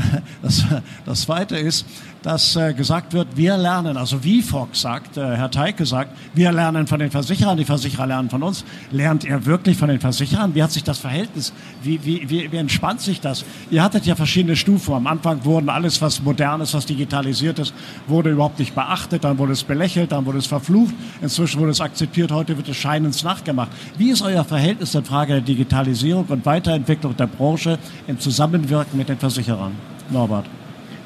das, 0.43 0.65
das 1.05 1.21
Zweite 1.23 1.57
ist, 1.57 1.87
dass 2.27 2.57
äh, 2.57 2.75
gesagt 2.75 3.13
wird, 3.13 3.37
wir 3.37 3.57
lernen, 3.57 3.97
also 3.97 4.25
wie 4.25 4.43
Fox 4.43 4.81
sagt, 4.81 5.17
äh, 5.17 5.37
Herr 5.37 5.49
Teike 5.49 5.87
sagt, 5.87 6.11
wir 6.35 6.51
lernen 6.51 6.89
von 6.89 6.99
den 6.99 7.13
Versicherern, 7.13 7.57
die 7.57 7.65
Versicherer 7.65 8.05
lernen 8.05 8.29
von 8.29 8.43
uns. 8.43 8.65
Lernt 8.91 9.23
ihr 9.23 9.47
wirklich 9.47 9.77
von 9.77 9.89
den 9.89 10.01
Versicherern? 10.01 10.53
Wie 10.53 10.61
hat 10.61 10.73
sich 10.73 10.83
das 10.83 10.99
Verhältnis, 10.99 11.53
wie, 11.85 12.05
wie, 12.05 12.29
wie, 12.29 12.51
wie 12.51 12.57
entspannt 12.57 13.01
sich 13.01 13.21
das? 13.21 13.45
Ihr 13.71 13.81
hattet 13.81 14.07
ja 14.07 14.17
verschiedene 14.17 14.57
Stufen. 14.57 14.93
Am 14.95 15.07
Anfang 15.07 15.45
wurden 15.45 15.69
alles, 15.69 16.03
was 16.03 16.21
modern 16.21 16.61
ist, 16.63 16.75
was 16.75 16.85
digitalisiert 16.85 17.61
ist, 17.61 17.73
wurde 18.09 18.31
überhaupt 18.31 18.59
nicht 18.59 18.75
beachtet, 18.75 19.23
dann 19.23 19.39
wurde 19.39 19.53
es 19.53 19.63
belächelt, 19.63 20.11
dann 20.11 20.27
wurde 20.27 20.39
es 20.39 20.47
verflucht, 20.47 20.97
inzwischen 21.23 21.61
wurde 21.61 21.71
es 21.71 21.81
akzeptiert, 21.81 22.33
heute 22.33 22.57
wird 22.57 22.69
es 22.69 22.77
scheinens 22.77 23.23
nachgemacht. 23.23 23.71
Wie 23.99 24.11
ist 24.11 24.23
euer 24.23 24.43
Verhältnis 24.43 24.97
in 24.97 25.05
Frage 25.05 25.35
der 25.35 25.43
Digitalisierung 25.43 26.25
und 26.27 26.45
Weiterentwicklung 26.45 27.17
der 27.17 27.29
Branche 27.29 27.79
im 28.09 28.19
Zusammenwirken 28.19 28.99
mit 28.99 29.09
den 29.09 29.19
Versicherern? 29.19 29.77
Norbert. 30.11 30.47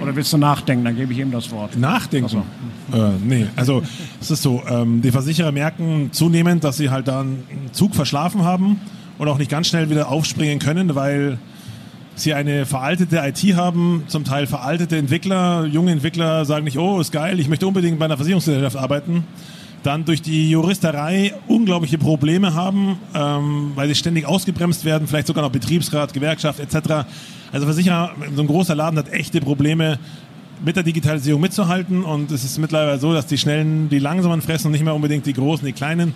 Oder 0.00 0.16
willst 0.16 0.32
du 0.32 0.38
nachdenken? 0.38 0.84
Dann 0.84 0.96
gebe 0.96 1.12
ich 1.12 1.18
ihm 1.18 1.30
das 1.30 1.50
Wort. 1.50 1.76
Nachdenken? 1.76 2.44
Also. 2.92 3.06
Äh, 3.06 3.12
nee, 3.22 3.46
also 3.56 3.82
es 4.20 4.30
ist 4.30 4.42
so, 4.42 4.62
ähm, 4.68 5.02
die 5.02 5.10
Versicherer 5.10 5.52
merken 5.52 6.10
zunehmend, 6.12 6.64
dass 6.64 6.76
sie 6.76 6.90
halt 6.90 7.08
da 7.08 7.20
einen 7.20 7.44
Zug 7.72 7.94
verschlafen 7.94 8.44
haben 8.44 8.80
und 9.18 9.28
auch 9.28 9.38
nicht 9.38 9.50
ganz 9.50 9.68
schnell 9.68 9.90
wieder 9.90 10.08
aufspringen 10.08 10.58
können, 10.58 10.94
weil 10.94 11.38
sie 12.14 12.34
eine 12.34 12.66
veraltete 12.66 13.18
IT 13.18 13.56
haben, 13.56 14.04
zum 14.08 14.24
Teil 14.24 14.46
veraltete 14.46 14.96
Entwickler, 14.96 15.66
junge 15.66 15.92
Entwickler 15.92 16.44
sagen 16.44 16.64
nicht, 16.64 16.78
oh, 16.78 17.00
ist 17.00 17.12
geil, 17.12 17.40
ich 17.40 17.48
möchte 17.48 17.66
unbedingt 17.66 17.98
bei 17.98 18.04
einer 18.04 18.16
Versicherungsgesellschaft 18.16 18.76
arbeiten. 18.76 19.24
Dann 19.82 20.04
durch 20.04 20.20
die 20.20 20.50
Juristerei 20.50 21.34
unglaubliche 21.48 21.96
Probleme 21.96 22.54
haben, 22.54 22.98
ähm, 23.14 23.72
weil 23.74 23.88
sie 23.88 23.94
ständig 23.94 24.26
ausgebremst 24.26 24.84
werden, 24.84 25.06
vielleicht 25.08 25.26
sogar 25.26 25.42
noch 25.42 25.50
Betriebsrat, 25.50 26.12
Gewerkschaft 26.12 26.60
etc. 26.60 27.06
Also 27.52 27.66
Versicherer, 27.66 28.12
so 28.34 28.42
ein 28.42 28.46
großer 28.46 28.74
Laden 28.74 28.98
hat 28.98 29.10
echte 29.10 29.40
Probleme, 29.40 29.98
mit 30.64 30.76
der 30.76 30.82
Digitalisierung 30.82 31.40
mitzuhalten. 31.40 32.04
Und 32.04 32.30
es 32.30 32.44
ist 32.44 32.58
mittlerweile 32.58 32.98
so, 32.98 33.12
dass 33.12 33.26
die 33.26 33.38
Schnellen 33.38 33.88
die 33.88 33.98
Langsamen 33.98 34.42
fressen 34.42 34.66
und 34.66 34.72
nicht 34.72 34.84
mehr 34.84 34.94
unbedingt 34.94 35.26
die 35.26 35.32
Großen, 35.32 35.64
die 35.64 35.72
Kleinen. 35.72 36.14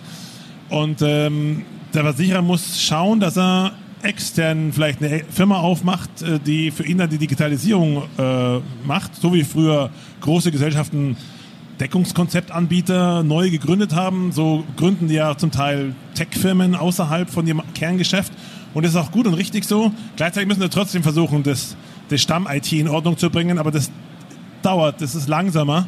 Und 0.69 1.01
ähm, 1.01 1.63
der 1.93 2.03
Versicherer 2.03 2.41
muss 2.41 2.81
schauen, 2.81 3.19
dass 3.19 3.37
er 3.37 3.73
extern 4.01 4.71
vielleicht 4.71 5.01
eine 5.01 5.23
Firma 5.29 5.59
aufmacht, 5.59 6.21
äh, 6.21 6.39
die 6.39 6.71
für 6.71 6.85
ihn 6.85 6.97
dann 6.97 7.09
die 7.09 7.17
Digitalisierung 7.17 8.03
äh, 8.17 8.59
macht, 8.85 9.15
so 9.15 9.33
wie 9.33 9.43
früher 9.43 9.89
große 10.21 10.51
Gesellschaften 10.51 11.17
Deckungskonzeptanbieter 11.79 13.23
neu 13.23 13.49
gegründet 13.49 13.93
haben. 13.93 14.31
So 14.31 14.63
gründen 14.77 15.07
die 15.07 15.15
ja 15.15 15.37
zum 15.37 15.51
Teil 15.51 15.93
Tech-Firmen 16.15 16.75
außerhalb 16.75 17.29
von 17.29 17.45
ihrem 17.45 17.61
Kerngeschäft 17.73 18.31
und 18.75 18.83
das 18.83 18.91
ist 18.91 18.97
auch 18.97 19.11
gut 19.11 19.25
und 19.25 19.35
richtig 19.35 19.63
so. 19.63 19.93
Gleichzeitig 20.17 20.49
müssen 20.49 20.59
wir 20.59 20.69
trotzdem 20.69 21.01
versuchen, 21.01 21.43
das, 21.43 21.77
das 22.09 22.21
Stamm-IT 22.21 22.73
in 22.73 22.89
Ordnung 22.89 23.17
zu 23.17 23.29
bringen, 23.29 23.57
aber 23.57 23.71
das 23.71 23.89
dauert, 24.61 25.01
das 25.01 25.15
ist 25.15 25.29
langsamer. 25.29 25.87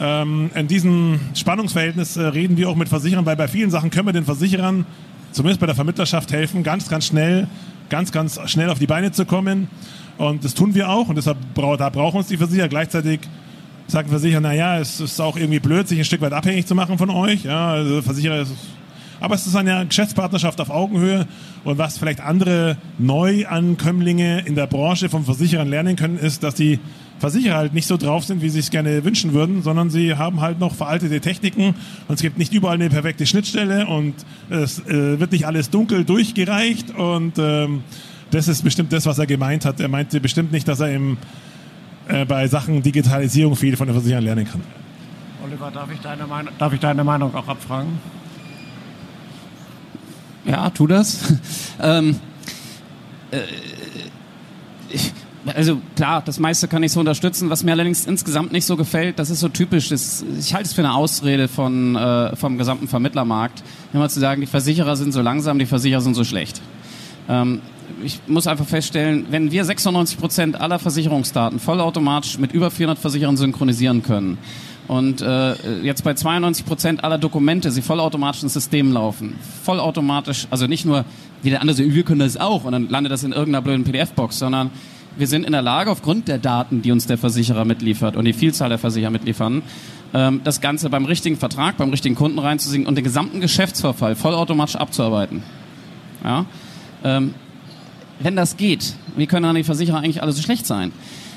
Ähm, 0.00 0.50
in 0.54 0.66
diesem 0.66 1.20
Spannungsverhältnis 1.34 2.16
äh, 2.16 2.22
reden 2.22 2.56
wir 2.56 2.70
auch 2.70 2.76
mit 2.76 2.88
Versicherern, 2.88 3.26
weil 3.26 3.36
bei 3.36 3.46
vielen 3.46 3.70
Sachen 3.70 3.90
können 3.90 4.08
wir 4.08 4.14
den 4.14 4.24
Versicherern, 4.24 4.86
zumindest 5.32 5.60
bei 5.60 5.66
der 5.66 5.74
Vermittlerschaft, 5.74 6.32
helfen, 6.32 6.62
ganz, 6.62 6.88
ganz 6.88 7.04
schnell, 7.04 7.46
ganz, 7.90 8.10
ganz 8.10 8.40
schnell 8.46 8.70
auf 8.70 8.78
die 8.78 8.86
Beine 8.86 9.12
zu 9.12 9.26
kommen. 9.26 9.68
Und 10.16 10.44
das 10.44 10.54
tun 10.54 10.74
wir 10.74 10.88
auch 10.88 11.08
und 11.08 11.16
deshalb 11.16 11.36
da 11.54 11.90
brauchen 11.90 12.16
uns 12.16 12.28
die 12.28 12.38
Versicherer. 12.38 12.68
Gleichzeitig 12.68 13.20
sagen 13.86 14.08
Versicherer, 14.08 14.40
naja, 14.40 14.78
es 14.78 15.00
ist 15.00 15.20
auch 15.20 15.36
irgendwie 15.36 15.60
blöd, 15.60 15.88
sich 15.88 15.98
ein 15.98 16.04
Stück 16.04 16.20
weit 16.20 16.32
abhängig 16.32 16.66
zu 16.66 16.74
machen 16.74 16.98
von 16.98 17.10
euch. 17.10 17.44
Ja, 17.44 17.72
also 17.72 18.02
Versicherer 18.02 18.40
ist 18.42 18.52
Aber 19.20 19.34
es 19.34 19.46
ist 19.46 19.56
eine 19.56 19.86
Geschäftspartnerschaft 19.86 20.60
auf 20.60 20.70
Augenhöhe 20.70 21.26
und 21.64 21.78
was 21.78 21.98
vielleicht 21.98 22.20
andere 22.20 22.76
Neuankömmlinge 22.98 24.40
in 24.40 24.54
der 24.54 24.66
Branche 24.66 25.08
vom 25.08 25.24
Versicherern 25.24 25.68
lernen 25.68 25.96
können, 25.96 26.18
ist, 26.18 26.42
dass 26.42 26.54
die 26.54 26.78
Versicherer 27.20 27.56
halt 27.56 27.74
nicht 27.74 27.86
so 27.86 27.96
drauf 27.96 28.24
sind, 28.24 28.42
wie 28.42 28.48
sie 28.48 28.58
es 28.58 28.70
gerne 28.70 29.04
wünschen 29.04 29.32
würden, 29.32 29.62
sondern 29.62 29.88
sie 29.88 30.16
haben 30.16 30.40
halt 30.40 30.58
noch 30.58 30.74
veraltete 30.74 31.20
Techniken 31.20 31.74
und 32.08 32.14
es 32.14 32.22
gibt 32.22 32.38
nicht 32.38 32.52
überall 32.52 32.74
eine 32.74 32.90
perfekte 32.90 33.24
Schnittstelle 33.24 33.86
und 33.86 34.14
es 34.50 34.80
äh, 34.80 35.20
wird 35.20 35.32
nicht 35.32 35.46
alles 35.46 35.70
dunkel 35.70 36.04
durchgereicht 36.04 36.94
und 36.94 37.38
ähm, 37.38 37.82
das 38.30 38.48
ist 38.48 38.64
bestimmt 38.64 38.92
das, 38.92 39.06
was 39.06 39.18
er 39.18 39.26
gemeint 39.26 39.64
hat. 39.64 39.78
Er 39.78 39.88
meinte 39.88 40.20
bestimmt 40.20 40.50
nicht, 40.50 40.66
dass 40.66 40.80
er 40.80 40.92
im, 40.92 41.18
äh, 42.08 42.24
bei 42.24 42.46
Sachen 42.48 42.82
Digitalisierung 42.82 43.56
viel 43.56 43.76
von 43.76 43.86
den 43.86 43.94
Versicherern 43.94 44.24
lernen 44.24 44.46
kann. 44.46 44.60
Oliver, 45.44 45.70
darf 45.70 45.90
ich 45.92 46.00
deine, 46.00 46.26
Meinung, 46.26 46.52
darf 46.58 46.72
ich 46.72 46.80
deine 46.80 47.04
Meinung 47.04 47.34
auch 47.34 47.48
abfragen? 47.48 47.98
Ja, 50.44 50.70
tu 50.70 50.86
das. 50.86 51.34
ähm, 51.82 52.16
äh, 53.30 53.38
ich, 54.90 55.12
also 55.46 55.80
klar, 55.96 56.22
das 56.24 56.38
meiste 56.38 56.68
kann 56.68 56.82
ich 56.82 56.92
so 56.92 57.00
unterstützen. 57.00 57.50
Was 57.50 57.62
mir 57.62 57.72
allerdings 57.72 58.06
insgesamt 58.06 58.52
nicht 58.52 58.64
so 58.64 58.76
gefällt, 58.76 59.18
das 59.18 59.30
ist 59.30 59.40
so 59.40 59.48
typisch. 59.48 59.88
Das, 59.90 60.24
ich 60.38 60.54
halte 60.54 60.66
es 60.66 60.72
für 60.72 60.82
eine 60.82 60.94
Ausrede 60.94 61.48
von, 61.48 61.96
äh, 61.96 62.36
vom 62.36 62.56
gesamten 62.56 62.88
Vermittlermarkt, 62.88 63.62
immer 63.92 64.08
zu 64.08 64.20
sagen, 64.20 64.40
die 64.40 64.46
Versicherer 64.46 64.96
sind 64.96 65.12
so 65.12 65.20
langsam, 65.20 65.58
die 65.58 65.66
Versicherer 65.66 66.00
sind 66.00 66.14
so 66.14 66.24
schlecht. 66.24 66.60
Ähm, 67.28 67.60
ich 68.02 68.20
muss 68.26 68.46
einfach 68.46 68.66
feststellen, 68.66 69.26
wenn 69.30 69.50
wir 69.50 69.64
96 69.64 70.18
Prozent 70.18 70.60
aller 70.60 70.78
Versicherungsdaten 70.78 71.58
vollautomatisch 71.58 72.38
mit 72.38 72.52
über 72.52 72.70
400 72.70 72.98
Versicherern 72.98 73.36
synchronisieren 73.36 74.02
können 74.02 74.38
und 74.88 75.22
äh, 75.22 75.80
jetzt 75.82 76.04
bei 76.04 76.14
92 76.14 76.66
Prozent 76.66 77.04
aller 77.04 77.18
Dokumente 77.18 77.70
sie 77.70 77.82
vollautomatisch 77.82 78.42
ins 78.42 78.54
System 78.54 78.92
laufen, 78.92 79.34
vollautomatisch, 79.62 80.46
also 80.50 80.66
nicht 80.66 80.84
nur 80.84 81.04
wie 81.42 81.50
der 81.50 81.60
andere 81.60 81.76
wir 81.78 82.02
können 82.04 82.20
das 82.20 82.36
auch 82.36 82.64
und 82.64 82.72
dann 82.72 82.88
landet 82.88 83.12
das 83.12 83.24
in 83.24 83.32
irgendeiner 83.32 83.62
blöden 83.62 83.84
PDF-Box, 83.84 84.38
sondern 84.38 84.70
wir 85.16 85.26
sind 85.26 85.44
in 85.44 85.52
der 85.52 85.62
Lage, 85.62 85.90
aufgrund 85.90 86.26
der 86.26 86.38
Daten, 86.38 86.82
die 86.82 86.90
uns 86.90 87.06
der 87.06 87.18
Versicherer 87.18 87.64
mitliefert 87.64 88.16
und 88.16 88.24
die 88.24 88.32
Vielzahl 88.32 88.68
der 88.68 88.78
Versicherer 88.78 89.10
mitliefern, 89.10 89.62
ähm, 90.12 90.40
das 90.44 90.60
Ganze 90.60 90.90
beim 90.90 91.04
richtigen 91.04 91.36
Vertrag, 91.36 91.76
beim 91.76 91.90
richtigen 91.90 92.14
Kunden 92.14 92.38
reinzusingen 92.38 92.86
und 92.86 92.96
den 92.96 93.04
gesamten 93.04 93.40
Geschäftsverfall 93.40 94.16
vollautomatisch 94.16 94.76
abzuarbeiten. 94.76 95.42
Ja? 96.24 96.46
Wenn 98.20 98.36
das 98.36 98.56
geht, 98.56 98.94
wie 99.16 99.26
können 99.26 99.44
dann 99.44 99.56
die 99.56 99.64
Versicherer 99.64 99.98
eigentlich 99.98 100.22
alle 100.22 100.32
so 100.32 100.42
schlecht 100.42 100.66
sein? 100.66 100.92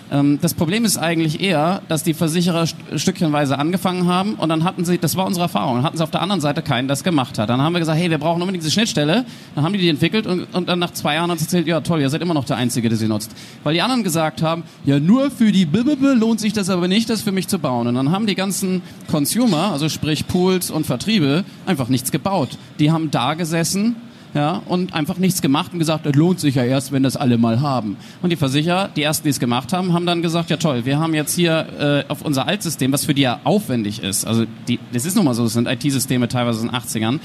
Ähm, 0.10 0.40
das 0.42 0.54
Problem 0.54 0.86
ist 0.86 0.98
eigentlich 0.98 1.42
eher, 1.42 1.82
dass 1.88 2.04
die 2.04 2.14
Versicherer 2.14 2.66
st 2.66 2.78
stückchenweise 2.96 3.60
angefangen 3.60 4.08
haben 4.08 4.36
und 4.36 4.50
dann 4.50 4.64
hatten 4.64 4.86
sie, 4.86 4.98
das 4.98 5.18
war 5.18 5.26
unsere 5.26 5.44
Erfahrung, 5.44 5.76
dann 5.76 5.84
hatten 5.84 5.98
sie 5.98 6.04
auf 6.04 6.12
der 6.12 6.22
anderen 6.22 6.40
Seite 6.40 6.62
keinen, 6.62 6.88
der 6.88 6.94
das 6.94 7.04
gemacht 7.04 7.38
hat. 7.40 7.50
Dann 7.50 7.62
haben 7.62 7.74
wir 7.74 7.80
gesagt, 7.80 8.00
hey, 8.00 8.10
wir 8.10 8.18
brauchen 8.18 8.42
unbedingt 8.42 8.64
diese 8.64 8.72
Schnittstelle. 8.72 9.26
Dann 9.56 9.64
haben 9.64 9.74
die 9.74 9.80
die 9.80 9.90
entwickelt 9.90 10.26
und, 10.28 10.54
und 10.54 10.70
dann 10.70 10.80
nach 10.80 10.92
zwei 10.92 11.16
Jahren 11.16 11.30
hat 11.32 11.40
sie 11.40 11.46
erzählt, 11.46 11.68
ja 11.68 11.82
toll, 11.82 12.00
ihr 12.00 12.10
seid 12.10 12.22
immer 12.22 12.34
noch 12.34 12.46
der 12.46 12.58
Einzige, 12.58 12.90
der 12.90 12.98
sie 12.98 13.08
nutzt. 13.08 13.32
Weil 13.64 13.74
die 13.74 13.82
anderen 13.82 14.04
gesagt 14.04 14.42
haben, 14.42 14.64
ja 14.86 15.00
nur 15.00 15.30
für 15.30 15.52
die 15.52 15.66
BBB 15.66 16.20
lohnt 16.20 16.40
sich 16.40 16.54
das 16.54 16.70
aber 16.70 16.88
nicht, 16.88 17.10
das 17.10 17.22
für 17.22 17.32
mich 17.32 17.48
zu 17.48 17.60
bauen. 17.60 17.88
Und 17.88 17.96
dann 17.96 18.12
haben 18.12 18.28
die 18.28 18.36
ganzen 18.36 18.82
Consumer, 19.12 19.72
also 19.72 19.90
sprich 19.90 20.28
Pools 20.28 20.72
und 20.72 20.86
Vertriebe, 20.86 21.44
einfach 21.66 21.90
nichts 21.90 22.12
gebaut. 22.12 22.50
Die 22.80 22.92
haben 22.92 23.12
da 23.12 23.34
gesessen 23.34 23.96
ja, 24.34 24.62
und 24.66 24.94
einfach 24.94 25.18
nichts 25.18 25.42
gemacht 25.42 25.74
und 25.74 25.80
gesagt, 25.80 26.06
es 26.06 26.16
lohnt 26.16 26.40
sich 26.40 26.56
ja 26.56 26.64
erst, 26.64 26.92
wenn 26.92 27.04
das 27.04 27.16
alle 27.16 27.38
mal 27.38 27.62
haben. 27.62 27.98
Und 28.22 28.30
die 28.30 28.36
Versicherer, 28.36 28.90
die 28.96 29.04
ersten, 29.04 29.24
die 29.24 29.30
es 29.30 29.40
gemacht 29.40 29.74
haben, 29.74 29.94
haben 29.94 30.06
dann 30.06 30.22
gesagt, 30.22 30.50
ja 30.50 30.58
toll, 30.58 30.86
wir 30.86 31.00
haben 31.00 31.14
jetzt 31.14 31.36
hier 31.36 32.06
äh, 32.08 32.12
auf 32.12 32.22
unser 32.22 32.48
Altsystem, 32.48 32.92
was 32.92 33.06
für 33.06 33.14
die 33.14 33.24
ja 33.24 33.40
aufwendig 33.44 34.04
ist, 34.04 34.26
also 34.26 34.46
die, 34.68 34.80
das 34.94 35.06
ist 35.06 35.16
nun 35.16 35.26
mal 35.26 35.34
so, 35.34 35.44
das 35.44 35.54
sind 35.54 35.68
IT-Systeme 35.68 36.28
teilweise 36.28 36.62
in 36.62 36.72
den 36.72 36.76
80ern, 36.76 37.20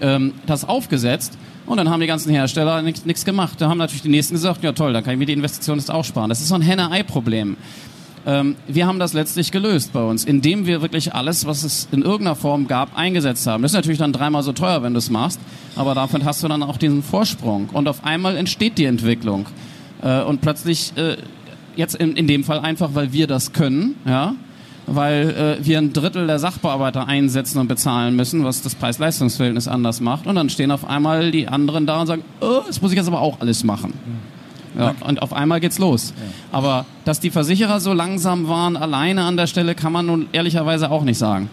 ähm, 0.00 0.32
das 0.46 0.64
aufgesetzt 0.64 1.36
und 1.66 1.78
dann 1.78 1.90
haben 1.90 2.00
die 2.00 2.06
ganzen 2.06 2.30
Hersteller 2.30 2.80
nichts 2.82 3.24
gemacht. 3.24 3.60
Da 3.60 3.68
haben 3.68 3.78
natürlich 3.78 4.02
die 4.02 4.08
nächsten 4.08 4.34
gesagt, 4.34 4.62
ja 4.62 4.72
toll, 4.72 4.92
dann 4.92 5.02
kann 5.02 5.14
ich 5.14 5.18
mir 5.18 5.26
die 5.26 5.32
Investition 5.32 5.78
jetzt 5.78 5.90
auch 5.90 6.04
sparen. 6.04 6.28
Das 6.28 6.40
ist 6.40 6.48
so 6.48 6.54
ein 6.54 6.62
Henne-Ei-Problem. 6.62 7.56
Ähm, 8.26 8.56
wir 8.66 8.86
haben 8.86 8.98
das 8.98 9.12
letztlich 9.12 9.52
gelöst 9.52 9.92
bei 9.92 10.02
uns, 10.02 10.24
indem 10.24 10.66
wir 10.66 10.82
wirklich 10.82 11.14
alles, 11.14 11.46
was 11.46 11.62
es 11.62 11.86
in 11.92 12.02
irgendeiner 12.02 12.34
Form 12.34 12.66
gab, 12.66 12.98
eingesetzt 12.98 13.46
haben. 13.46 13.62
Das 13.62 13.70
ist 13.70 13.76
natürlich 13.76 13.98
dann 13.98 14.12
dreimal 14.12 14.42
so 14.42 14.52
teuer, 14.52 14.82
wenn 14.82 14.94
du 14.94 14.98
es 14.98 15.10
machst, 15.10 15.38
aber 15.76 15.94
damit 15.94 16.24
hast 16.24 16.42
du 16.42 16.48
dann 16.48 16.64
auch 16.64 16.76
diesen 16.76 17.04
Vorsprung. 17.04 17.68
Und 17.72 17.86
auf 17.86 18.04
einmal 18.04 18.36
entsteht 18.36 18.78
die 18.78 18.84
Entwicklung. 18.84 19.46
Äh, 20.02 20.22
und 20.22 20.40
plötzlich, 20.40 20.92
äh, 20.96 21.16
jetzt 21.76 21.94
in, 21.94 22.16
in 22.16 22.26
dem 22.26 22.42
Fall 22.42 22.58
einfach, 22.58 22.90
weil 22.94 23.12
wir 23.12 23.28
das 23.28 23.52
können, 23.52 23.94
ja, 24.04 24.34
weil 24.86 25.58
äh, 25.60 25.64
wir 25.64 25.78
ein 25.78 25.92
Drittel 25.92 26.26
der 26.26 26.38
Sachbearbeiter 26.38 27.06
einsetzen 27.06 27.58
und 27.58 27.68
bezahlen 27.68 28.16
müssen, 28.16 28.44
was 28.44 28.62
das 28.62 28.74
Preis-Leistungs-Verhältnis 28.74 29.68
anders 29.68 30.00
macht. 30.00 30.26
Und 30.26 30.36
dann 30.36 30.48
stehen 30.48 30.70
auf 30.70 30.84
einmal 30.84 31.30
die 31.30 31.48
anderen 31.48 31.86
da 31.86 32.00
und 32.00 32.06
sagen, 32.06 32.22
oh, 32.40 32.60
das 32.66 32.80
muss 32.82 32.92
ich 32.92 32.96
jetzt 32.96 33.08
aber 33.08 33.20
auch 33.20 33.40
alles 33.40 33.64
machen. 33.64 33.92
Ja, 33.94 34.35
und 35.00 35.22
auf 35.22 35.32
einmal 35.32 35.60
geht's 35.60 35.78
los. 35.78 36.12
Ja. 36.16 36.24
Aber 36.52 36.86
dass 37.04 37.20
die 37.20 37.30
Versicherer 37.30 37.80
so 37.80 37.92
langsam 37.92 38.48
waren, 38.48 38.76
alleine 38.76 39.24
an 39.24 39.36
der 39.36 39.46
Stelle, 39.46 39.74
kann 39.74 39.92
man 39.92 40.06
nun 40.06 40.26
ehrlicherweise 40.32 40.90
auch 40.90 41.02
nicht 41.02 41.18
sagen. 41.18 41.48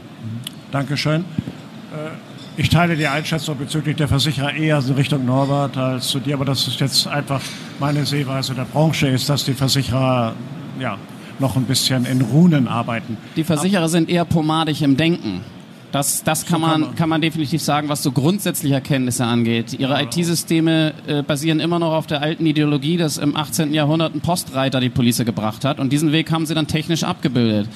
Dankeschön. 0.71 1.21
Äh, 1.21 2.09
ich 2.55 2.69
teile 2.69 2.95
die 2.95 3.07
Einschätzung 3.07 3.57
bezüglich 3.57 3.95
der 3.95 4.07
Versicherer 4.07 4.53
eher 4.53 4.77
in 4.77 4.93
Richtung 4.93 5.25
Norbert 5.25 5.75
als 5.75 6.07
zu 6.07 6.19
dir, 6.19 6.35
aber 6.35 6.45
das 6.45 6.67
ist 6.67 6.79
jetzt 6.79 7.07
einfach 7.07 7.41
meine 7.79 8.05
Sehweise 8.05 8.53
der 8.53 8.65
Branche 8.65 9.07
ist, 9.07 9.27
dass 9.27 9.43
die 9.43 9.53
Versicherer 9.53 10.33
ja, 10.79 10.97
noch 11.39 11.55
ein 11.55 11.63
bisschen 11.63 12.05
in 12.05 12.21
Runen 12.21 12.67
arbeiten. 12.67 13.17
Die 13.35 13.43
Versicherer 13.43 13.89
sind 13.89 14.09
eher 14.09 14.25
pomadig 14.25 14.81
im 14.83 14.97
Denken. 14.97 15.41
Das, 15.93 16.23
das 16.23 16.47
kann, 16.47 16.59
man, 16.59 16.95
kann 16.95 17.07
man 17.07 17.21
definitiv 17.21 17.61
sagen, 17.61 17.87
was 17.87 18.01
so 18.01 18.11
grundsätzliche 18.11 18.73
Erkenntnisse 18.73 19.25
angeht. 19.25 19.73
Ihre 19.73 20.01
IT-Systeme 20.01 20.95
äh, 21.05 21.21
basieren 21.21 21.59
immer 21.59 21.77
noch 21.77 21.93
auf 21.93 22.07
der 22.07 22.23
alten 22.23 22.47
Ideologie, 22.47 22.97
dass 22.97 23.19
im 23.19 23.35
18. 23.35 23.75
Jahrhundert 23.75 24.15
ein 24.15 24.19
Postreiter 24.19 24.79
die 24.79 24.89
Polizei 24.89 25.23
gebracht 25.23 25.63
hat. 25.63 25.79
Und 25.79 25.93
diesen 25.93 26.11
Weg 26.11 26.31
haben 26.31 26.47
sie 26.47 26.55
dann 26.55 26.65
technisch 26.65 27.03
abgebildet. 27.03 27.69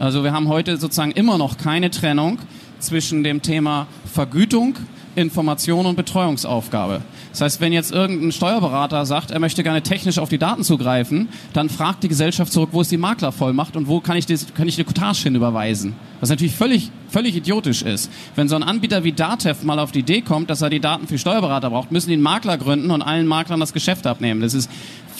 Also 0.00 0.24
wir 0.24 0.32
haben 0.32 0.48
heute 0.48 0.78
sozusagen 0.78 1.12
immer 1.12 1.38
noch 1.38 1.58
keine 1.58 1.92
Trennung 1.92 2.40
zwischen 2.80 3.22
dem 3.22 3.40
Thema 3.40 3.86
Vergütung, 4.04 4.74
Information 5.16 5.86
und 5.86 5.96
Betreuungsaufgabe. 5.96 7.02
Das 7.30 7.40
heißt, 7.40 7.60
wenn 7.60 7.72
jetzt 7.72 7.92
irgendein 7.92 8.32
Steuerberater 8.32 9.06
sagt, 9.06 9.30
er 9.30 9.40
möchte 9.40 9.62
gerne 9.62 9.82
technisch 9.82 10.18
auf 10.18 10.28
die 10.28 10.38
Daten 10.38 10.62
zugreifen, 10.62 11.28
dann 11.52 11.68
fragt 11.68 12.02
die 12.02 12.08
Gesellschaft 12.08 12.52
zurück, 12.52 12.70
wo 12.72 12.80
ist 12.80 12.90
die 12.90 12.96
Maklervollmacht 12.96 13.76
und 13.76 13.88
wo 13.88 14.00
kann 14.00 14.16
ich, 14.16 14.26
das, 14.26 14.46
kann 14.54 14.68
ich 14.68 14.76
die 14.76 14.84
Cottage 14.84 15.24
hinüberweisen? 15.24 15.94
Was 16.20 16.28
natürlich 16.28 16.54
völlig, 16.54 16.90
völlig 17.08 17.36
idiotisch 17.36 17.82
ist. 17.82 18.10
Wenn 18.36 18.48
so 18.48 18.56
ein 18.56 18.62
Anbieter 18.62 19.04
wie 19.04 19.12
Datev 19.12 19.64
mal 19.64 19.78
auf 19.78 19.92
die 19.92 20.00
Idee 20.00 20.20
kommt, 20.20 20.50
dass 20.50 20.62
er 20.62 20.70
die 20.70 20.80
Daten 20.80 21.06
für 21.06 21.18
Steuerberater 21.18 21.70
braucht, 21.70 21.92
müssen 21.92 22.08
die 22.08 22.14
einen 22.14 22.22
Makler 22.22 22.58
gründen 22.58 22.90
und 22.90 23.02
allen 23.02 23.26
Maklern 23.26 23.60
das 23.60 23.72
Geschäft 23.72 24.06
abnehmen. 24.06 24.40
Das 24.40 24.54
ist 24.54 24.70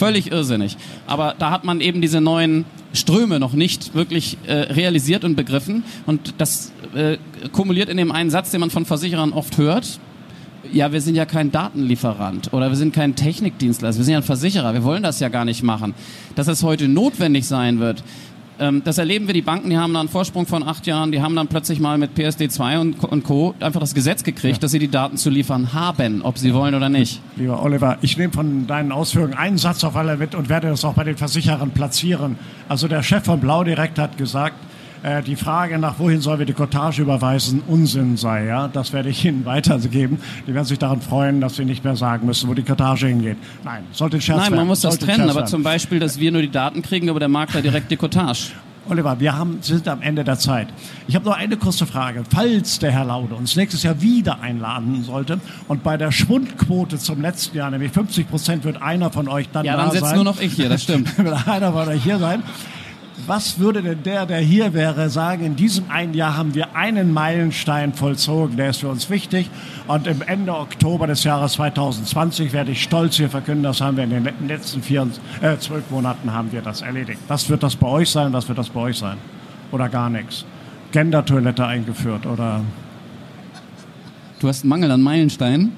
völlig 0.01 0.33
irrsinnig. 0.33 0.79
Aber 1.07 1.35
da 1.39 1.51
hat 1.51 1.65
man 1.65 1.83
eben 1.83 2.01
diese 2.01 2.23
neuen 2.23 2.65
Ströme 2.95 3.39
noch 3.39 3.53
nicht 3.53 3.95
wirklich 3.95 4.39
äh, 4.47 4.55
realisiert 4.55 5.25
und 5.25 5.37
begriffen. 5.37 5.85
Und 6.07 6.35
das 6.39 6.73
äh, 6.95 7.19
kumuliert 7.53 7.91
in 7.91 7.99
dem 7.99 8.11
einen 8.11 8.31
Satz, 8.31 8.51
den 8.51 8.61
man 8.61 8.71
von 8.71 8.87
Versicherern 8.87 9.33
oft 9.33 9.59
hört 9.59 10.01
ja, 10.73 10.93
wir 10.93 11.01
sind 11.01 11.15
ja 11.15 11.25
kein 11.25 11.51
Datenlieferant 11.51 12.53
oder 12.53 12.69
wir 12.69 12.77
sind 12.77 12.95
kein 12.95 13.17
Technikdienstleister, 13.17 13.99
wir 13.99 14.05
sind 14.05 14.13
ja 14.13 14.19
ein 14.21 14.25
Versicherer, 14.25 14.75
wir 14.75 14.85
wollen 14.85 15.03
das 15.03 15.21
ja 15.21 15.29
gar 15.29 15.45
nicht 15.45 15.63
machen. 15.63 15.95
Dass 16.35 16.49
es 16.49 16.63
heute 16.63 16.87
notwendig 16.87 17.47
sein 17.47 17.81
wird, 17.81 18.05
ähm, 18.61 18.83
das 18.85 18.99
erleben 18.99 19.27
wir, 19.27 19.35
die 19.35 19.43
Banken, 19.43 19.71
die 19.71 19.79
haben 19.79 19.93
dann 19.93 20.01
einen 20.01 20.09
Vorsprung 20.09 20.47
von 20.47 20.63
acht 20.63 20.87
Jahren, 20.87 21.11
die 21.11 21.21
haben 21.21 21.35
dann 21.35 21.49
plötzlich 21.49 21.81
mal 21.81 21.99
mit 21.99 22.17
PSD2 22.17 22.79
und, 22.79 23.05
und 23.05 23.25
Co. 23.25 23.55
einfach 23.59 23.81
das 23.81 23.95
Gesetz 23.95 24.23
gekriegt, 24.23 24.57
ja. 24.57 24.61
dass 24.61 24.71
sie 24.71 24.79
die 24.79 24.91
Daten 24.91 25.17
zu 25.17 25.31
liefern 25.31 25.73
haben, 25.73 26.23
ob 26.23 26.39
sie 26.39 26.55
wollen 26.55 26.75
oder 26.75 26.89
nicht. 26.89 27.21
Lieber 27.37 27.63
Oliver, 27.63 27.99
ich 28.03 28.17
nehme 28.17 28.33
von 28.33 28.67
deinen 28.67 28.93
Ausführungen 28.93 29.35
einen 29.35 29.59
Satz 29.59 29.83
auf 29.83 29.97
alle 29.97 30.17
mit 30.17 30.35
und 30.35 30.49
werde 30.49 30.69
das 30.69 30.85
auch 30.85 30.95
bei 30.95 31.05
den 31.05 31.17
Versicherern 31.17 31.71
platzieren. 31.71 32.39
Also 32.69 32.87
der 32.87 33.03
Chef 33.03 33.25
von 33.25 33.41
Blau 33.41 33.65
direkt 33.65 33.99
hat 33.99 34.19
gesagt, 34.19 34.57
äh, 35.03 35.23
die 35.23 35.37
Frage 35.37 35.79
nach, 35.79 35.99
wohin 35.99 36.21
sollen 36.21 36.39
wir 36.39 36.47
die 36.47 36.53
Cottage 36.53 37.03
überweisen, 37.03 37.63
Unsinn 37.67 38.17
sei. 38.17 38.47
Ja? 38.47 38.69
Das 38.69 38.93
werde 38.93 39.09
ich 39.09 39.25
Ihnen 39.25 39.45
weitergeben. 39.45 40.19
Die 40.47 40.55
werden 40.55 40.67
sich 40.67 40.79
daran 40.79 41.01
freuen, 41.01 41.41
dass 41.41 41.57
Sie 41.57 41.65
nicht 41.65 41.85
mehr 41.85 41.97
sagen 41.97 42.27
müssen, 42.27 42.49
wo 42.49 42.55
die 42.55 42.63
Cottage 42.63 43.07
hingeht. 43.07 43.37
Nein, 43.65 43.85
sollte 43.93 44.21
Scherz 44.21 44.39
Nein, 44.39 44.51
man 44.51 44.59
werden. 44.59 44.69
muss 44.69 44.81
das 44.81 44.99
trennen, 44.99 45.31
aber 45.31 45.47
zum 45.47 45.63
Beispiel, 45.63 45.99
dass 45.99 46.19
wir 46.19 46.33
nur 46.33 46.43
die 46.43 46.51
Daten 46.51 46.83
kriegen, 46.83 47.09
aber 47.09 47.19
der 47.19 47.29
Makler 47.29 47.63
direkt 47.63 47.91
die 47.91 47.97
Cottage. 47.97 48.51
Oliver, 48.89 49.21
wir 49.21 49.37
haben, 49.37 49.59
sind 49.61 49.87
am 49.87 50.03
Ende 50.03 50.25
der 50.25 50.39
Zeit. 50.39 50.69
Ich 51.07 51.15
habe 51.15 51.25
noch 51.25 51.37
eine 51.37 51.57
kurze 51.57 51.87
Frage. 51.87 52.25
Falls 52.29 52.79
der 52.79 52.91
Herr 52.91 53.05
Laude 53.05 53.35
uns 53.35 53.55
nächstes 53.55 53.83
Jahr 53.83 54.01
wieder 54.01 54.41
einladen 54.41 55.05
sollte 55.05 55.39
und 55.69 55.85
bei 55.85 55.97
der 55.97 56.11
Schwundquote 56.11 56.99
zum 56.99 57.21
letzten 57.21 57.57
Jahr, 57.57 57.71
nämlich 57.71 57.93
50 57.93 58.29
Prozent, 58.29 58.65
wird 58.65 58.83
einer 58.83 59.11
von 59.11 59.29
euch 59.29 59.49
dann 59.51 59.65
ja, 59.65 59.77
da 59.77 59.79
sein. 59.79 59.87
Ja, 59.87 59.93
dann 59.93 60.09
sitzt 60.09 60.15
nur 60.17 60.25
noch 60.25 60.41
ich 60.41 60.55
hier, 60.55 60.69
das 60.69 60.83
stimmt. 60.83 61.17
wird 61.25 61.47
einer 61.47 61.73
von 61.73 61.89
euch 61.89 62.03
hier 62.03 62.19
sein 62.19 62.43
was 63.31 63.61
würde 63.61 63.81
denn 63.81 64.03
der, 64.03 64.27
der 64.27 64.41
hier 64.41 64.75
wäre, 64.75 65.09
sagen, 65.09 65.45
in 65.45 65.55
diesem 65.55 65.89
einen 65.89 66.15
Jahr 66.15 66.37
haben 66.37 66.57
wir 66.57 66.75
einen 66.75 67.15
Meilenstein 67.15 67.95
vollzogen, 67.95 68.57
der 68.57 68.71
ist 68.71 68.81
für 68.81 68.89
uns 68.89 69.09
wichtig. 69.09 69.49
Und 69.87 70.09
im 70.09 70.21
Ende 70.21 70.53
Oktober 70.53 71.07
des 71.07 71.23
Jahres 71.23 71.53
2020 71.53 72.53
werde 72.53 72.73
ich 72.73 72.83
stolz 72.83 73.15
hier 73.19 73.31
verkünden, 73.31 73.63
das 73.63 73.81
haben 73.81 73.97
wir 73.97 74.03
in 74.03 74.11
den 74.11 74.49
letzten 74.49 74.83
vier, 74.83 75.07
äh, 75.43 75.57
zwölf 75.59 75.89
Monaten 75.91 76.33
haben 76.33 76.51
wir 76.51 76.61
das 76.61 76.83
erledigt. 76.83 77.21
Was 77.29 77.49
wird 77.49 77.63
das 77.63 77.77
bei 77.77 77.87
euch 77.87 78.11
sein, 78.11 78.33
was 78.33 78.49
wird 78.49 78.59
das 78.59 78.69
bei 78.69 78.81
euch 78.81 78.99
sein? 78.99 79.19
Oder 79.71 79.89
gar 79.89 80.11
nichts? 80.11 80.45
Gender-Toilette 80.91 81.65
eingeführt 81.65 82.27
oder 82.27 82.63
Du 84.41 84.49
hast 84.49 84.65
einen 84.65 84.71
Mangel 84.71 84.91
an 84.91 85.03
Meilensteinen? 85.03 85.71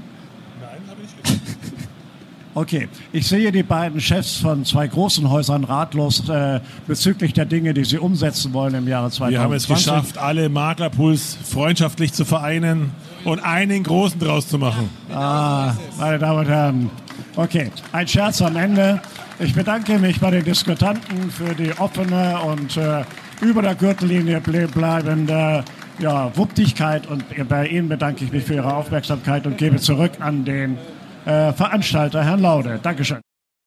Okay, 2.55 2.89
ich 3.13 3.27
sehe 3.27 3.51
die 3.51 3.63
beiden 3.63 3.99
Chefs 3.99 4.37
von 4.37 4.67
zwei 4.67 4.87
großen 4.87 5.31
Häusern 5.31 5.65
ratlos 5.65 6.29
äh, 6.29 6.61
bezüglich 6.87 7.33
der 7.33 7.47
Dinge, 7.47 7.73
die 7.73 7.85
sie 7.85 7.97
umsetzen 7.97 8.53
wollen 8.53 8.75
im 8.75 8.87
Jahre 8.87 9.11
2020. 9.11 9.33
Wir 9.33 9.43
haben 9.43 9.55
es 9.55 9.67
geschafft, 9.67 10.19
alle 10.19 10.51
Maklerpools 10.51 11.39
freundschaftlich 11.45 12.13
zu 12.13 12.27
vereinen 12.27 12.91
und 13.25 13.39
einen 13.39 13.83
großen 13.83 14.21
draus 14.21 14.49
zu 14.49 14.59
machen. 14.59 14.91
Ah, 15.11 15.73
meine 15.99 16.19
Damen 16.19 16.41
und 16.41 16.49
Herren. 16.49 16.91
Okay, 17.37 17.71
ein 17.93 18.07
Scherz 18.07 18.43
am 18.43 18.57
Ende. 18.57 19.01
Ich 19.39 19.55
bedanke 19.55 19.99
mich 19.99 20.21
bei 20.21 20.31
den 20.31 20.45
Diskutanten 20.45 21.31
für 21.31 21.55
die 21.55 21.73
offene 21.79 22.39
und 22.41 22.77
äh, 22.77 23.03
über 23.41 23.63
der 23.63 23.75
Gürtellinie 23.75 24.41
bleibende 24.41 25.65
ja, 25.99 26.37
Wupptigkeit 26.37 27.07
und 27.07 27.25
bei 27.49 27.67
Ihnen 27.67 27.89
bedanke 27.89 28.25
ich 28.25 28.33
mich 28.33 28.45
für 28.45 28.55
Ihre 28.55 28.75
Aufmerksamkeit 28.75 29.47
und 29.47 29.57
gebe 29.57 29.77
zurück 29.77 30.13
an 30.21 30.45
den 30.45 30.77
Veranstalter, 31.25 32.25
Herrn 32.25 32.41
Laude. 32.41 32.79
Dankeschön. 32.83 33.21